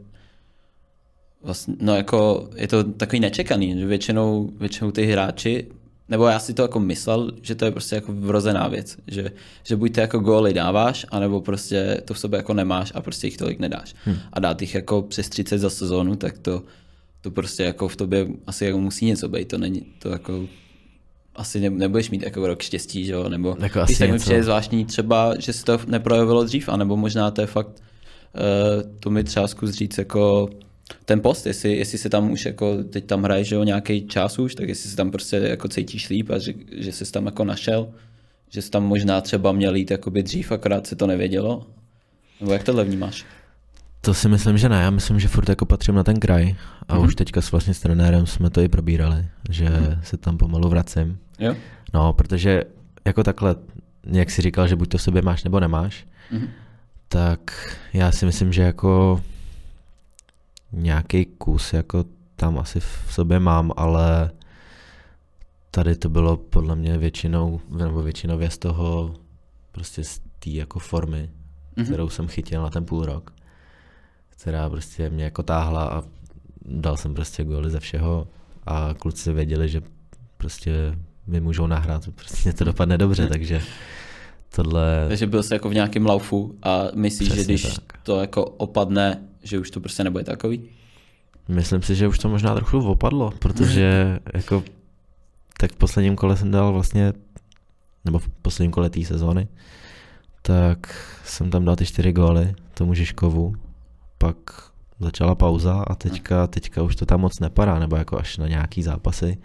vlastně, 1.43 1.75
no 1.81 1.97
jako 1.97 2.51
je 2.57 2.69
to 2.69 2.85
takový 2.85 3.21
nečekaný, 3.21 3.79
že 3.79 3.87
většinou, 3.87 4.51
většinou 4.57 4.91
ty 4.91 5.07
hráči, 5.07 5.67
nebo 6.09 6.27
já 6.27 6.39
si 6.39 6.55
to 6.55 6.63
jako 6.63 6.81
myslel, 6.81 7.31
že 7.43 7.55
to 7.55 7.65
je 7.65 7.71
prostě 7.71 7.95
jako 7.95 8.13
vrozená 8.13 8.69
věc, 8.69 8.97
že, 9.07 9.31
že 9.65 9.77
buď 9.77 9.95
ty 9.95 10.01
jako 10.01 10.19
góly 10.19 10.53
dáváš, 10.53 11.07
anebo 11.09 11.41
prostě 11.41 12.01
to 12.05 12.15
v 12.15 12.19
sobě 12.19 12.37
jako 12.37 12.55
nemáš 12.55 12.93
a 12.95 13.01
prostě 13.01 13.27
jich 13.27 13.37
tolik 13.37 13.59
nedáš. 13.59 13.95
Hmm. 14.05 14.17
A 14.33 14.41
dát 14.41 14.61
jich 14.61 14.75
jako 14.75 15.03
přes 15.03 15.29
30 15.29 15.59
za 15.59 15.71
sezónu, 15.71 16.17
tak 16.17 16.39
to, 16.39 16.63
to 17.21 17.31
prostě 17.31 17.63
jako 17.63 17.89
v 17.89 17.97
tobě 17.97 18.27
asi 18.47 18.65
jako 18.65 18.79
musí 18.79 19.07
něco 19.07 19.29
být, 19.29 19.49
to 19.49 19.59
není 19.59 19.81
to 19.81 20.09
jako 20.09 20.49
asi 21.39 21.61
ne, 21.61 21.71
nebudeš 21.71 22.11
mít 22.11 22.23
jako 22.23 22.47
rok 22.47 22.63
štěstí, 22.63 23.05
že 23.05 23.13
jo, 23.13 23.29
nebo 23.29 23.49
Jako 23.49 23.79
když 23.85 23.95
asi 23.95 23.99
tak 23.99 24.11
mi 24.11 24.19
přijde 24.19 24.43
zvláštní 24.43 24.85
třeba, 24.85 25.35
že 25.39 25.53
se 25.53 25.65
to 25.65 25.81
neprojevilo 25.87 26.45
dřív, 26.45 26.69
anebo 26.69 26.97
možná 26.97 27.31
to 27.31 27.41
je 27.41 27.47
fakt, 27.47 27.83
to 29.01 29.11
mi 29.11 29.25
třeba 29.25 29.47
zkus 29.49 29.71
říct 29.71 29.99
jako 29.99 30.49
ten 31.05 31.21
post, 31.21 31.47
jestli, 31.47 31.77
jestli 31.77 31.99
se 31.99 32.09
tam 32.11 32.31
už 32.31 32.47
jako, 32.47 32.77
teď 32.85 33.05
tam 33.07 33.23
hraješ, 33.23 33.55
nějaký 33.65 34.07
čas 34.07 34.39
už, 34.39 34.55
tak 34.55 34.69
jestli 34.69 34.91
se 34.91 34.97
tam 34.97 35.11
prostě 35.11 35.37
jako 35.37 35.69
cítíš 35.69 36.09
líp 36.09 36.31
a 36.31 36.39
že, 36.39 36.53
že 36.73 36.93
jsi 36.93 37.13
tam 37.13 37.27
jako 37.27 37.45
našel, 37.45 37.89
že 38.51 38.63
jsi 38.63 38.71
tam 38.71 38.85
možná 38.85 39.21
třeba 39.21 39.53
měl 39.53 39.75
jít 39.75 39.91
jakoby 39.91 40.23
dřív, 40.23 40.53
akorát 40.53 40.87
se 40.87 40.97
to 40.97 41.07
nevědělo, 41.07 41.67
nebo 42.41 42.53
jak 42.53 42.63
tohle 42.65 42.85
vnímáš? 42.85 43.25
To 44.01 44.15
si 44.15 44.29
myslím, 44.29 44.59
že 44.59 44.69
ne. 44.69 44.83
Já 44.83 44.91
myslím, 44.91 45.21
že 45.21 45.29
furt 45.29 45.49
jako 45.49 45.67
patřím 45.67 45.95
na 45.95 46.05
ten 46.05 46.21
kraj 46.21 46.45
a 46.89 46.95
Mhm. 46.95 47.03
mm-hmm. 47.03 47.07
už 47.07 47.15
teďka 47.15 47.41
s 47.41 47.51
vlastně 47.51 47.75
s 47.75 47.81
trenérem 47.81 48.27
jsme 48.27 48.51
to 48.51 48.61
i 48.61 48.69
probírali, 48.69 49.27
že 49.51 49.65
Mhm. 49.65 49.75
mm-hmm. 49.85 50.01
se 50.03 50.17
tam 50.17 50.39
pomalu 50.39 50.69
vracím. 50.69 51.19
Jo? 51.39 51.55
No, 51.95 52.13
protože 52.13 52.63
jako 53.05 53.25
takhle, 53.25 53.57
jak 54.13 54.31
jsi 54.31 54.43
říkal, 54.43 54.69
že 54.69 54.77
buď 54.77 54.89
to 54.89 54.99
v 54.99 55.03
sobě 55.03 55.23
máš 55.23 55.45
nebo 55.45 55.61
nemáš, 55.61 56.07
Mhm. 56.31 56.49
Tak 57.09 57.41
já 57.93 58.13
si 58.13 58.27
myslím, 58.27 58.53
že 58.53 58.63
jako 58.63 59.23
nějaký 60.73 61.25
kus 61.25 61.73
jako 61.73 62.05
tam 62.37 62.59
asi 62.59 62.81
v 62.81 63.07
sobě 63.11 63.41
mám, 63.41 63.73
ale 63.77 64.31
tady 65.71 65.97
to 65.97 66.09
bylo 66.09 66.37
podle 66.37 66.77
mě 66.77 66.99
většinou, 66.99 67.61
nebo 67.69 68.03
většinově 68.03 68.51
z 68.51 68.59
toho 68.59 69.15
prostě 69.73 70.05
z 70.05 70.19
té 70.39 70.51
jako 70.51 70.79
formy, 70.79 71.31
Mhm. 71.77 71.87
kterou 71.87 72.09
jsem 72.09 72.29
chytil 72.29 72.63
na 72.63 72.71
ten 72.71 72.85
půl 72.85 73.05
rok, 73.05 73.33
která 74.29 74.71
prostě 74.71 75.11
mě 75.11 75.25
jako 75.25 75.43
táhla 75.43 75.85
a 75.89 76.03
dal 76.65 76.97
jsem 76.97 77.15
prostě 77.15 77.45
góly 77.45 77.71
ze 77.71 77.81
všeho 77.81 78.29
a 78.67 78.95
kluci 78.99 79.33
věděli, 79.33 79.69
že 79.69 79.83
prostě 80.37 80.95
mi 81.27 81.41
můžou 81.41 81.67
nahrát, 81.67 82.09
prostě 82.15 82.53
to 82.53 82.65
dopadne 82.65 82.99
dobře, 82.99 83.23
Mhm. 83.23 83.31
takže 83.33 83.63
tohle... 84.55 85.05
Takže 85.09 85.27
byl 85.27 85.43
jsi 85.43 85.55
jako 85.55 85.69
v 85.69 85.75
nějakém 85.75 86.07
laufu 86.07 86.55
a 86.63 86.83
myslíš, 86.95 87.29
že 87.29 87.35
Přesně 87.35 87.55
když 87.55 87.75
tak. 87.75 87.99
to 88.03 88.21
jako 88.21 88.45
opadne, 88.45 89.23
že 89.43 89.59
už 89.59 89.71
to 89.71 89.81
prostě 89.81 90.05
nebude 90.05 90.25
takový? 90.25 90.69
Myslím 91.49 91.83
si, 91.83 91.95
že 91.95 92.09
už 92.09 92.19
to 92.19 92.29
možná 92.29 92.55
trochu 92.55 92.79
opadlo, 92.79 93.33
protože 93.39 94.19
jako 94.35 94.65
tak 95.61 95.73
v 95.73 95.77
posledním 95.77 96.17
kole 96.17 96.37
jsem 96.37 96.51
dal 96.51 96.73
vlastně, 96.73 97.13
nebo 98.05 98.19
v 98.19 98.29
posledním 98.29 98.73
kole 98.73 98.91
té 98.91 99.05
sezóny, 99.05 99.49
tak 100.43 100.79
jsem 101.25 101.51
tam 101.51 101.65
dal 101.65 101.77
ty 101.77 101.87
čtyři 101.87 102.13
góly 102.13 102.55
tomu 102.75 102.95
Žižkovu, 102.95 103.55
pak 104.19 104.37
začala 105.01 105.35
pauza 105.35 105.85
a 105.87 105.95
teďka, 105.95 106.47
teďka 106.47 106.83
už 106.83 106.97
to 106.97 107.07
tam 107.07 107.21
moc 107.21 107.41
nepadá, 107.41 107.79
nebo 107.79 107.97
jako 107.97 108.19
až 108.19 108.37
na 108.39 108.49
nějaký 108.49 108.83
zápasy. 108.83 109.39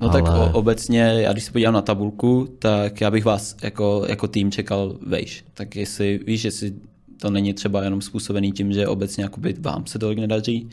No 0.00 0.08
tak 0.08 0.26
Ale- 0.26 0.50
o, 0.50 0.52
obecně, 0.52 1.00
já 1.00 1.32
když 1.32 1.44
se 1.44 1.52
podívám 1.52 1.74
na 1.74 1.82
tabulku, 1.82 2.48
tak 2.58 3.00
já 3.00 3.10
bych 3.10 3.24
vás 3.24 3.56
jako, 3.62 4.04
jako 4.08 4.28
tým 4.28 4.50
čekal 4.50 4.96
vejš. 5.06 5.44
Tak 5.54 5.76
jestli 5.76 6.20
víš, 6.26 6.44
jestli 6.44 6.72
to 7.20 7.30
není 7.30 7.54
třeba 7.54 7.82
jenom 7.84 8.00
způsobený 8.00 8.52
tím, 8.52 8.72
že 8.72 8.86
obecně 8.86 9.24
jakoby 9.24 9.54
vám 9.60 9.86
se 9.86 9.98
tolik 9.98 10.18
nedaří, 10.18 10.68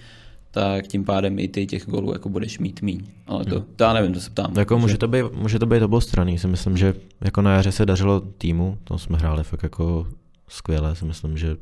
tak 0.51 0.87
tím 0.87 1.05
pádem 1.05 1.39
i 1.39 1.47
ty 1.47 1.65
těch 1.65 1.85
gólů 1.87 2.13
jako 2.13 2.29
budeš 2.29 2.59
mít 2.59 2.81
míň. 2.81 3.01
Ale 3.27 3.45
to, 3.45 3.59
to 3.75 3.83
já 3.83 3.93
nevím, 3.93 4.13
to 4.13 4.19
se 4.19 4.29
ptám. 4.29 4.53
Jako 4.57 4.75
že- 4.75 4.81
může 4.81 4.97
to 4.97 5.07
být, 5.07 5.25
může 5.33 5.59
to 5.59 5.65
být 5.65 5.81
oboustranný, 5.83 6.37
si 6.37 6.47
myslím, 6.47 6.77
že 6.77 6.93
jako 7.21 7.41
na 7.41 7.53
jaře 7.55 7.71
se 7.71 7.85
dařilo 7.85 8.19
týmu, 8.19 8.77
to 8.83 8.97
jsme 8.97 9.17
hráli 9.17 9.43
fakt 9.43 9.63
jako 9.63 10.07
skvěle, 10.47 10.95
si 10.95 11.05
myslím, 11.05 11.37
že 11.37 11.55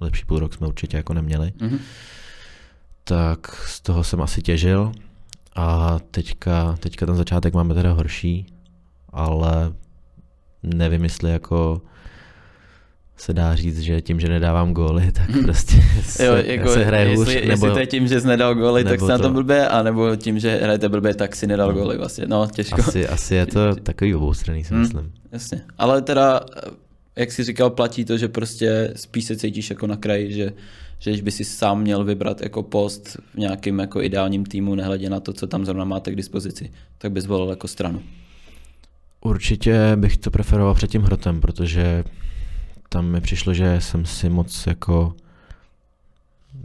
lepší 0.00 0.24
půl 0.24 0.38
rok 0.38 0.54
jsme 0.54 0.66
určitě 0.66 0.96
jako 0.96 1.14
neměli. 1.14 1.52
Mhm. 1.60 1.78
tak 3.04 3.46
z 3.66 3.80
toho 3.80 4.04
jsem 4.04 4.22
asi 4.22 4.42
těžil 4.42 4.92
a 5.58 5.98
teďka, 6.10 6.76
teďka 6.80 7.06
ten 7.06 7.16
začátek 7.16 7.54
máme 7.54 7.74
teda 7.74 7.92
horší, 7.92 8.46
ale 9.12 9.72
nevím, 10.62 11.04
jestli 11.04 11.30
jako 11.30 11.82
se 13.16 13.32
dá 13.32 13.54
říct, 13.54 13.80
že 13.80 14.00
tím, 14.00 14.20
že 14.20 14.28
nedávám 14.28 14.74
góly, 14.74 15.12
tak 15.12 15.30
prostě 15.42 15.74
se, 16.02 16.24
Jo, 16.24 16.34
jako, 16.36 16.68
se 16.68 16.84
hraje 16.84 17.16
hůř, 17.16 17.28
jestli, 17.28 17.48
nebo 17.48 17.66
jestli 17.66 17.74
to 17.74 17.78
je 17.80 17.86
tím, 17.86 18.08
že 18.08 18.20
jsi 18.20 18.26
nedal 18.26 18.54
góly, 18.54 18.84
tak 18.84 19.00
jsi 19.00 19.06
na 19.06 19.16
to- 19.16 19.22
tom 19.22 19.32
blbě, 19.32 19.68
anebo 19.68 20.16
tím, 20.16 20.38
že 20.38 20.56
hrajete 20.62 20.88
blbě, 20.88 21.14
tak 21.14 21.36
si 21.36 21.46
nedal 21.46 21.72
góly 21.72 21.96
vlastně. 21.98 22.24
No, 22.28 22.46
těžko. 22.52 22.80
asi, 22.80 23.08
asi 23.08 23.34
je 23.34 23.46
to 23.46 23.74
takový 23.76 24.14
oboustranný, 24.14 24.64
si 24.64 24.74
Hmm. 24.74 24.82
myslím. 24.82 25.12
Jasně. 25.32 25.60
Ale 25.78 26.02
teda, 26.02 26.40
jak 27.16 27.32
jsi 27.32 27.44
říkal, 27.44 27.70
platí 27.70 28.04
to, 28.04 28.18
že 28.18 28.28
prostě 28.28 28.92
spíš 28.96 29.24
se 29.24 29.36
cítíš 29.36 29.70
jako 29.70 29.86
na 29.86 29.96
kraji, 29.96 30.32
že, 30.32 30.52
že 30.98 31.10
když 31.10 31.22
by 31.22 31.30
si 31.30 31.44
sám 31.44 31.80
měl 31.80 32.04
vybrat 32.04 32.40
jako 32.40 32.62
post 32.62 33.08
v 33.34 33.38
nějakém 33.38 33.78
jako 33.78 34.02
ideálním 34.02 34.46
týmu, 34.46 34.74
nehledě 34.74 35.10
na 35.10 35.20
to, 35.20 35.32
co 35.32 35.46
tam 35.46 35.64
zrovna 35.64 35.84
máte 35.84 36.12
k 36.12 36.16
dispozici, 36.16 36.72
tak 36.98 37.12
bys 37.12 37.26
volil 37.26 37.50
jako 37.50 37.68
stranu. 37.68 38.02
Určitě 39.20 39.96
bych 39.96 40.16
to 40.16 40.30
preferoval 40.30 40.74
před 40.74 40.90
tím 40.90 41.02
hrotem, 41.02 41.40
protože 41.40 42.04
tam 42.88 43.06
mi 43.06 43.20
přišlo, 43.20 43.54
že 43.54 43.80
jsem 43.80 44.04
si 44.04 44.28
moc 44.28 44.66
jako 44.66 45.14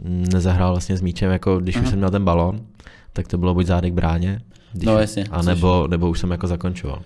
nezahrál 0.04 0.72
vlastně 0.72 0.96
s 0.96 1.00
míčem, 1.00 1.30
jako 1.30 1.58
když 1.58 1.76
Aha. 1.76 1.84
už 1.84 1.90
jsem 1.90 1.98
měl 1.98 2.10
ten 2.10 2.24
balon, 2.24 2.60
tak 3.12 3.28
to 3.28 3.38
bylo 3.38 3.54
buď 3.54 3.66
zádek 3.66 3.92
bráně, 3.92 4.40
když, 4.72 4.86
No, 4.86 4.98
jasně, 4.98 5.24
a 5.30 5.42
nebo, 5.42 5.86
nebo 5.88 6.10
už 6.10 6.20
jsem 6.20 6.30
jako 6.30 6.46
zakončoval. 6.46 7.02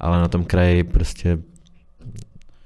Ale 0.00 0.20
na 0.20 0.28
tom 0.28 0.44
kraji 0.44 0.84
prostě 0.84 1.38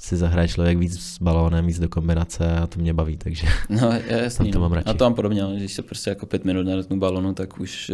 si 0.06 0.16
zahraje 0.16 0.48
člověk 0.48 0.78
víc 0.78 1.00
s 1.00 1.18
balónem, 1.18 1.66
víc 1.66 1.78
do 1.78 1.88
kombinace 1.88 2.52
a 2.56 2.66
to 2.66 2.80
mě 2.80 2.94
baví, 2.94 3.16
takže 3.16 3.46
No, 3.70 3.90
jasný. 4.08 4.44
Tam 4.50 4.52
to 4.52 4.58
no. 4.58 4.62
mám 4.62 4.72
radši. 4.72 4.88
A 4.90 4.94
to 4.94 5.04
mám 5.04 5.14
podobně, 5.14 5.42
ale 5.42 5.56
když 5.56 5.72
se 5.72 5.82
prostě 5.82 6.10
jako 6.10 6.26
pět 6.26 6.44
minut 6.44 6.62
naletnu 6.66 6.98
balonu, 6.98 7.34
tak 7.34 7.60
už, 7.60 7.90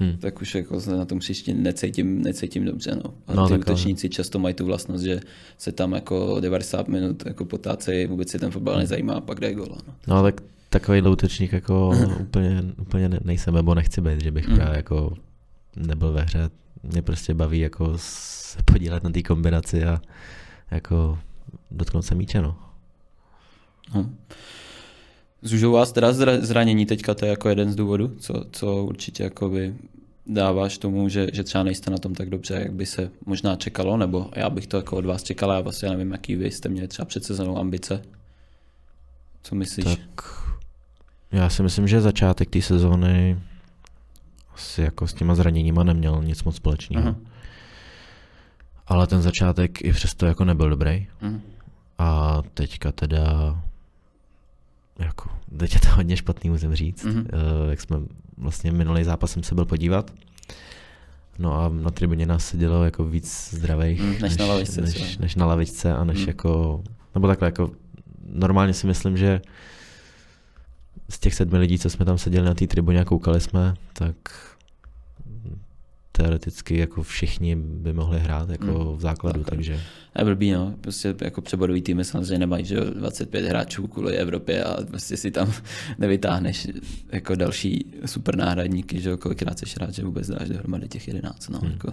hm. 0.00 0.16
tak 0.20 0.40
už 0.42 0.54
jako 0.54 0.80
se 0.80 0.96
na 0.96 1.04
tom 1.04 1.18
příště 1.18 1.54
necítím, 1.54 2.22
necítím 2.22 2.64
dobře. 2.64 2.96
No. 3.04 3.14
A 3.26 3.34
No, 3.34 3.46
ty 3.46 3.50
tak 3.52 3.68
ale- 3.68 3.74
útočníci 3.74 4.08
často 4.08 4.38
mají 4.38 4.54
tu 4.54 4.66
vlastnost, 4.66 5.04
že 5.04 5.20
se 5.58 5.72
tam 5.72 5.92
jako 5.92 6.36
90 6.40 6.88
minut 6.88 7.22
jako 7.26 7.44
potácejí, 7.44 8.06
vůbec 8.06 8.30
si 8.30 8.38
ten 8.38 8.50
fotbal 8.50 8.76
nezajímá 8.78 9.14
a 9.14 9.20
pak 9.20 9.40
jde 9.40 9.54
gola. 9.54 9.76
No. 9.88 9.94
no 10.16 10.22
tak 10.22 10.40
takový 10.68 11.02
útočník 11.02 11.52
jako 11.52 11.90
úplně, 12.20 12.62
úplně 12.80 13.08
ne- 13.08 13.20
nejsem, 13.24 13.54
nebo 13.54 13.74
nechci 13.74 14.00
být, 14.00 14.22
že 14.24 14.30
bych 14.30 14.48
Mm. 14.48 14.56
právě 14.56 14.76
jako 14.76 15.12
nebyl 15.76 16.12
ve 16.12 16.22
hře. 16.22 16.50
Mě 16.82 17.02
prostě 17.02 17.34
baví 17.34 17.58
jako 17.58 17.92
se 17.96 18.58
podílet 18.64 19.04
na 19.04 19.10
té 19.10 19.22
kombinaci 19.22 19.84
a 19.84 20.00
jako 20.70 21.18
dotknout 21.70 22.04
se 22.04 22.14
míče, 22.14 22.42
no. 22.42 22.56
No. 23.94 24.10
Zužou 25.42 25.72
vás 25.72 25.92
teda 25.92 26.12
zra- 26.12 26.40
zranění 26.40 26.86
teďka, 26.86 27.14
to 27.14 27.24
je 27.24 27.30
jako 27.30 27.48
jeden 27.48 27.72
z 27.72 27.76
důvodů, 27.76 28.08
co, 28.18 28.44
co 28.52 28.84
určitě 28.84 29.22
jakoby 29.22 29.74
dáváš 30.26 30.78
tomu, 30.78 31.08
že, 31.08 31.26
že 31.32 31.44
třeba 31.44 31.64
nejste 31.64 31.90
na 31.90 31.98
tom 31.98 32.14
tak 32.14 32.30
dobře, 32.30 32.54
jak 32.54 32.72
by 32.72 32.86
se 32.86 33.10
možná 33.26 33.56
čekalo, 33.56 33.96
nebo 33.96 34.30
já 34.36 34.50
bych 34.50 34.66
to 34.66 34.76
jako 34.76 34.96
od 34.96 35.04
vás 35.04 35.22
čekal, 35.22 35.50
já 35.50 35.60
vlastně 35.60 35.88
nevím, 35.88 36.12
jaký 36.12 36.36
vy 36.36 36.50
jste 36.50 36.68
měli 36.68 36.88
třeba 36.88 37.06
před 37.06 37.24
sezónou 37.24 37.58
ambice. 37.58 38.02
Co 39.42 39.54
myslíš? 39.54 39.84
Tak 39.84 40.24
já 41.32 41.48
si 41.48 41.62
myslím, 41.62 41.88
že 41.88 42.00
začátek 42.00 42.50
té 42.50 42.62
sezóny 42.62 43.38
asi 44.54 44.82
jako 44.82 45.06
s 45.06 45.14
těma 45.14 45.34
zraněníma 45.34 45.84
neměl 45.84 46.22
nic 46.24 46.44
moc 46.44 46.56
společného. 46.56 47.08
Aha. 47.08 47.16
Ale 48.90 49.06
ten 49.06 49.22
začátek 49.22 49.84
i 49.84 49.92
přesto 49.92 50.26
jako 50.26 50.44
nebyl 50.44 50.70
dobrý. 50.70 51.06
Mhm. 51.20 51.40
A 51.98 52.42
teďka 52.54 52.92
teda 52.92 53.22
jako, 54.98 55.30
teď 55.58 55.74
je 55.74 55.80
to 55.80 55.88
hodně 55.88 56.16
špatný, 56.16 56.50
musím 56.50 56.74
říct. 56.74 57.04
Mhm. 57.04 57.22
Mm-hmm. 57.24 57.70
Jak 57.70 57.80
jsme 57.80 57.96
vlastně 58.38 58.72
minulý 58.72 59.04
zápas 59.04 59.30
jsem 59.30 59.42
se 59.42 59.54
byl 59.54 59.64
podívat. 59.64 60.10
No 61.38 61.60
a 61.64 61.68
na 61.68 61.90
tribuně 61.90 62.26
nás 62.26 62.46
sedělo 62.46 62.84
jako 62.84 63.04
víc 63.04 63.50
zdravých 63.54 64.00
Mm, 64.00 64.18
než 64.22 64.36
na 64.36 64.46
lavičce 64.46 64.80
než, 64.80 64.94
třeba. 64.94 65.08
než 65.20 65.34
na 65.34 65.46
lavičce 65.46 65.94
a 65.94 66.04
než 66.04 66.18
Mm. 66.20 66.28
jako, 66.28 66.82
nebo 67.14 67.26
takhle 67.26 67.48
jako 67.48 67.70
normálně 68.32 68.74
si 68.74 68.86
myslím, 68.86 69.16
že 69.16 69.40
z 71.08 71.18
těch 71.18 71.34
sedmi 71.34 71.58
lidí, 71.58 71.78
co 71.78 71.90
jsme 71.90 72.04
tam 72.04 72.18
seděli 72.18 72.46
na 72.46 72.54
té 72.54 72.66
tribuně 72.66 73.00
a 73.00 73.04
koukali 73.04 73.40
jsme, 73.40 73.74
tak 73.92 74.14
teoreticky 76.22 76.78
jako 76.78 77.02
všichni 77.02 77.56
by 77.56 77.92
mohli 77.92 78.20
hrát 78.20 78.50
jako 78.50 78.64
Mm, 78.64 78.96
v 78.96 79.00
základu, 79.00 79.40
tak. 79.44 79.50
takže 79.50 79.80
Je 80.18 80.24
blbý, 80.24 80.50
no. 80.52 80.74
Prostě 80.80 81.14
jako 81.20 81.40
přebodový 81.42 81.82
týmy 81.82 82.04
samozřejmě 82.04 82.38
nemají, 82.38 82.64
že 82.64 82.74
jo, 82.74 82.84
25 82.84 83.44
hráčů 83.48 83.86
kvůli 83.86 84.16
Evropě 84.16 84.64
a 84.64 84.82
prostě 84.84 85.16
si 85.16 85.30
tam 85.30 85.52
nevytáhneš 85.98 86.68
jako 87.12 87.34
další 87.34 87.92
super 88.06 88.36
náhradníky, 88.36 89.00
že 89.00 89.16
kolikrát 89.16 89.58
seš 89.58 89.76
rád, 89.76 89.94
že 89.94 90.04
vůbec 90.04 90.28
dáš 90.30 90.48
dohromady 90.48 90.88
těch 90.88 91.08
11, 91.08 91.48
no. 91.48 91.58
Hmm. 91.58 91.70
Jako, 91.72 91.92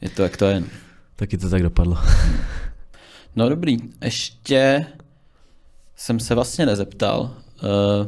je 0.00 0.08
to, 0.10 0.22
jak 0.22 0.36
to 0.36 0.44
je. 0.44 0.64
taky 1.16 1.38
to 1.38 1.50
tak 1.50 1.62
dopadlo. 1.62 1.98
No 3.36 3.48
dobrý, 3.48 3.76
ještě 4.04 4.86
jsem 5.96 6.20
se 6.20 6.34
vlastně 6.34 6.66
nezeptal, 6.66 7.20
uh, 7.20 8.06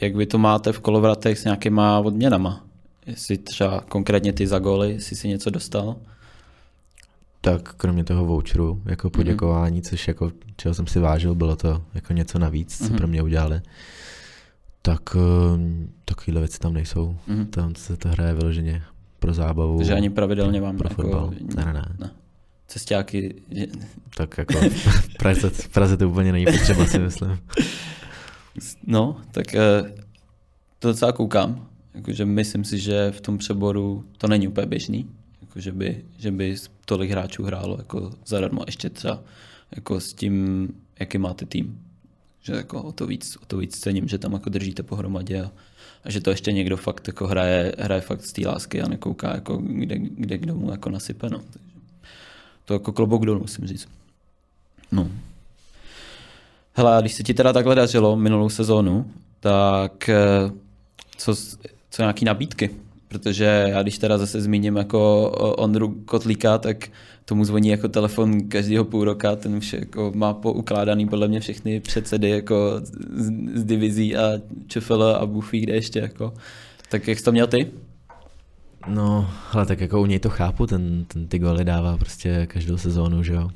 jak 0.00 0.16
vy 0.16 0.26
to 0.26 0.38
máte 0.38 0.72
v 0.72 0.80
kolovratech 0.80 1.38
s 1.38 1.44
nějakýma 1.44 1.98
odměnama. 1.98 2.64
Jestli 3.10 3.38
třeba 3.38 3.80
konkrétně 3.80 4.32
ty 4.32 4.46
za 4.46 4.58
góly, 4.58 4.90
jestli 4.92 5.16
si 5.16 5.28
něco 5.28 5.50
dostal. 5.50 5.96
Tak 7.40 7.74
kromě 7.74 8.04
toho 8.04 8.24
voucheru 8.26 8.82
jako 8.84 9.10
poděkování, 9.10 9.82
což 9.82 10.08
jako 10.08 10.32
čeho 10.56 10.74
jsem 10.74 10.86
si 10.86 10.98
vážil, 10.98 11.34
bylo 11.34 11.56
to 11.56 11.82
jako 11.94 12.12
něco 12.12 12.38
navíc, 12.38 12.78
co 12.78 12.84
Mhm. 12.84 12.96
pro 12.96 13.06
mě 13.06 13.22
udělali. 13.22 13.60
Tak 14.82 15.00
eh, 15.16 15.20
takovéhle 16.04 16.40
věci 16.40 16.58
tam 16.58 16.72
nejsou. 16.72 17.16
Mhm. 17.26 17.46
Tam 17.46 17.74
se 17.74 17.96
to 17.96 18.08
hraje 18.08 18.34
vyloženě 18.34 18.82
pro 19.18 19.32
zábavu. 19.34 19.76
Takže 19.78 19.94
ani 19.94 20.10
pravidelně 20.10 20.60
vám 20.60 20.76
pro 20.78 20.88
jako... 20.90 21.02
fotbal. 21.02 21.30
Ne, 21.56 21.64
ne, 21.64 21.72
ne. 21.72 21.86
ne. 21.98 22.10
Cestáky... 22.66 23.34
že- 23.50 23.66
Tak 24.16 24.38
jako 24.38 24.54
v 24.70 25.16
Praze, 25.18 25.50
v 25.50 25.68
Praze 25.68 25.96
to 25.96 26.08
úplně 26.08 26.32
není 26.32 26.44
potřeba, 26.44 26.86
si 26.86 26.98
myslím. 26.98 27.38
No, 28.86 29.16
tak 29.30 29.54
eh, 29.54 29.92
to 30.78 30.88
docela 30.88 31.12
koukám. 31.12 31.66
Jakože 31.94 32.24
myslím 32.24 32.64
si, 32.64 32.78
že 32.78 33.10
v 33.10 33.20
tom 33.20 33.38
přeboru 33.38 34.04
to 34.18 34.28
není 34.28 34.48
úplně 34.48 34.66
běžný. 34.66 35.10
Jako, 35.40 35.60
že, 35.60 35.72
by, 35.72 36.04
že 36.18 36.30
by 36.30 36.56
tolik 36.84 37.10
hráčů 37.10 37.44
hrálo 37.44 37.76
jako 37.78 38.12
zadarmo 38.26 38.62
ještě 38.66 38.90
třeba 38.90 39.22
jako 39.76 40.00
s 40.00 40.12
tím, 40.12 40.68
jaký 41.00 41.18
máte 41.18 41.46
tým. 41.46 41.80
Že 42.42 42.52
jako 42.52 42.82
o 42.82 42.92
to 42.92 43.06
víc, 43.06 43.36
o 43.42 43.46
to 43.46 43.56
víc 43.56 43.78
cením, 43.78 44.08
že 44.08 44.18
tam 44.18 44.32
jako 44.32 44.50
držíte 44.50 44.82
pohromadě 44.82 45.42
a, 45.42 45.50
a 46.04 46.10
že 46.10 46.20
to 46.20 46.30
ještě 46.30 46.52
někdo 46.52 46.76
fakt 46.76 47.06
jako 47.06 47.26
hraje, 47.26 47.74
hraje 47.78 48.00
fakt 48.00 48.22
z 48.22 48.32
té 48.32 48.48
lásky 48.48 48.82
a 48.82 48.88
nekouká 48.88 49.34
jako 49.34 49.56
kde, 49.56 49.98
kde 49.98 50.38
kdo 50.38 50.54
mu 50.54 50.70
jako 50.70 50.90
nasype. 50.90 51.30
No. 51.30 51.38
Takže 51.38 51.70
to 52.64 52.74
jako 52.74 52.92
klobouk 52.92 53.26
dolů, 53.26 53.40
musím 53.40 53.66
říct. 53.66 53.88
No. 54.92 55.10
Hele, 56.72 56.96
a 56.96 57.00
když 57.00 57.14
se 57.14 57.22
ti 57.22 57.34
teda 57.34 57.52
takhle 57.52 57.74
dařilo 57.74 58.16
minulou 58.16 58.48
sezónu, 58.48 59.10
tak 59.40 60.08
eh, 60.08 60.16
co, 61.16 61.34
co 61.90 62.02
nějaký 62.02 62.24
nabídky? 62.24 62.70
Protože 63.08 63.66
já 63.68 63.82
když 63.82 63.98
teda 63.98 64.18
zase 64.18 64.40
zmíním 64.40 64.76
jako 64.76 65.30
Ondru 65.58 65.88
Kotlíka, 66.04 66.58
tak 66.58 66.88
tomu 67.24 67.44
zvoní 67.44 67.68
jako 67.68 67.88
telefon 67.88 68.48
každého 68.48 68.84
půl 68.84 69.04
roka, 69.04 69.36
ten 69.36 69.54
už 69.54 69.72
jako 69.72 70.12
má 70.14 70.34
poukládaný 70.34 71.08
podle 71.08 71.28
mě 71.28 71.40
všechny 71.40 71.80
předsedy 71.80 72.30
jako 72.30 72.80
z, 72.82 73.30
z 73.54 73.64
divizí 73.64 74.16
a 74.16 74.32
ČFL 74.66 75.02
a 75.02 75.26
Buffy, 75.26 75.60
kde 75.60 75.74
ještě 75.74 75.98
jako. 75.98 76.34
Tak 76.90 77.08
jak 77.08 77.18
jsi 77.18 77.24
to 77.24 77.32
měl 77.32 77.46
ty? 77.46 77.70
No, 78.88 79.30
ale 79.52 79.66
tak 79.66 79.80
jako 79.80 80.00
u 80.00 80.06
něj 80.06 80.18
to 80.18 80.30
chápu, 80.30 80.66
ten, 80.66 81.04
ten 81.04 81.26
ty 81.26 81.38
goly 81.38 81.64
dává 81.64 81.96
prostě 81.96 82.46
každou 82.46 82.78
sezónu, 82.78 83.22
že 83.22 83.32
jo? 83.32 83.50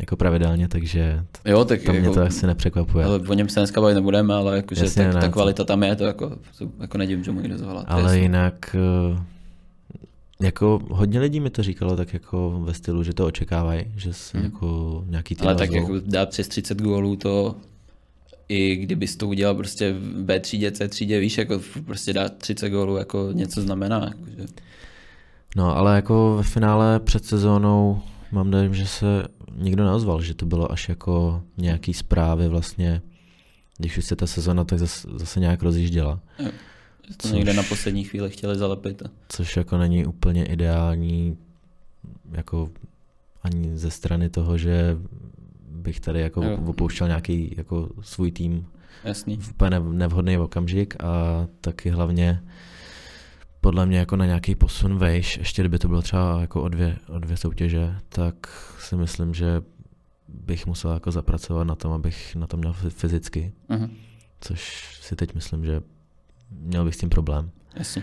Jako 0.00 0.16
pravidelně, 0.16 0.68
takže 0.68 1.24
t- 1.42 1.50
Jo, 1.50 1.64
tak 1.64 1.82
to 1.82 1.90
mě 1.92 2.00
jako, 2.00 2.14
to 2.14 2.22
asi 2.22 2.46
nepřekvapuje. 2.46 3.04
ale 3.04 3.18
o 3.18 3.34
něm 3.34 3.48
se 3.48 3.60
dneska 3.60 3.80
bavit 3.80 3.94
nebudeme, 3.94 4.34
ale 4.34 4.56
jakože 4.56 4.84
Jasně, 4.84 5.04
tak, 5.04 5.14
ne, 5.14 5.20
ta 5.20 5.28
kvalita 5.28 5.64
tam 5.64 5.82
je, 5.82 5.96
to 5.96 6.04
jako, 6.04 6.30
to 6.58 6.68
jako 6.80 6.98
nedivím, 6.98 7.24
že 7.24 7.30
mu 7.30 7.40
někdo 7.40 7.56
je 7.56 7.70
Ale 7.86 8.02
jasný. 8.02 8.20
jinak 8.22 8.76
eh, 8.78 9.22
jako 10.42 10.80
hodně 10.90 11.20
lidí 11.20 11.40
mi 11.40 11.50
to 11.50 11.62
říkalo 11.62 11.96
tak 11.96 12.12
jako 12.14 12.60
ve 12.64 12.74
stylu, 12.74 13.02
že 13.02 13.14
to 13.14 13.26
očekávají, 13.26 13.84
že 13.96 14.12
se 14.12 14.38
Hmm. 14.38 14.44
jako 14.46 15.04
nějaký 15.08 15.34
ty 15.34 15.42
Ale 15.42 15.54
tak 15.54 15.70
jako 15.72 15.92
dát 16.06 16.28
přes 16.28 16.48
30 16.48 16.82
gólů, 16.82 17.16
to 17.16 17.54
i 18.48 18.76
kdybys 18.76 19.16
to 19.16 19.28
udělal 19.28 19.54
prostě 19.54 19.92
v 19.92 20.22
B 20.22 20.40
třídě, 20.40 20.70
C 20.72 20.88
třídě, 20.88 21.20
víš, 21.20 21.38
jako 21.38 21.60
prostě 21.86 22.12
dát 22.12 22.32
30 22.38 22.68
gólů 22.70 22.96
jako 22.96 23.28
něco 23.32 23.62
znamená. 23.62 24.00
Jakože. 24.04 24.46
No 25.56 25.76
ale 25.76 25.96
jako 25.96 26.34
ve 26.36 26.42
finále 26.42 27.00
před 27.00 27.24
sezónou 27.24 28.02
mám 28.32 28.50
dojem, 28.50 28.74
že 28.74 28.86
se 28.86 29.22
nikdo 29.56 29.84
neozval, 29.84 30.22
že 30.22 30.34
to 30.34 30.46
bylo 30.46 30.72
až 30.72 30.88
jako 30.88 31.42
nějaký 31.56 31.94
zprávy 31.94 32.48
vlastně, 32.48 33.02
když 33.78 33.98
už 33.98 34.04
se 34.04 34.16
ta 34.16 34.26
sezona 34.26 34.64
tak 34.64 34.78
zase, 34.78 35.08
zase 35.14 35.40
nějak 35.40 35.62
rozjížděla. 35.62 36.20
že 36.38 37.16
To 37.16 37.28
Což- 37.28 37.32
někde 37.32 37.52
na 37.54 37.62
poslední 37.62 38.04
chvíli 38.04 38.30
chtěli 38.30 38.58
zalepit. 38.58 39.02
Což 39.28 39.56
jako 39.56 39.78
není 39.78 40.06
úplně 40.06 40.44
ideální 40.46 41.36
jako 42.32 42.70
ani 43.42 43.78
ze 43.78 43.90
strany 43.90 44.28
toho, 44.30 44.58
že 44.58 44.96
bych 45.70 46.00
tady 46.00 46.20
jako 46.20 46.42
Jo. 46.42 46.58
opouštěl 46.66 47.06
nějaký 47.06 47.54
jako 47.56 47.88
svůj 48.00 48.32
tým 48.32 48.66
Jasný. 49.04 49.36
v 49.36 49.50
úplně 49.50 49.70
nev- 49.70 49.92
nevhodný 49.92 50.38
okamžik 50.38 51.04
a 51.04 51.46
taky 51.60 51.90
hlavně 51.90 52.42
podle 53.68 53.86
mě 53.86 53.98
jako 53.98 54.16
na 54.16 54.26
nějaký 54.26 54.54
posun 54.54 54.98
vejš, 54.98 55.36
ještě 55.38 55.62
kdyby 55.62 55.78
to 55.78 55.88
bylo 55.88 56.02
třeba 56.02 56.40
jako 56.40 56.62
o 56.62 56.68
dvě, 56.68 56.96
o 57.08 57.18
dvě 57.18 57.36
soutěže, 57.36 57.94
tak 58.08 58.34
si 58.78 58.96
myslím, 58.96 59.34
že 59.34 59.62
bych 60.28 60.66
musel 60.66 60.92
jako 60.92 61.10
zapracovat 61.10 61.64
na 61.64 61.74
tom, 61.74 61.92
abych 61.92 62.36
na 62.36 62.46
to 62.46 62.56
měl 62.56 62.72
fy- 62.72 62.90
fyzicky, 62.90 63.52
Mhm. 63.68 63.90
což 64.40 64.84
si 65.02 65.16
teď 65.16 65.34
myslím, 65.34 65.64
že 65.64 65.80
měl 66.50 66.84
bych 66.84 66.94
s 66.94 66.98
tím 66.98 67.08
problém. 67.08 67.50
Jasně. 67.74 68.02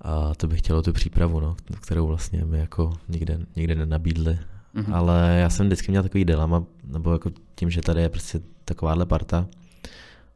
A 0.00 0.34
to 0.34 0.46
bych 0.46 0.58
chtělo 0.58 0.82
tu 0.82 0.92
přípravu, 0.92 1.40
no, 1.40 1.56
kterou 1.80 2.06
vlastně 2.06 2.44
mi 2.44 2.58
jako 2.58 2.92
nikde, 3.08 3.38
nikde 3.56 3.74
nenabídli. 3.74 4.38
Mhm. 4.74 4.94
Ale 4.94 5.38
já 5.40 5.50
jsem 5.50 5.66
vždycky 5.66 5.90
měl 5.92 6.02
takový 6.02 6.24
dilema, 6.24 6.64
nebo 6.84 7.12
jako 7.12 7.30
tím, 7.54 7.70
že 7.70 7.80
tady 7.82 8.02
je 8.02 8.08
prostě 8.08 8.40
takováhle 8.64 9.06
parta, 9.06 9.46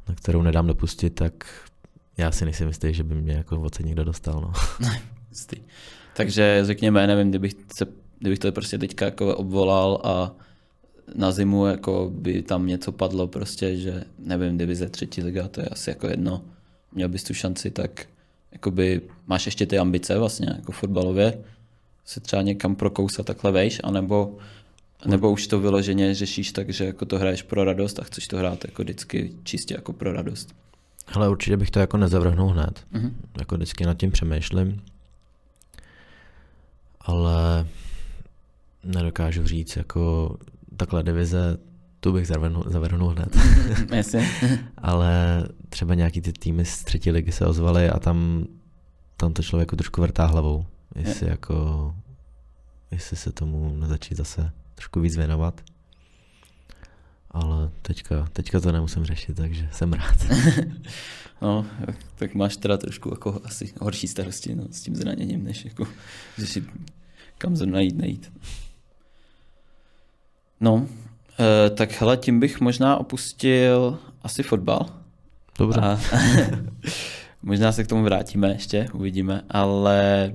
na 0.09 0.15
kterou 0.15 0.43
nedám 0.43 0.67
dopustit, 0.67 1.11
tak 1.15 1.33
já 2.21 2.33
si 2.33 2.45
nejsem 2.45 2.69
jistý, 2.69 2.95
že 2.95 3.05
by 3.05 3.15
mě 3.15 3.33
jako 3.33 3.61
odsaď 3.61 3.87
někdo 3.87 4.05
dostal. 4.05 4.41
No. 4.41 4.53
Takže 6.17 6.61
řekněme, 6.63 7.07
nevím, 7.07 7.31
kdybych, 7.31 7.53
se, 7.77 7.87
kdybych 8.19 8.39
to 8.39 8.53
prostě 8.53 8.79
teďka 8.79 9.05
jako 9.05 9.37
obvolal 9.37 10.01
a 10.05 10.33
na 11.15 11.33
zimu 11.33 11.67
jako 11.67 12.11
by 12.15 12.43
tam 12.43 12.67
něco 12.67 12.93
padlo 12.93 13.27
prostě, 13.27 13.77
že 13.77 14.05
nevím, 14.19 14.59
divize 14.59 14.89
třetí 14.89 15.23
liga, 15.23 15.49
to 15.49 15.61
je 15.61 15.67
asi 15.67 15.91
jako 15.91 16.07
jedno, 16.07 16.43
měl 16.93 17.09
bys 17.09 17.25
tu 17.25 17.35
šanci, 17.35 17.71
tak 17.71 18.07
jakoby 18.53 19.01
máš 19.27 19.47
ještě 19.47 19.67
ty 19.67 19.79
ambice 19.79 20.19
vlastně 20.19 20.49
jako 20.57 20.73
fotbalově, 20.73 21.45
se 22.05 22.21
třeba 22.21 22.43
někam 22.43 22.77
prokousat 22.77 23.27
takhle 23.27 23.53
vejš, 23.53 23.81
anebo, 23.85 24.39
nebo 25.07 25.31
už 25.31 25.47
to 25.47 25.61
vyloženě 25.61 26.15
řešíš 26.15 26.53
tak, 26.53 26.71
že 26.71 26.85
jako 26.85 27.07
to 27.07 27.19
hraješ 27.19 27.43
pro 27.43 27.65
radost 27.65 27.99
a 27.99 28.05
chceš 28.05 28.29
to 28.29 28.37
hrát 28.37 28.65
jako 28.65 28.83
vždycky 28.83 29.33
čistě 29.45 29.75
jako 29.75 29.93
pro 29.93 30.13
radost. 30.13 30.55
Ale 31.15 31.29
určitě 31.29 31.57
bych 31.57 31.71
to 31.71 31.81
jako 31.81 31.97
nezavrhnul 31.97 32.49
hned. 32.49 32.87
Mhm. 32.91 33.17
Jako 33.39 33.55
vždycky 33.55 33.87
nad 33.87 33.97
tím 33.97 34.11
přemýšlím. 34.11 34.83
Ale 37.01 37.67
nedokážu 38.85 39.47
říct, 39.47 39.77
jako 39.77 40.37
takhle 40.77 41.03
divize, 41.03 41.59
tu 42.01 42.13
bych 42.13 42.27
zavrhnul, 42.27 42.65
zavrhnul 42.67 43.09
hned. 43.09 43.37
Jasně. 43.95 44.29
ale 44.79 45.45
třeba 45.69 45.95
nějaký 45.95 46.21
ty 46.21 46.33
týmy 46.33 46.65
z 46.65 46.85
třetí 46.85 47.11
ligy 47.11 47.33
se 47.33 47.47
ozvaly 47.47 47.91
a 47.91 47.99
tam, 47.99 48.47
tam 49.17 49.33
to 49.33 49.43
člověku 49.43 49.77
trošku 49.77 50.01
vrtá 50.01 50.27
hlavou. 50.27 50.67
Jestli 50.95 51.29
jako, 51.29 51.95
jestli 52.91 53.17
se 53.17 53.33
tomu 53.33 53.77
nezačít 53.77 54.17
zase 54.17 54.53
trošku 54.75 55.01
víc 55.01 55.17
věnovat. 55.17 55.61
Ale 57.31 57.71
teďka, 57.83 58.29
teďka 58.33 58.61
to 58.61 58.73
nemusím 58.73 59.05
řešit, 59.05 59.37
takže 59.37 59.69
jsem 59.73 59.93
rád. 59.93 60.17
No, 61.43 61.67
tak 62.17 62.35
máš 62.35 62.57
teda 62.57 62.77
trošku 62.77 63.11
jako 63.11 63.41
asi 63.45 63.73
horší 63.81 64.09
starosti 64.09 64.55
no, 64.55 64.65
s 64.71 64.81
tím 64.81 64.97
zraněním, 64.97 65.45
než 65.45 65.65
jako 65.65 65.87
řešit, 66.39 66.65
kam 67.39 67.57
zrovna 67.57 67.81
jít, 67.81 67.97
nejít. 67.97 68.33
No, 70.61 70.87
e, 71.67 71.71
tak 71.71 71.93
hele, 71.93 72.17
tím 72.17 72.41
bych 72.41 72.61
možná 72.61 72.97
opustil 72.97 73.99
asi 74.23 74.43
fotbal. 74.43 74.87
Dobře. 75.59 75.81
A 75.81 76.01
možná 77.43 77.73
se 77.73 77.85
k 77.85 77.87
tomu 77.87 78.03
vrátíme 78.03 78.53
ještě, 78.53 78.89
uvidíme, 78.93 79.43
ale 79.51 80.33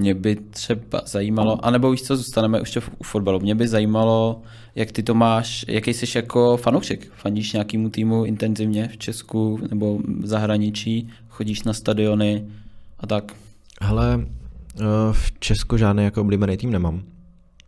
mě 0.00 0.14
by 0.14 0.36
třeba 0.36 1.02
zajímalo, 1.06 1.64
anebo 1.64 1.90
už 1.90 2.02
co, 2.02 2.16
zůstaneme 2.16 2.58
ještě 2.58 2.80
u 2.98 3.04
fotbalu, 3.04 3.40
mě 3.40 3.54
by 3.54 3.68
zajímalo, 3.68 4.42
jak 4.74 4.92
ty 4.92 5.02
to 5.02 5.14
máš, 5.14 5.64
jaký 5.68 5.94
jsi 5.94 6.18
jako 6.18 6.56
fanoušek, 6.56 7.12
fandíš 7.12 7.52
nějakému 7.52 7.90
týmu 7.90 8.24
intenzivně 8.24 8.88
v 8.88 8.96
Česku 8.96 9.58
nebo 9.70 9.98
v 9.98 10.26
zahraničí, 10.26 11.08
chodíš 11.28 11.62
na 11.62 11.72
stadiony 11.72 12.46
a 12.98 13.06
tak. 13.06 13.32
Hele, 13.80 14.26
eh, 14.80 14.84
v 15.12 15.32
Česku 15.38 15.76
žádný 15.76 16.04
jako 16.04 16.20
oblíbený 16.20 16.56
tým 16.56 16.70
nemám. 16.70 17.02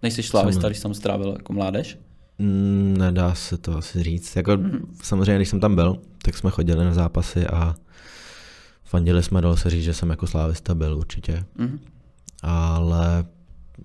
Nejsi 0.02 0.22
Samozřejmě. 0.22 0.60
když 0.66 0.78
jsem 0.78 0.94
strávil 0.94 1.32
jako 1.32 1.52
mládež? 1.52 1.98
Mm, 2.38 2.94
Nedá 2.98 3.34
se 3.34 3.56
to 3.56 3.76
asi 3.76 4.02
říct. 4.02 4.36
Jako, 4.36 4.58
samozřejmě, 5.02 5.36
když 5.36 5.48
jsem 5.48 5.60
tam 5.60 5.74
byl, 5.74 5.98
tak 6.24 6.36
jsme 6.36 6.50
chodili 6.50 6.84
na 6.84 6.94
zápasy 6.94 7.46
a 7.46 7.74
fandili 8.84 9.22
jsme, 9.22 9.40
dalo 9.40 9.56
se 9.56 9.70
říct, 9.70 9.84
že 9.84 9.94
jsem 9.94 10.10
jako 10.10 10.26
slávista 10.26 10.74
byl 10.74 10.98
určitě. 10.98 11.44
Mhm. 11.58 11.78
Ale 12.42 13.24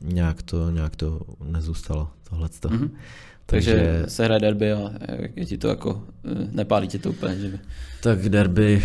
nějak 0.01 0.41
to, 0.41 0.69
nějak 0.69 0.95
to 0.95 1.19
nezůstalo, 1.43 2.09
tohleto. 2.29 2.69
Mhm. 2.69 2.91
Takže, 3.45 3.71
Takže 3.71 4.03
se 4.09 4.23
hraje 4.25 4.39
derby 4.39 4.71
a 4.73 4.91
je 5.35 5.45
ti 5.45 5.57
to 5.57 5.67
jako, 5.67 6.01
eh, 6.25 6.47
nepálí 6.51 6.87
tě 6.87 6.99
to 6.99 7.09
úplně, 7.09 7.35
že 7.39 7.49
by. 7.49 7.59
Tak 8.03 8.29
derby, 8.29 8.83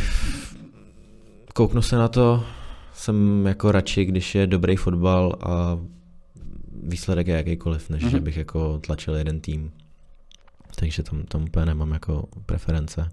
kouknu 1.55 1.83
se 1.83 1.97
na 1.97 2.09
to, 2.09 2.45
jsem 2.95 3.47
jako 3.47 3.73
radši, 3.73 4.05
když 4.05 4.35
je 4.35 4.47
dobrý 4.47 4.77
fotbal 4.77 5.37
a 5.43 5.79
výsledek 6.83 7.27
je 7.27 7.37
jakýkoliv, 7.37 7.91
než 7.91 8.03
Mhm. 8.03 8.13
mm-hmm. 8.13 8.21
bych 8.23 8.37
jako 8.37 8.79
tlačil 8.79 9.15
jeden 9.17 9.41
tým. 9.41 9.73
Takže 10.77 11.03
tam, 11.03 11.23
tam 11.23 11.43
úplně 11.43 11.67
nemám 11.67 11.93
jako 11.93 12.29
preference. 12.47 13.09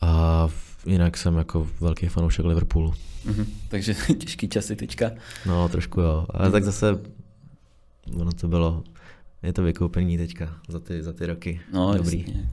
A 0.00 0.48
jinak 0.86 1.16
jsem 1.16 1.36
jako 1.36 1.66
velký 1.80 2.06
fanoušek 2.06 2.44
Liverpoolu. 2.46 2.94
Mhm. 3.24 3.46
Takže 3.68 3.94
těžký 4.18 4.48
časy 4.48 4.76
teďka. 4.76 5.10
No, 5.46 5.68
trošku 5.68 6.00
jo. 6.00 6.26
Ale 6.30 6.50
tak 6.50 6.64
zase 6.64 6.98
ono 8.20 8.32
to 8.32 8.48
bylo, 8.48 8.82
je 9.42 9.52
to 9.52 9.62
vykoupení 9.62 10.18
teďka 10.18 10.54
za 10.68 10.80
ty, 10.80 11.02
za 11.02 11.12
ty 11.12 11.26
roky. 11.26 11.60
No, 11.72 11.94
Dobrý. 11.94 12.18
Jasně. 12.18 12.50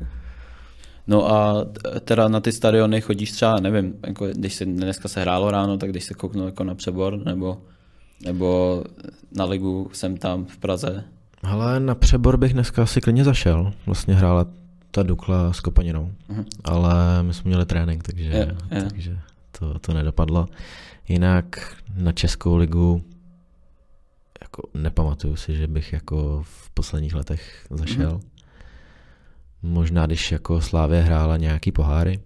No 1.07 1.31
a 1.31 1.65
teda 2.03 2.27
na 2.27 2.39
ty 2.39 2.51
stadiony 2.51 3.01
chodíš 3.01 3.31
třeba, 3.31 3.59
nevím, 3.59 3.93
jako 4.07 4.27
když 4.27 4.53
se 4.55 4.65
dneska 4.65 5.07
se 5.07 5.21
hrálo 5.21 5.51
ráno, 5.51 5.77
tak 5.77 5.89
když 5.89 6.03
se 6.03 6.13
kouknu 6.13 6.45
jako 6.45 6.63
na 6.63 6.75
přebor, 6.75 7.17
nebo, 7.25 7.61
nebo 8.25 8.83
na 9.31 9.45
ligu 9.45 9.89
jsem 9.93 10.17
tam 10.17 10.45
v 10.45 10.57
Praze. 10.57 11.03
Ale 11.43 11.79
na 11.79 11.95
přebor 11.95 12.37
bych 12.37 12.53
dneska 12.53 12.83
asi 12.83 13.01
klidně 13.01 13.23
zašel. 13.23 13.73
Vlastně 13.85 14.13
hrála 14.15 14.45
ta 14.91 15.03
Dukla 15.03 15.53
s 15.53 15.59
Kopaninou. 15.59 16.11
Mhm. 16.29 16.45
Ale 16.63 17.23
my 17.23 17.33
jsme 17.33 17.47
měli 17.49 17.65
trénink, 17.65 18.03
takže, 18.03 18.23
Je, 18.23 18.55
je. 18.71 18.83
takže 18.83 19.19
to, 19.59 19.79
to 19.79 19.93
nedopadlo. 19.93 20.47
Jinak 21.07 21.77
na 21.95 22.11
Českou 22.11 22.55
ligu 22.55 23.03
jako 24.41 24.69
nepamatuju 24.73 25.35
si, 25.35 25.55
že 25.55 25.67
bych 25.67 25.93
jako 25.93 26.43
v 26.43 26.69
posledních 26.69 27.13
letech 27.15 27.67
zašel. 27.69 28.11
Mhm. 28.11 28.21
Možná 29.61 30.05
když 30.05 30.31
jako 30.31 30.61
Slávě 30.61 31.01
hrála 31.01 31.37
nějaký 31.37 31.71
poháry, 31.71 32.19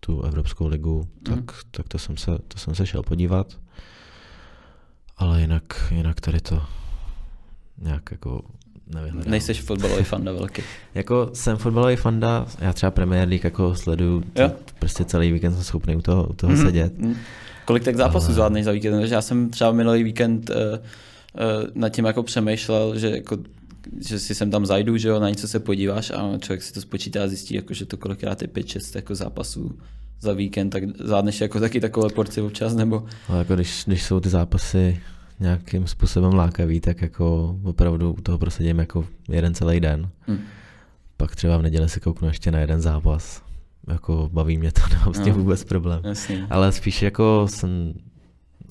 tu 0.00 0.22
Evropskou 0.22 0.66
ligu, 0.66 1.08
tak, 1.22 1.36
Mhm. 1.36 1.46
tak 1.70 1.88
to, 1.88 1.98
jsem 1.98 2.16
se, 2.16 2.38
to 2.48 2.58
jsem 2.58 2.74
se 2.74 2.86
šel 2.86 3.02
podívat. 3.02 3.58
Ale 5.16 5.40
jinak, 5.40 5.62
jinak 5.90 6.20
tady 6.20 6.40
to 6.40 6.62
nějak 7.78 8.10
jako 8.10 8.42
nevyhledám. 8.94 9.30
Nejseš 9.30 9.60
fotbalový 9.60 10.04
fanda 10.04 10.32
velký. 10.32 10.62
Jako 10.94 11.30
jsem 11.32 11.56
fotbalový 11.56 11.96
fanda, 11.96 12.46
já 12.60 12.72
třeba 12.72 12.90
Premier 12.90 13.28
League 13.28 13.44
jako 13.44 13.74
sleduju, 13.74 14.22
Jo. 14.38 14.52
prostě 14.78 15.04
celý 15.04 15.32
víkend 15.32 15.54
jsem 15.54 15.62
schopný 15.64 15.96
u 15.96 16.00
toho, 16.02 16.26
u 16.26 16.32
toho 16.32 16.52
Mhm. 16.52 16.62
sedět. 16.66 16.98
Mhm. 16.98 17.14
Kolik 17.64 17.84
tak 17.84 17.96
zápasů 17.96 18.26
Ale- 18.26 18.34
zvládneš 18.34 18.64
za 18.64 18.72
víkend? 18.72 19.00
Takže 19.00 19.14
já 19.14 19.22
jsem 19.22 19.50
třeba 19.50 19.72
minulý 19.72 20.02
víkend 20.02 20.50
uh, 20.50 20.56
uh, 20.56 20.80
nad 21.74 21.88
tím 21.88 22.04
jako 22.04 22.22
přemýšlel, 22.22 22.98
že 22.98 23.10
jako 23.10 23.38
že 24.08 24.18
si 24.18 24.34
sem 24.34 24.50
tam 24.50 24.66
zajdu, 24.66 24.96
že 24.96 25.08
jo, 25.08 25.20
na 25.20 25.28
něco 25.28 25.48
se 25.48 25.60
podíváš 25.60 26.10
a 26.10 26.38
člověk 26.38 26.62
si 26.62 26.72
to 26.72 26.80
spočítá 26.80 27.24
a 27.24 27.28
zjistí, 27.28 27.54
jako, 27.54 27.74
že 27.74 27.86
to 27.86 27.96
kolikrát 27.96 28.42
je 28.42 28.48
5-6 28.48 28.96
jako 28.96 29.14
zápasů 29.14 29.78
za 30.20 30.32
víkend, 30.32 30.70
tak 30.70 30.82
zvládneš 30.98 31.40
jako 31.40 31.60
taky 31.60 31.80
takové 31.80 32.08
porci 32.08 32.40
občas, 32.40 32.74
nebo 32.74 33.04
Ale 33.28 33.38
jako 33.38 33.54
když, 33.54 33.82
když 33.86 34.02
jsou 34.02 34.20
ty 34.20 34.28
zápasy 34.28 35.00
nějakým 35.40 35.86
způsobem 35.86 36.34
lákavý, 36.34 36.80
tak 36.80 37.02
jako 37.02 37.56
opravdu 37.64 38.12
u 38.12 38.20
toho 38.20 38.38
prosedím 38.38 38.78
jako 38.78 39.06
jeden 39.28 39.54
celý 39.54 39.80
den. 39.80 40.10
hm. 40.28 40.38
Pak 41.16 41.36
třeba 41.36 41.56
v 41.56 41.62
neděli 41.62 41.88
si 41.88 42.00
kouknu 42.00 42.28
ještě 42.28 42.50
na 42.50 42.58
jeden 42.58 42.80
zápas. 42.80 43.42
Jako 43.88 44.30
baví 44.32 44.58
mě 44.58 44.72
to, 44.72 44.80
nemám 44.90 45.14
s 45.14 45.20
tím 45.20 45.32
No. 45.34 45.38
vůbec 45.42 45.64
problém. 45.64 46.00
jasně. 46.04 46.46
Ale 46.50 46.72
spíš 46.72 47.02
jako 47.02 47.46
jsem 47.50 47.70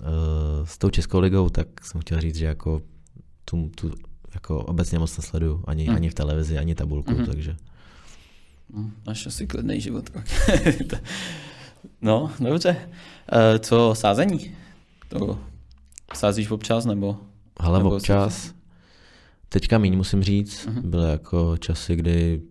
uh, 0.04 0.08
s 0.64 0.78
tou 0.78 0.90
Českou 0.90 1.20
ligou, 1.20 1.50
tak 1.50 1.68
jsem 1.86 2.02
chtěl 2.02 2.20
říct, 2.22 2.36
že 2.36 2.46
jako 2.46 2.82
tu, 3.46 3.72
tu 3.76 3.92
jako 4.34 4.60
obecně 4.60 5.00
moc 5.00 5.18
nesleduju, 5.18 5.64
ani, 5.68 5.90
Mm. 5.90 5.96
ani 5.96 6.10
v 6.10 6.14
televizi, 6.14 6.58
ani 6.58 6.76
tabulku, 6.76 7.12
Mhm. 7.12 7.26
takže 7.26 7.56
No, 8.76 8.92
máš 9.08 9.26
asi 9.28 9.48
klidný 9.48 9.82
život. 9.82 10.10
no, 12.02 12.32
dobře. 12.40 12.76
Uh, 13.34 13.58
co 13.60 13.96
sázení? 13.96 14.52
To 15.10 15.40
sázíš 16.14 16.52
občas, 16.52 16.86
nebo? 16.86 17.18
Ale 17.58 17.80
Nebo 17.80 17.96
občas, 17.96 18.54
teďka 19.50 19.78
míň 19.78 19.98
musím 19.98 20.24
říct, 20.24 20.66
Mhm. 20.66 20.90
byly 20.90 21.10
jako 21.12 21.58
časy, 21.58 21.96
kdy 21.96 22.42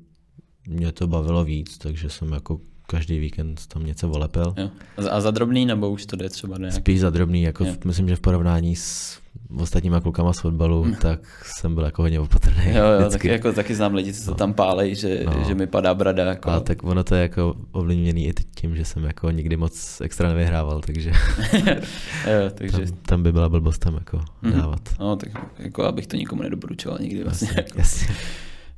mě 0.67 0.93
to 0.93 1.07
bavilo 1.07 1.45
víc, 1.45 1.79
takže 1.79 2.11
jsem 2.11 2.33
jako 2.33 2.61
každý 2.87 3.19
víkend 3.19 3.67
tam 3.67 3.87
něco 3.87 4.09
volepil. 4.09 4.55
Jo. 4.57 4.71
A 5.11 5.21
za- 5.21 5.31
drobný, 5.31 5.67
nebo 5.67 5.91
už 5.91 6.07
to 6.07 6.17
jde 6.17 6.29
třeba 6.29 6.59
nějak? 6.59 6.75
Spíš 6.75 7.01
za 7.01 7.11
drobný, 7.11 7.43
jako 7.43 7.65
Jo. 7.65 7.75
myslím, 7.85 8.09
že 8.09 8.17
v 8.17 8.21
porovnání 8.21 8.77
s 8.77 9.19
ostatníma 9.59 10.01
klukama 10.01 10.33
z 10.33 10.41
fotbalu, 10.41 10.87
tak 11.01 11.21
jsem 11.45 11.75
byl 11.75 11.85
jako 11.85 12.03
hodně 12.03 12.21
opatrný. 12.21 12.65
Jo, 12.67 12.85
jo, 12.87 12.99
vždycky. 12.99 13.19
taky, 13.19 13.29
jako, 13.29 13.53
taky 13.53 13.75
znám 13.75 13.95
lidi, 13.95 14.13
co 14.13 14.31
No. 14.31 14.37
tam 14.37 14.55
pálej, 14.55 14.95
že, 14.95 15.23
No. 15.27 15.45
že 15.49 15.55
mi 15.55 15.67
padá 15.67 15.95
brada. 15.95 16.25
Jako. 16.25 16.51
Ale 16.51 16.61
tak 16.61 16.85
ono 16.85 17.05
to 17.05 17.15
je 17.15 17.23
jako 17.23 17.55
ovlivněný 17.73 18.27
i 18.27 18.33
tím, 18.55 18.77
že 18.77 18.85
jsem 18.85 19.05
jako 19.05 19.31
nikdy 19.31 19.57
moc 19.57 20.01
extra 20.01 20.29
nevyhrával, 20.29 20.81
takže 20.81 21.13
jo, 22.27 22.51
takže, 22.55 22.77
tam, 22.79 22.97
tam 23.03 23.23
by 23.23 23.33
byla 23.33 23.49
blbost 23.49 23.79
tam 23.79 23.95
jako 23.95 24.21
Mhm. 24.43 24.61
dávat. 24.61 24.81
no, 25.01 25.17
tak 25.17 25.29
jako 25.59 25.85
abych 25.85 26.07
to 26.07 26.17
nikomu 26.17 26.43
nedoporučoval 26.43 26.99
nikdy 27.01 27.25
vlastně. 27.25 27.49
Jasně, 27.49 27.63
Jako, 27.67 27.79
jasně. 27.79 28.15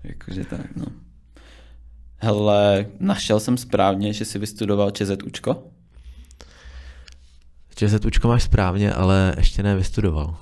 jakože 0.05 0.45
tak, 0.45 0.77
no. 0.77 0.87
Hele, 2.17 2.87
našel 3.01 3.41
jsem 3.41 3.57
správně, 3.57 4.13
že 4.13 4.25
jsi 4.25 4.39
vystudoval 4.39 4.91
ČZUčko? 4.91 5.63
ČZUčko 7.77 8.29
máš 8.29 8.43
správně, 8.43 8.93
ale 8.93 9.35
ještě 9.37 9.63
nevystudoval. 9.63 10.37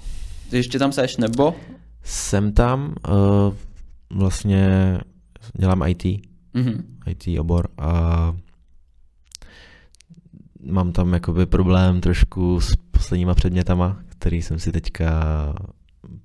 Ty 0.52 0.56
ještě 0.58 0.78
tam 0.78 0.92
seš, 0.92 1.16
nebo? 1.16 1.54
Jsem 2.02 2.52
tam, 2.52 2.94
uh, 3.08 3.54
vlastně 4.10 4.98
dělám 5.58 5.82
IT, 5.86 6.04
Mhm. 6.54 6.96
IT 7.06 7.38
obor 7.40 7.68
a 7.78 8.34
mám 10.62 10.92
tam 10.92 11.12
jakoby 11.12 11.46
problém 11.46 12.00
trošku 12.00 12.60
s 12.60 12.76
posledníma 12.90 13.34
předmětama, 13.34 14.00
který 14.08 14.42
jsem 14.42 14.58
si 14.58 14.72
teďka 14.72 15.22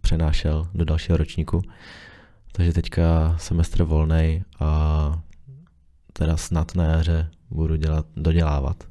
přenášel 0.01 0.67
do 0.73 0.86
dalšího 0.86 1.17
ročníku. 1.17 1.61
Takže 2.51 2.73
teďka 2.73 3.36
semestr 3.39 3.84
volnej 3.84 4.43
a 4.59 5.21
teda 6.13 6.38
snad 6.38 6.75
na 6.75 6.84
jaře 6.84 7.30
budu 7.49 7.75
dělat, 7.75 8.05
dodělávat. 8.15 8.84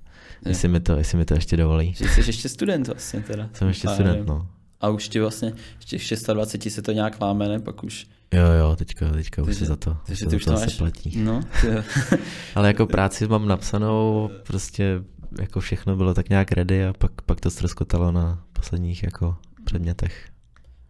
Je. 0.44 0.50
Jestli 0.50 0.68
mi, 0.68 0.80
to, 0.80 0.96
jestli 0.96 1.18
mi 1.18 1.24
to 1.24 1.34
ještě 1.34 1.56
dovolí. 1.56 1.94
Že 1.94 2.08
jsi 2.08 2.20
ještě 2.26 2.48
student 2.48 2.86
vlastně 2.88 3.20
teda. 3.20 3.48
Jsem 3.52 3.68
ještě 3.68 3.88
student, 3.88 4.26
no. 4.28 4.46
A 4.80 4.88
už 4.88 5.08
ti 5.08 5.20
vlastně, 5.20 5.52
ještě 5.92 6.16
v 6.16 6.22
26 6.26 6.74
se 6.74 6.82
to 6.82 6.92
nějak 6.92 7.20
láme, 7.20 7.48
ne? 7.48 7.60
Pak 7.60 7.84
už, 7.84 8.06
Jo, 8.34 8.42
jo, 8.60 8.76
teďka, 8.76 9.10
teďka 9.10 9.42
už 9.42 9.56
se 9.56 9.64
za 9.64 9.76
to, 9.76 9.96
takže 10.06 10.24
se 10.24 10.30
ty 10.30 10.30
za 10.30 10.36
už 10.36 10.44
to 10.44 10.50
to 10.54 10.60
máš- 10.60 10.76
platí. 10.76 11.12
no. 11.16 11.40
Ale 12.54 12.68
jako 12.68 12.86
práci 12.86 13.28
mám 13.28 13.48
napsanou, 13.48 14.30
prostě 14.46 15.02
jako 15.40 15.60
všechno 15.60 15.96
bylo 15.96 16.14
tak 16.14 16.28
nějak 16.28 16.52
ready 16.52 16.86
a 16.86 16.92
pak, 16.92 17.22
pak 17.22 17.40
to 17.40 17.50
ztroskotalo 17.50 18.12
na 18.12 18.44
posledních 18.52 19.02
jako 19.02 19.36
předmětech. 19.64 20.28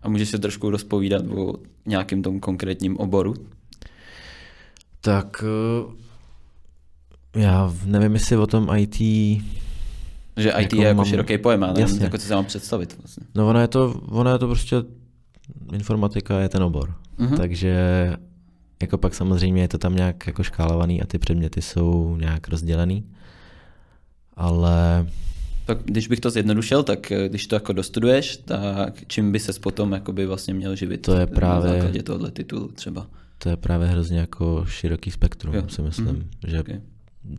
A 0.02 0.08
můžeš 0.08 0.28
se 0.28 0.38
trošku 0.38 0.70
rozpovídat 0.70 1.22
o 1.26 1.54
nějakým 1.86 2.22
tom 2.22 2.40
konkrétním 2.40 2.96
oboru? 2.96 3.34
Tak 5.00 5.44
eh, 7.36 7.40
já 7.40 7.74
nevím, 7.84 8.14
jestli 8.14 8.36
o 8.36 8.46
tom 8.46 8.68
IT, 8.76 8.96
Že 10.36 10.50
IT 10.50 10.56
Jako 10.72 10.76
je 10.76 10.82
jako 10.88 10.96
mám- 10.96 11.06
široký 11.06 11.38
pojem, 11.38 11.62
ale 11.62 11.72
nevím, 11.72 11.86
Jasně. 11.88 12.04
jako 12.04 12.18
co 12.18 12.26
se 12.26 12.34
mám 12.34 12.44
představit. 12.44 12.96
Vlastně. 13.02 13.26
no 13.34 13.48
ono 13.48 13.60
je 13.60 13.68
to, 13.68 14.00
ono 14.08 14.32
je 14.32 14.38
to 14.38 14.46
prostě, 14.46 14.76
informatika 15.72 16.40
je 16.40 16.48
ten 16.48 16.62
obor. 16.62 16.94
Mhm. 17.18 17.36
Takže 17.36 17.76
jako 18.82 18.98
pak 18.98 19.14
samozřejmě 19.14 19.62
je 19.62 19.68
to 19.68 19.78
tam 19.78 19.96
nějak 19.96 20.26
jako 20.26 20.42
škálovaný 20.42 21.02
a 21.02 21.06
ty 21.06 21.18
předměty 21.18 21.62
jsou 21.62 22.16
nějak 22.20 22.48
rozdělený. 22.48 23.04
Ale 24.36 25.06
Tak 25.66 25.78
když 25.84 26.08
bych 26.08 26.20
to 26.20 26.30
zjednodušil, 26.30 26.82
tak 26.82 27.12
eh, 27.12 27.28
když 27.28 27.46
to 27.46 27.56
jako 27.56 27.72
dostuduješ, 27.72 28.36
tak 28.36 28.94
čím 29.06 29.32
by 29.32 29.40
ses 29.40 29.58
potom 29.58 29.92
jakoby 29.92 30.26
vlastně 30.26 30.54
měl 30.54 30.76
živit? 30.76 30.98
To 31.02 31.14
je 31.16 31.26
právě- 31.26 31.70
Na 31.70 31.74
základě 31.76 32.02
tohohle 32.02 32.30
titulu 32.30 32.68
třeba. 32.68 33.06
to 33.38 33.48
je 33.48 33.56
právě 33.56 33.88
hrozně 33.88 34.18
jako 34.18 34.64
široký 34.68 35.10
spektrum, 35.10 35.54
Jo. 35.54 35.62
si 35.68 35.82
myslím, 35.82 36.06
Mhm. 36.06 36.28
že 36.46 36.60
Okay. 36.60 36.80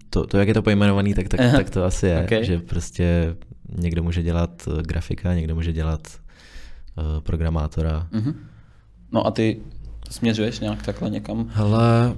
To, 0.09 0.27
to, 0.27 0.37
jak 0.37 0.47
je 0.47 0.53
to 0.53 0.61
pojmenovaný, 0.61 1.13
tak, 1.13 1.27
tak, 1.27 1.39
Aha. 1.39 1.57
tak 1.57 1.69
to 1.69 1.85
asi 1.85 2.07
je, 2.07 2.21
Ok. 2.23 2.43
že 2.43 2.59
prostě 2.59 3.35
někdo 3.77 4.03
může 4.03 4.23
dělat 4.23 4.67
eh, 4.67 4.81
grafika, 4.81 5.33
někdo 5.33 5.55
může 5.55 5.73
dělat 5.73 6.07
uh, 6.97 7.03
programátora. 7.19 8.07
Mhm. 8.11 8.35
No 9.11 9.27
a 9.27 9.31
ty 9.31 9.59
směřuješ 10.09 10.59
nějak 10.59 10.81
takhle 10.83 11.09
někam? 11.09 11.49
Hele, 11.51 12.15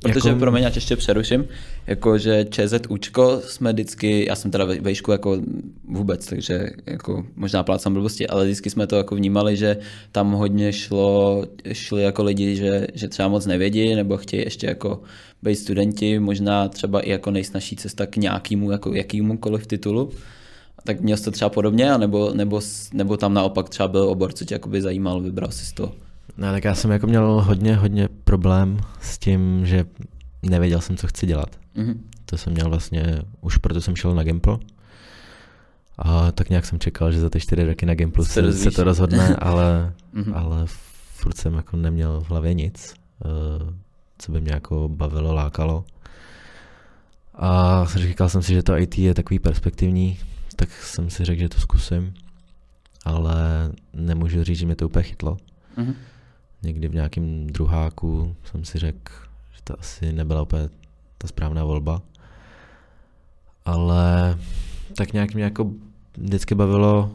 Protože, 0.00 0.28
jako- 0.28 0.38
promiň, 0.38 0.62
já 0.62 0.70
tě 0.70 0.76
ještě 0.76 0.96
přeruším, 0.96 1.44
jakože 1.86 2.46
ČZUčko 2.50 3.40
jsme 3.44 3.72
vždycky, 3.72 4.26
já 4.28 4.34
jsem 4.34 4.50
teda 4.50 4.64
ve 4.64 4.80
vejšku 4.80 5.12
jako 5.12 5.40
vůbec, 5.88 6.26
takže 6.26 6.70
jako 6.86 7.26
možná 7.36 7.62
plácám 7.62 7.94
blbosti, 7.94 8.26
ale 8.26 8.44
vždycky 8.44 8.70
jsme 8.70 8.86
to 8.86 8.96
jako 8.96 9.14
vnímali, 9.14 9.56
že 9.56 9.76
tam 10.12 10.32
hodně 10.32 10.72
šlo, 10.72 11.44
šli 11.72 12.02
jako 12.02 12.22
lidi, 12.24 12.56
že, 12.56 12.86
že 12.94 13.08
třeba 13.08 13.28
moc 13.28 13.46
nevědí, 13.46 13.94
nebo 13.94 14.16
chtějí 14.16 14.42
ještě 14.42 14.66
jako 14.66 15.02
být 15.42 15.56
studenti, 15.56 16.18
možná 16.18 16.68
třeba 16.68 17.00
i 17.00 17.10
jako 17.10 17.30
nejsnažší 17.30 17.76
cesta 17.76 18.06
k 18.06 18.16
nějakému, 18.16 18.70
jako 18.70 18.94
jakýmukoliv 18.94 19.66
titulu. 19.66 20.10
Tak 20.84 21.00
měl 21.00 21.16
jsi 21.16 21.24
to 21.24 21.30
třeba 21.30 21.48
podobně, 21.48 21.92
anebo, 21.92 22.30
nebo, 22.34 22.60
nebo 22.92 23.16
tam 23.16 23.34
naopak 23.34 23.68
třeba 23.68 23.88
byl 23.88 24.02
obor, 24.02 24.32
co 24.32 24.44
tě 24.44 24.54
jakoby 24.54 24.82
zajímal, 24.82 25.20
vybral 25.20 25.50
jsi 25.50 25.66
z 25.66 25.72
toho. 25.72 25.92
No, 26.38 26.52
tak 26.52 26.64
já 26.64 26.74
jsem 26.74 26.90
jako 26.90 27.06
měl 27.06 27.40
hodně, 27.42 27.76
hodně 27.76 28.08
problém 28.24 28.78
s 29.00 29.18
tím, 29.18 29.66
že 29.66 29.84
nevěděl 30.42 30.80
jsem, 30.80 30.96
co 30.96 31.06
chci 31.06 31.26
dělat. 31.26 31.56
Mhm. 31.74 32.04
To 32.24 32.36
jsem 32.38 32.52
měl 32.52 32.68
vlastně, 32.68 33.22
už 33.40 33.56
proto 33.56 33.80
jsem 33.80 33.96
šel 33.96 34.14
na 34.14 34.22
Gimpl. 34.22 34.58
A 35.98 36.32
tak 36.32 36.50
nějak 36.50 36.66
jsem 36.66 36.78
čekal, 36.78 37.12
že 37.12 37.20
za 37.20 37.30
ty 37.30 37.40
čtyři 37.40 37.64
roky 37.66 37.86
na 37.86 37.94
Gimplu 37.94 38.24
Se 38.24 38.52
se, 38.52 38.70
to 38.70 38.84
rozhodne, 38.84 39.36
ale, 39.38 39.92
Mhm. 40.12 40.34
ale 40.34 40.62
furt 41.14 41.36
jsem 41.36 41.54
jako 41.54 41.76
neměl 41.76 42.20
v 42.20 42.30
hlavě 42.30 42.54
nic, 42.54 42.94
eh, 43.24 43.28
co 44.18 44.32
by 44.32 44.40
mě 44.40 44.52
jako 44.52 44.88
bavilo, 44.88 45.34
lákalo. 45.34 45.84
A 47.34 47.84
říkal 47.94 48.28
jsem 48.28 48.42
si, 48.42 48.54
že 48.54 48.62
to 48.62 48.78
IT 48.78 48.98
je 48.98 49.14
takový 49.14 49.38
perspektivní, 49.38 50.18
tak 50.56 50.68
jsem 50.72 51.10
si 51.10 51.24
řekl, 51.24 51.40
že 51.40 51.48
to 51.48 51.60
zkusím. 51.60 52.14
Ale 53.04 53.34
nemůžu 53.92 54.44
říct, 54.44 54.58
že 54.58 54.66
mě 54.66 54.76
to 54.76 54.86
úplně 54.86 55.02
chytlo. 55.02 55.36
Mhm. 55.76 55.94
Někdy 56.62 56.88
v 56.88 56.94
nějakém 56.94 57.46
druháku 57.46 58.36
jsem 58.44 58.64
si 58.64 58.78
řekl, 58.78 59.12
že 59.56 59.62
to 59.64 59.80
asi 59.80 60.12
nebyla 60.12 60.42
úplně 60.42 60.68
ta 61.18 61.28
správná 61.28 61.64
volba. 61.64 62.02
Ale 63.64 64.38
tak 64.96 65.12
nějak 65.12 65.34
mě 65.34 65.44
jako 65.44 65.70
vždycky 66.16 66.54
bavilo 66.54 67.10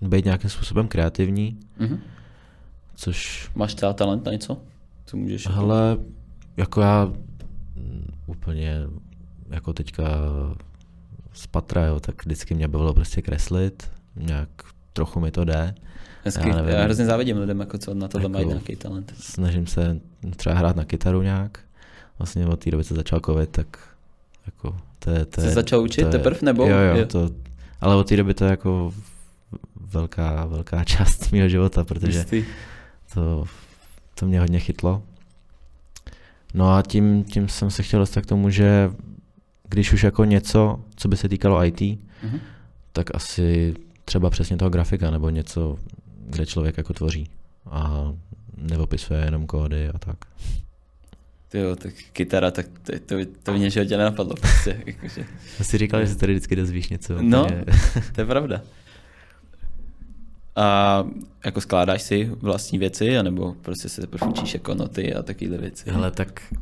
být 0.00 0.24
nějakým 0.24 0.50
způsobem 0.50 0.88
kreativní, 0.88 1.58
Mhm. 1.78 2.00
což 2.94 3.50
Máš 3.54 3.74
třeba 3.74 3.92
talent 3.92 4.24
na 4.24 4.32
něco? 4.32 4.58
Co 5.06 5.16
můžeš? 5.16 5.44
jako- 5.44 5.56
Hele, 5.56 5.98
jako 6.56 6.80
já 6.80 7.12
úplně 8.26 8.76
jako 9.50 9.72
teďka 9.72 10.04
z 11.32 11.46
patra, 11.46 11.84
jo, 11.86 12.00
tak 12.00 12.24
vždycky 12.24 12.54
mě 12.54 12.68
bavilo 12.68 12.94
prostě 12.94 13.22
kreslit, 13.22 13.90
nějak 14.16 14.48
trochu 14.92 15.20
mi 15.20 15.30
to 15.30 15.44
jde. 15.44 15.74
Hezky. 16.24 16.48
já 16.48 16.56
nevím. 16.56 16.70
já 16.74 16.82
hrozně 16.84 17.04
závidím 17.06 17.38
lidem, 17.38 17.60
jako 17.60 17.78
co 17.78 17.94
na 17.94 18.08
tohle 18.08 18.24
Jako- 18.24 18.32
mají 18.32 18.46
nějaký 18.46 18.76
talent. 18.76 19.12
Snažím 19.20 19.66
se 19.66 20.00
třeba 20.36 20.54
hrát 20.54 20.76
na 20.76 20.84
kytaru 20.84 21.22
nějak. 21.22 21.58
Vlastně 22.18 22.46
od 22.46 22.64
té 22.64 22.70
doby, 22.70 22.84
co 22.84 22.94
začal 22.94 23.20
covid, 23.26 23.50
tak 23.50 23.66
jako 24.46 24.76
to 24.98 25.10
je... 25.10 25.24
To 25.24 25.40
Jsi 25.40 25.46
je, 25.46 25.52
začal 25.54 25.80
učit 25.80 26.00
to 26.00 26.06
je, 26.06 26.12
teprv, 26.12 26.42
nebo? 26.42 26.62
Jo, 26.66 26.76
jo, 26.78 26.96
Je- 26.96 27.06
to, 27.06 27.30
ale 27.80 27.94
od 27.96 28.08
té 28.08 28.16
doby 28.16 28.34
to 28.34 28.44
je 28.44 28.50
jako 28.50 28.92
velká, 29.92 30.44
velká 30.46 30.84
část 30.84 31.32
mého 31.32 31.48
života, 31.48 31.84
protože 31.84 32.18
Jistý. 32.18 32.44
to, 33.14 33.44
to 34.14 34.26
mě 34.26 34.40
hodně 34.40 34.58
chytlo. 34.60 35.02
No 36.54 36.74
a 36.74 36.82
tím, 36.82 37.24
tím 37.24 37.48
jsem 37.48 37.70
se 37.70 37.82
chtěl 37.82 38.00
dostat 38.00 38.20
k 38.20 38.26
tomu, 38.26 38.50
že 38.50 38.90
když 39.68 39.92
už 39.92 40.02
jako 40.02 40.24
něco, 40.24 40.80
co 40.96 41.08
by 41.08 41.16
se 41.16 41.28
týkalo 41.28 41.64
IT, 41.64 41.80
Mhm. 42.22 42.38
tak 42.92 43.14
asi 43.14 43.74
třeba 44.04 44.30
přesně 44.30 44.56
toho 44.56 44.70
grafika 44.70 45.10
nebo 45.10 45.30
něco, 45.30 45.78
kde 46.26 46.46
člověk 46.46 46.76
jako 46.76 46.92
tvoří 46.92 47.30
a 47.70 48.12
neopisuje 48.56 49.24
jenom 49.24 49.46
kódy 49.46 49.88
a 49.88 49.98
tak. 49.98 50.16
Jo, 51.54 51.76
tak 51.76 51.94
kytara, 52.12 52.50
tak 52.50 52.66
to, 52.82 52.92
to, 53.06 53.14
to 53.42 53.52
mě 53.52 53.70
životě 53.70 53.96
nenapadlo. 53.96 54.34
Prostě, 54.34 54.82
jakože. 54.86 55.24
Já 55.58 55.64
si 55.64 55.78
říkal, 55.78 56.00
že 56.00 56.06
se 56.06 56.16
tady 56.18 56.32
vždycky 56.32 56.56
dozvíš 56.56 56.88
něco. 56.88 57.22
No. 57.22 57.42
úplně- 57.44 57.64
To 58.14 58.20
je 58.20 58.26
pravda. 58.26 58.62
A 60.56 61.04
jako 61.44 61.60
skládáš 61.60 62.02
si 62.02 62.24
vlastní 62.40 62.78
věci, 62.78 63.18
anebo 63.18 63.54
prostě 63.62 63.88
se 63.88 64.00
teprve 64.00 64.26
učíš 64.26 64.54
jako 64.54 64.74
noty 64.74 65.14
a 65.14 65.22
takovéhle 65.22 65.58
věci? 65.58 65.90
Hele, 65.90 66.10
tak 66.10 66.54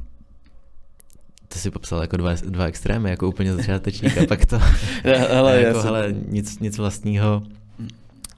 to 1.49 1.59
si 1.59 1.71
popsal 1.71 2.01
jako 2.01 2.17
dva, 2.17 2.35
dva 2.35 2.65
extrémy, 2.67 3.11
jako 3.11 3.29
úplně 3.29 3.55
začátečník 3.55 4.19
a 4.19 4.27
pak 4.27 4.47
to, 4.47 4.59
hele, 5.05 5.57
já 5.63 5.69
jako, 5.69 5.83
hele, 5.83 6.15
nic, 6.29 6.59
nic 6.59 6.79
vlastního 6.79 7.43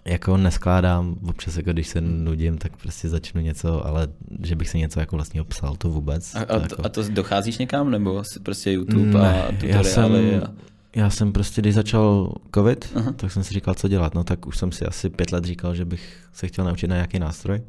jako 0.04 0.36
neskládám, 0.36 1.16
občas 1.28 1.56
jako 1.56 1.72
když 1.72 1.88
se 1.88 2.00
nudím, 2.00 2.58
tak 2.58 2.76
prostě 2.76 3.08
začnu 3.08 3.40
něco, 3.40 3.86
ale 3.86 4.08
že 4.42 4.56
bych 4.56 4.68
si 4.68 4.78
něco 4.78 5.00
jako 5.00 5.16
vlastního 5.16 5.44
psal, 5.44 5.76
to 5.76 5.88
vůbec. 5.88 6.34
a, 6.34 6.44
to 6.44 6.52
a, 6.52 6.56
jako... 6.56 6.76
to, 6.76 6.86
a 6.86 6.88
to 6.88 7.02
docházíš 7.08 7.58
někam, 7.58 7.90
nebo 7.90 8.24
si 8.24 8.40
prostě 8.40 8.70
YouTube 8.70 9.04
Ne, 9.04 9.44
a 9.44 9.52
já 9.62 9.82
jsem, 9.82 10.04
tutoriály? 10.04 10.36
A... 10.42 10.52
já 10.96 11.10
jsem 11.10 11.32
prostě, 11.32 11.60
když 11.60 11.74
začal 11.74 12.32
covid, 12.54 12.92
Aha. 12.94 13.12
tak 13.12 13.32
jsem 13.32 13.44
si 13.44 13.54
říkal, 13.54 13.74
co 13.74 13.88
dělat. 13.88 14.14
No 14.14 14.24
tak 14.24 14.46
už 14.46 14.58
jsem 14.58 14.72
si 14.72 14.86
asi 14.86 15.10
pět 15.10 15.32
let 15.32 15.44
říkal, 15.44 15.74
že 15.74 15.84
bych 15.84 16.28
se 16.32 16.46
chtěl 16.48 16.64
naučit 16.64 16.86
na 16.86 16.96
nějaký 16.96 17.18
nástroj. 17.18 17.62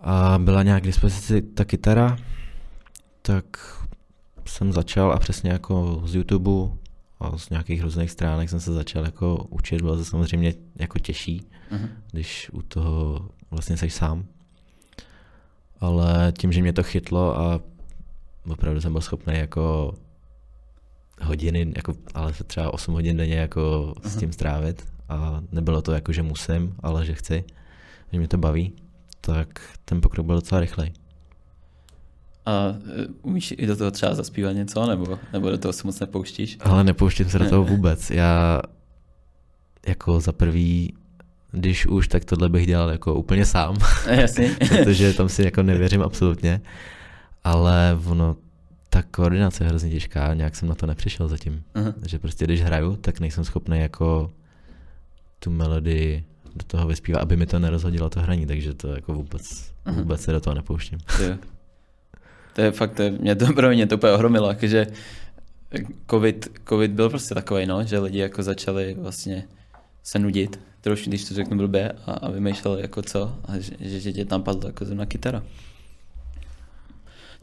A 0.00 0.38
byla 0.38 0.62
nějak 0.62 0.82
k 0.82 0.86
dispozici 0.86 1.42
ta 1.42 1.64
kytara, 1.64 2.16
tak 3.22 3.44
jsem 4.46 4.72
začal 4.72 5.12
a 5.12 5.18
přesně 5.18 5.50
jako 5.50 6.02
z 6.06 6.14
YouTube 6.14 6.50
a 7.24 7.38
z 7.38 7.50
nějakých 7.50 7.82
různých 7.82 8.10
stránek 8.10 8.50
jsem 8.50 8.60
se 8.60 8.72
začal 8.72 9.04
jako 9.04 9.46
učit. 9.50 9.82
Bylo 9.82 9.96
to 9.96 10.04
samozřejmě 10.04 10.54
jako 10.76 10.98
těžší, 10.98 11.46
Mhm. 11.70 11.88
když 12.12 12.50
u 12.52 12.62
toho 12.62 13.28
vlastně 13.50 13.76
jsi 13.76 13.90
sám. 13.90 14.24
Ale 15.80 16.32
tím, 16.38 16.52
že 16.52 16.62
mě 16.62 16.72
to 16.72 16.82
chytlo 16.82 17.38
a 17.38 17.60
opravdu 18.48 18.80
jsem 18.80 18.92
byl 18.92 19.00
schopný 19.00 19.34
jako 19.34 19.94
hodiny, 21.22 21.72
jako, 21.76 21.94
ale 22.14 22.32
třeba 22.32 22.74
8 22.74 22.94
hodin 22.94 23.16
denně 23.16 23.34
jako 23.36 23.94
s 24.02 24.06
Aha. 24.06 24.20
tím 24.20 24.32
strávit 24.32 24.86
a 25.08 25.42
nebylo 25.52 25.82
to 25.82 25.92
jako, 25.92 26.12
že 26.12 26.22
musím, 26.22 26.74
ale 26.82 27.06
že 27.06 27.14
chci, 27.14 27.44
že 28.12 28.18
mě 28.18 28.28
to 28.28 28.38
baví, 28.38 28.72
tak 29.20 29.48
ten 29.84 30.00
pokrok 30.00 30.26
byl 30.26 30.34
docela 30.36 30.60
rychlej. 30.60 30.92
A 32.46 32.66
e, 32.68 33.06
umíš 33.22 33.54
i 33.58 33.66
do 33.66 33.76
toho 33.76 33.90
třeba 33.90 34.14
zaspívat 34.14 34.52
něco, 34.52 34.86
nebo, 34.86 35.18
nebo 35.32 35.50
do 35.50 35.58
toho 35.58 35.72
se 35.72 35.86
moc 35.86 36.00
nepouštíš? 36.00 36.58
Ale 36.60 36.84
nepouštím 36.84 37.30
se 37.30 37.38
do 37.38 37.48
toho 37.48 37.64
vůbec. 37.64 38.10
Já 38.10 38.62
jako 39.86 40.20
za 40.20 40.32
prvý, 40.32 40.94
když 41.52 41.86
už, 41.86 42.08
tak 42.08 42.24
tohle 42.24 42.48
bych 42.48 42.66
dělal 42.66 42.90
jako 42.90 43.14
úplně 43.14 43.46
sám. 43.46 43.76
Jasně. 44.10 44.56
protože 44.68 45.12
tam 45.12 45.28
si 45.28 45.42
jako 45.42 45.62
nevěřím 45.62 46.02
absolutně. 46.02 46.60
Ale 47.44 47.98
ono, 48.06 48.36
ta 48.90 49.02
koordinace 49.02 49.64
je 49.64 49.68
hrozně 49.68 49.90
těžká, 49.90 50.34
nějak 50.34 50.56
jsem 50.56 50.68
na 50.68 50.74
to 50.74 50.86
nepřišel 50.86 51.28
zatím. 51.28 51.62
Aha. 51.74 51.94
Že 52.06 52.18
prostě 52.18 52.44
když 52.44 52.62
hraju, 52.62 52.96
tak 52.96 53.20
nejsem 53.20 53.44
schopný 53.44 53.80
jako 53.80 54.30
tu 55.38 55.50
melodii 55.50 56.24
do 56.56 56.64
toho 56.66 56.86
vyspívat, 56.86 57.22
aby 57.22 57.36
mi 57.36 57.46
to 57.46 57.58
nerozhodilo 57.58 58.10
to 58.10 58.20
hraní, 58.20 58.46
takže 58.46 58.74
to 58.74 58.88
jako 58.88 59.14
vůbec, 59.14 59.72
vůbec 59.92 60.20
se 60.20 60.32
do 60.32 60.40
toho 60.40 60.54
nepouštím. 60.54 60.98
To 62.54 62.60
je, 62.60 62.66
je 62.66 62.72
fakt, 62.72 62.94
to 62.94 63.02
je, 63.02 63.10
mě 63.10 63.36
to 63.36 63.46
pro 63.52 63.70
mě 63.70 63.86
to 63.86 63.94
úplně 63.94 64.12
ohromilo, 64.12 64.48
jakože 64.48 64.86
COVID, 66.10 66.48
COVID 66.68 66.90
byl 66.90 67.10
prostě 67.10 67.34
takový, 67.34 67.66
no, 67.66 67.84
že 67.84 67.98
lidi 67.98 68.18
jako 68.18 68.42
začali 68.42 68.96
vlastně 68.98 69.44
se 70.02 70.18
nudit, 70.18 70.60
trošku, 70.80 71.08
když 71.10 71.24
to 71.24 71.34
řeknu 71.34 71.56
blbě, 71.56 71.92
a, 72.06 72.12
a 72.12 72.30
vymýšleli 72.30 72.82
jako 72.82 73.02
co, 73.02 73.36
a 73.44 73.58
že, 73.58 73.72
že, 73.80 74.00
že 74.00 74.12
tě 74.12 74.24
tam 74.24 74.42
padla 74.42 74.68
jako 74.68 74.84
zrovna 74.84 75.06
kytara. 75.06 75.42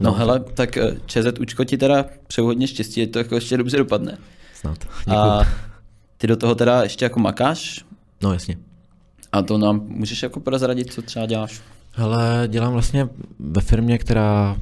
No, 0.00 0.10
No, 0.10 0.12
hele, 0.12 0.40
tak 0.40 0.76
eh, 0.76 0.96
ČZ 1.06 1.38
Učko 1.40 1.64
ti 1.64 1.78
teda 1.78 2.04
přeju 2.26 2.46
hodně 2.46 2.68
štěstí, 2.68 3.02
ať 3.02 3.10
to 3.10 3.18
jako 3.18 3.34
ještě 3.34 3.56
dobře 3.56 3.76
dopadne. 3.76 4.18
Snad. 4.54 4.78
Děkuju. 4.98 5.16
A 5.18 5.46
ty 6.18 6.26
do 6.26 6.36
toho 6.36 6.54
teda 6.54 6.82
ještě 6.82 7.04
jako 7.04 7.20
makáš 7.20 7.84
No 8.22 8.32
jasně. 8.32 8.56
a 9.32 9.42
to 9.42 9.58
nám 9.58 9.82
můžeš 9.86 10.22
jako 10.22 10.40
prozradit, 10.40 10.92
co 10.92 11.02
třeba 11.02 11.26
děláš. 11.26 11.60
Hele, 11.92 12.44
dělám 12.48 12.72
vlastně 12.72 13.08
ve 13.38 13.60
firmě, 13.60 13.98
která 13.98 14.56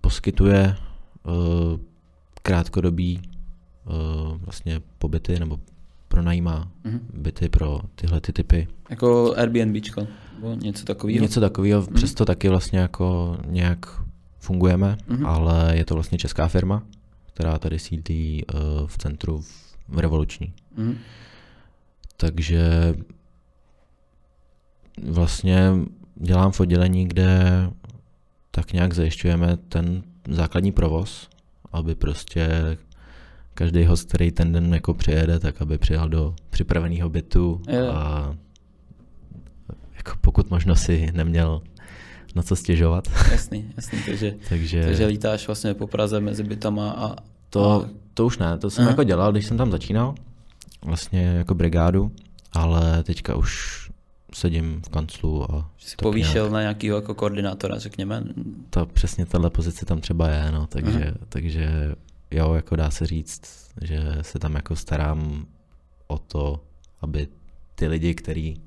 poskytuje 0.00 0.76
uh, 1.24 1.32
krátkodobý 2.42 3.20
uh, 3.84 4.36
vlastně 4.38 4.80
pobyty 4.98 5.38
nebo 5.38 5.60
pronajímá 6.08 6.68
Mhm. 6.84 7.00
byty 7.14 7.48
pro 7.48 7.80
tyhle 7.94 8.20
ty 8.20 8.32
typy. 8.32 8.68
Jako 8.90 9.34
Airbnbčko, 9.36 10.06
nebo 10.34 10.54
něco 10.54 10.84
takového. 10.84 11.22
Něco 11.22 11.40
takového, 11.40 11.86
přesto 11.94 12.24
taky 12.24 12.48
vlastně 12.48 12.78
jako 12.78 13.36
nějak 13.46 14.02
fungujeme, 14.38 14.96
Mhm. 15.06 15.26
ale 15.26 15.76
je 15.76 15.84
to 15.84 15.94
vlastně 15.94 16.18
česká 16.18 16.48
firma, 16.48 16.82
která 17.26 17.58
tady 17.58 17.78
sídlí 17.78 18.44
uh, 18.54 18.86
v 18.86 18.98
centru 18.98 19.40
v, 19.40 19.76
v 19.88 19.98
Revoluční. 19.98 20.52
Mhm. 20.76 20.98
Takže 22.16 22.94
vlastně 25.10 25.70
dělám 26.16 26.52
v 26.52 26.60
oddělení, 26.60 27.08
kde 27.08 27.52
tak 28.54 28.72
nějak 28.72 28.92
zajišťujeme 28.92 29.56
ten 29.56 30.02
základní 30.28 30.72
provoz, 30.72 31.28
aby 31.72 31.94
prostě 31.94 32.48
každý 33.54 33.84
host, 33.84 34.08
který 34.08 34.30
ten 34.30 34.52
den 34.52 34.74
jako 34.74 34.94
přijede, 34.94 35.38
tak 35.38 35.62
aby 35.62 35.78
přijel 35.78 36.08
do 36.08 36.34
připraveného 36.50 37.08
bytu 37.08 37.62
Jo. 37.68 37.92
a 37.92 38.34
jako 39.96 40.12
pokud 40.20 40.50
možno 40.50 40.76
si 40.76 41.08
neměl 41.14 41.62
na 42.34 42.42
co 42.42 42.56
stěžovat. 42.56 43.08
Jasný, 43.32 43.72
jasný, 43.76 43.98
takže, 44.06 44.34
Takže, 44.48 44.84
takže 44.84 45.06
lítáš 45.06 45.46
vlastně 45.46 45.74
po 45.74 45.86
Praze 45.86 46.20
mezi 46.20 46.42
bytama 46.42 46.90
a... 46.90 47.16
to, 47.50 47.70
a, 47.70 47.88
to 48.14 48.26
už 48.26 48.38
ne, 48.38 48.58
to 48.58 48.70
jsem 48.70 48.82
Aha. 48.82 48.90
jako 48.90 49.04
dělal, 49.04 49.32
když 49.32 49.46
jsem 49.46 49.56
tam 49.56 49.70
začínal, 49.70 50.14
vlastně 50.84 51.22
jako 51.22 51.54
brigádu, 51.54 52.12
ale 52.52 53.02
teďka 53.02 53.34
už 53.34 53.82
sedím 54.32 54.82
v 54.86 54.88
kanclu 54.88 55.52
a 55.54 55.70
jsi 55.78 55.96
tak 55.96 56.02
povýšel 56.02 56.42
nějak. 56.42 56.52
na 56.52 56.60
nějakého 56.60 56.96
jako 56.98 57.14
koordinátora, 57.14 57.78
řekněme. 57.78 58.24
ta 58.70 58.84
přesně 58.84 59.26
tahle 59.26 59.50
pozice 59.50 59.86
tam 59.86 60.00
třeba 60.00 60.28
je, 60.28 60.52
no, 60.52 60.66
takže, 60.66 61.04
Aha. 61.04 61.14
takže 61.28 61.94
jo, 62.30 62.54
jako 62.54 62.76
dá 62.76 62.90
se 62.90 63.06
říct, 63.06 63.42
že 63.80 64.00
se 64.22 64.38
tam 64.38 64.54
jako 64.54 64.76
starám 64.76 65.46
o 66.06 66.18
to, 66.18 66.60
aby 67.00 67.28
ty 67.74 67.86
lidi, 67.86 68.14
kteří 68.14 68.62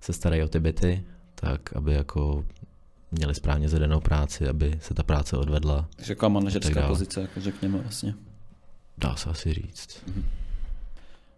se 0.00 0.12
starají 0.12 0.42
o 0.42 0.48
ty 0.48 0.60
byty, 0.60 1.04
tak 1.34 1.76
aby 1.76 1.94
jako 1.94 2.44
měli 3.10 3.34
správně 3.34 3.68
zadenou 3.68 4.00
práci, 4.00 4.48
aby 4.48 4.78
se 4.82 4.94
ta 4.94 5.02
práce 5.02 5.36
odvedla, 5.36 5.88
Takže 5.96 6.12
jako 6.12 6.30
manažerská 6.30 6.88
pozice, 6.88 7.20
jako 7.20 7.40
řekněme 7.40 7.78
vlastně. 7.78 8.14
dá 8.98 9.16
se 9.16 9.30
asi 9.30 9.54
říct. 9.54 10.04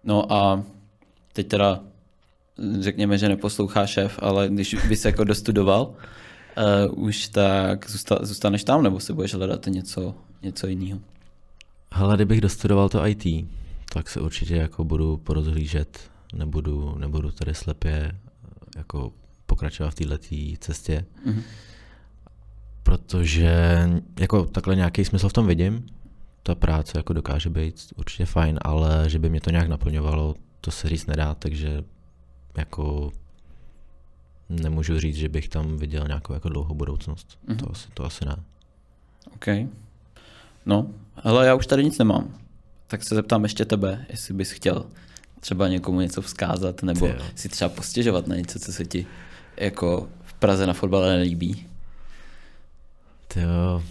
No 0.04 0.32
a 0.32 0.62
teď 1.32 1.48
teda 1.48 1.80
řekněme, 2.80 3.18
že 3.18 3.28
neposlouchá 3.28 3.86
šéf, 3.86 4.18
ale 4.22 4.48
když 4.48 4.76
by 4.88 4.96
se 4.96 5.08
jako 5.08 5.24
dostudoval, 5.24 5.94
uh, 6.92 7.04
už 7.04 7.28
tak 7.28 7.90
zůsta, 7.90 8.18
zůstaneš 8.22 8.64
tam, 8.64 8.82
nebo 8.82 9.00
si 9.00 9.12
budeš 9.12 9.34
hledat 9.34 9.66
něco, 9.66 10.14
něco 10.42 10.66
jiného? 10.66 11.00
Hele, 11.94 12.16
kdybych 12.16 12.40
dostudoval 12.40 12.88
to 12.88 13.06
IT, 13.06 13.26
tak 13.92 14.08
se 14.08 14.20
určitě 14.20 14.56
jako 14.56 14.84
budu 14.84 15.16
porozhlížet, 15.16 16.10
nebudu, 16.34 16.94
nebudu 16.98 17.30
tady 17.30 17.54
slepě 17.54 18.12
jako 18.76 19.12
pokračovat 19.46 19.90
v 19.90 19.94
této 19.94 20.16
cestě. 20.58 21.04
Mhm. 21.24 21.42
protože 22.82 23.88
jako 24.20 24.44
takhle 24.44 24.76
nějaký 24.76 25.04
smysl 25.04 25.28
v 25.28 25.32
tom 25.32 25.46
vidím. 25.46 25.86
Ta 26.42 26.54
práce 26.54 26.98
jako 26.98 27.12
dokáže 27.12 27.50
být 27.50 27.92
určitě 27.96 28.26
fajn, 28.26 28.58
ale 28.62 29.04
že 29.06 29.18
by 29.18 29.30
mě 29.30 29.40
to 29.40 29.50
nějak 29.50 29.68
naplňovalo, 29.68 30.34
to 30.60 30.70
se 30.70 30.88
říct 30.88 31.06
nedá, 31.06 31.34
takže 31.34 31.84
jako 32.56 33.12
nemůžu 34.48 35.00
říct, 35.00 35.16
že 35.16 35.28
bych 35.28 35.48
tam 35.48 35.76
viděl 35.76 36.06
nějakou 36.06 36.32
jako 36.32 36.48
dlouhou 36.48 36.74
budoucnost. 36.74 37.38
Mm-hmm. 37.48 37.56
To, 37.56 37.70
asi, 37.70 37.88
to 37.94 38.04
asi 38.04 38.24
ne. 38.24 38.36
OK. 39.34 39.46
No, 40.66 40.86
ale 41.16 41.46
já 41.46 41.54
už 41.54 41.66
tady 41.66 41.84
nic 41.84 41.98
nemám. 41.98 42.34
Tak 42.86 43.04
se 43.04 43.14
zeptám 43.14 43.42
ještě 43.42 43.64
tebe, 43.64 44.06
jestli 44.08 44.34
bys 44.34 44.50
chtěl 44.50 44.86
třeba 45.40 45.68
někomu 45.68 46.00
něco 46.00 46.22
vzkázat, 46.22 46.82
nebo 46.82 47.08
si 47.34 47.48
třeba 47.48 47.68
postěžovat 47.68 48.26
na 48.26 48.36
něco, 48.36 48.58
co 48.58 48.72
se 48.72 48.84
ti 48.84 49.06
jako 49.56 50.08
v 50.24 50.34
Praze 50.34 50.66
na 50.66 50.72
fotbale 50.72 51.16
nelíbí. 51.16 51.66
Jo, 53.36 53.82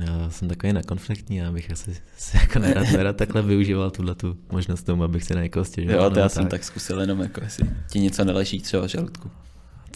já 0.00 0.30
jsem 0.30 0.48
takový 0.48 0.72
nekonfliktní, 0.72 1.36
já 1.36 1.52
bych 1.52 1.70
asi 1.70 1.96
si 2.16 2.36
jako 2.36 2.58
nerad, 2.58 2.90
nerad 2.92 3.16
takhle 3.16 3.42
využíval 3.42 3.90
tuhle 3.90 4.14
tu 4.14 4.36
možnost 4.52 4.82
tomu, 4.82 5.04
abych 5.04 5.24
se 5.24 5.34
na 5.34 5.42
někoho 5.42 5.64
stěžoval. 5.64 6.04
Jo, 6.04 6.10
to 6.10 6.18
já 6.18 6.24
tak. 6.24 6.32
jsem 6.32 6.46
tak 6.46 6.64
zkusil 6.64 7.00
jenom, 7.00 7.20
jako 7.20 7.40
jestli 7.44 7.70
ti 7.90 8.00
něco 8.00 8.24
neleží 8.24 8.60
třeba 8.60 8.86
v 8.86 8.90
žaludku. 8.90 9.30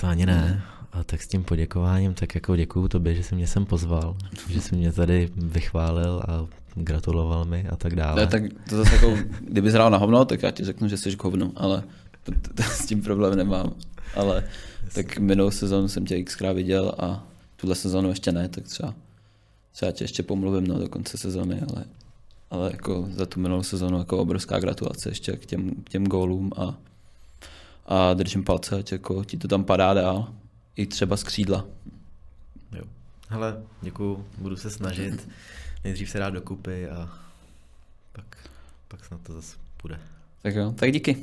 To 0.00 0.06
ani 0.06 0.26
ne. 0.26 0.62
A 0.92 1.04
tak 1.04 1.22
s 1.22 1.28
tím 1.28 1.44
poděkováním, 1.44 2.14
tak 2.14 2.34
jako 2.34 2.56
děkuju 2.56 2.88
tobě, 2.88 3.14
že 3.14 3.22
jsi 3.22 3.34
mě 3.34 3.46
sem 3.46 3.66
pozval, 3.66 4.16
že 4.48 4.60
jsi 4.60 4.76
mě 4.76 4.92
tady 4.92 5.28
vychválil 5.36 6.22
a 6.28 6.46
gratuloval 6.74 7.44
mi 7.44 7.68
a 7.68 7.76
tak 7.76 7.96
dále. 7.96 8.20
Ne, 8.20 8.26
tak 8.26 8.42
to 8.68 8.76
zase 8.76 8.94
jako, 8.94 9.16
kdyby 9.40 9.70
hrál 9.70 9.90
na 9.90 9.98
hovno, 9.98 10.24
tak 10.24 10.42
já 10.42 10.50
ti 10.50 10.64
řeknu, 10.64 10.88
že 10.88 10.96
jsi 10.96 11.16
k 11.16 11.24
hovnu, 11.24 11.52
ale 11.56 11.82
to, 12.22 12.32
to, 12.32 12.54
to, 12.54 12.62
s 12.62 12.86
tím 12.86 13.02
problém 13.02 13.36
nemám. 13.36 13.72
Ale 14.14 14.44
tak 14.94 15.18
minulou 15.18 15.50
sezónu 15.50 15.88
jsem 15.88 16.06
tě 16.06 16.22
xkrát 16.22 16.56
viděl 16.56 16.94
a 16.98 17.26
tuhle 17.56 17.74
sezónu 17.74 18.08
ještě 18.08 18.32
ne, 18.32 18.48
tak 18.48 18.64
třeba, 18.64 18.94
třeba 19.72 19.92
tě 19.92 20.04
ještě 20.04 20.22
pomluvím 20.22 20.66
no, 20.66 20.78
do 20.78 20.88
konce 20.88 21.18
sezóny, 21.18 21.60
ale, 21.60 21.84
ale 22.50 22.70
jako 22.72 23.08
za 23.10 23.26
tu 23.26 23.40
minulou 23.40 23.62
sezónu 23.62 23.98
jako 23.98 24.18
obrovská 24.18 24.60
gratulace 24.60 25.08
ještě 25.08 25.32
k 25.32 25.46
těm, 25.46 25.70
těm 25.88 26.04
gólům 26.06 26.50
a, 26.56 26.74
a 27.86 28.14
držím 28.14 28.44
palce, 28.44 28.76
ať 28.76 28.92
jako 28.92 29.24
ti 29.24 29.36
to 29.36 29.48
tam 29.48 29.64
padá 29.64 29.94
dál, 29.94 30.34
i 30.76 30.86
třeba 30.86 31.16
z 31.16 31.22
křídla. 31.22 31.64
Jo. 32.72 32.84
Hele, 33.28 33.62
děkuju, 33.82 34.24
budu 34.38 34.56
se 34.56 34.70
snažit 34.70 35.28
nejdřív 35.84 36.10
se 36.10 36.18
dát 36.18 36.30
dokupy 36.30 36.88
a 36.88 37.08
pak, 38.12 38.36
pak 38.88 39.04
snad 39.04 39.20
to 39.22 39.32
zase 39.32 39.56
půjde. 39.76 40.00
Tak 40.42 40.54
jo, 40.54 40.72
tak 40.72 40.92
díky. 40.92 41.16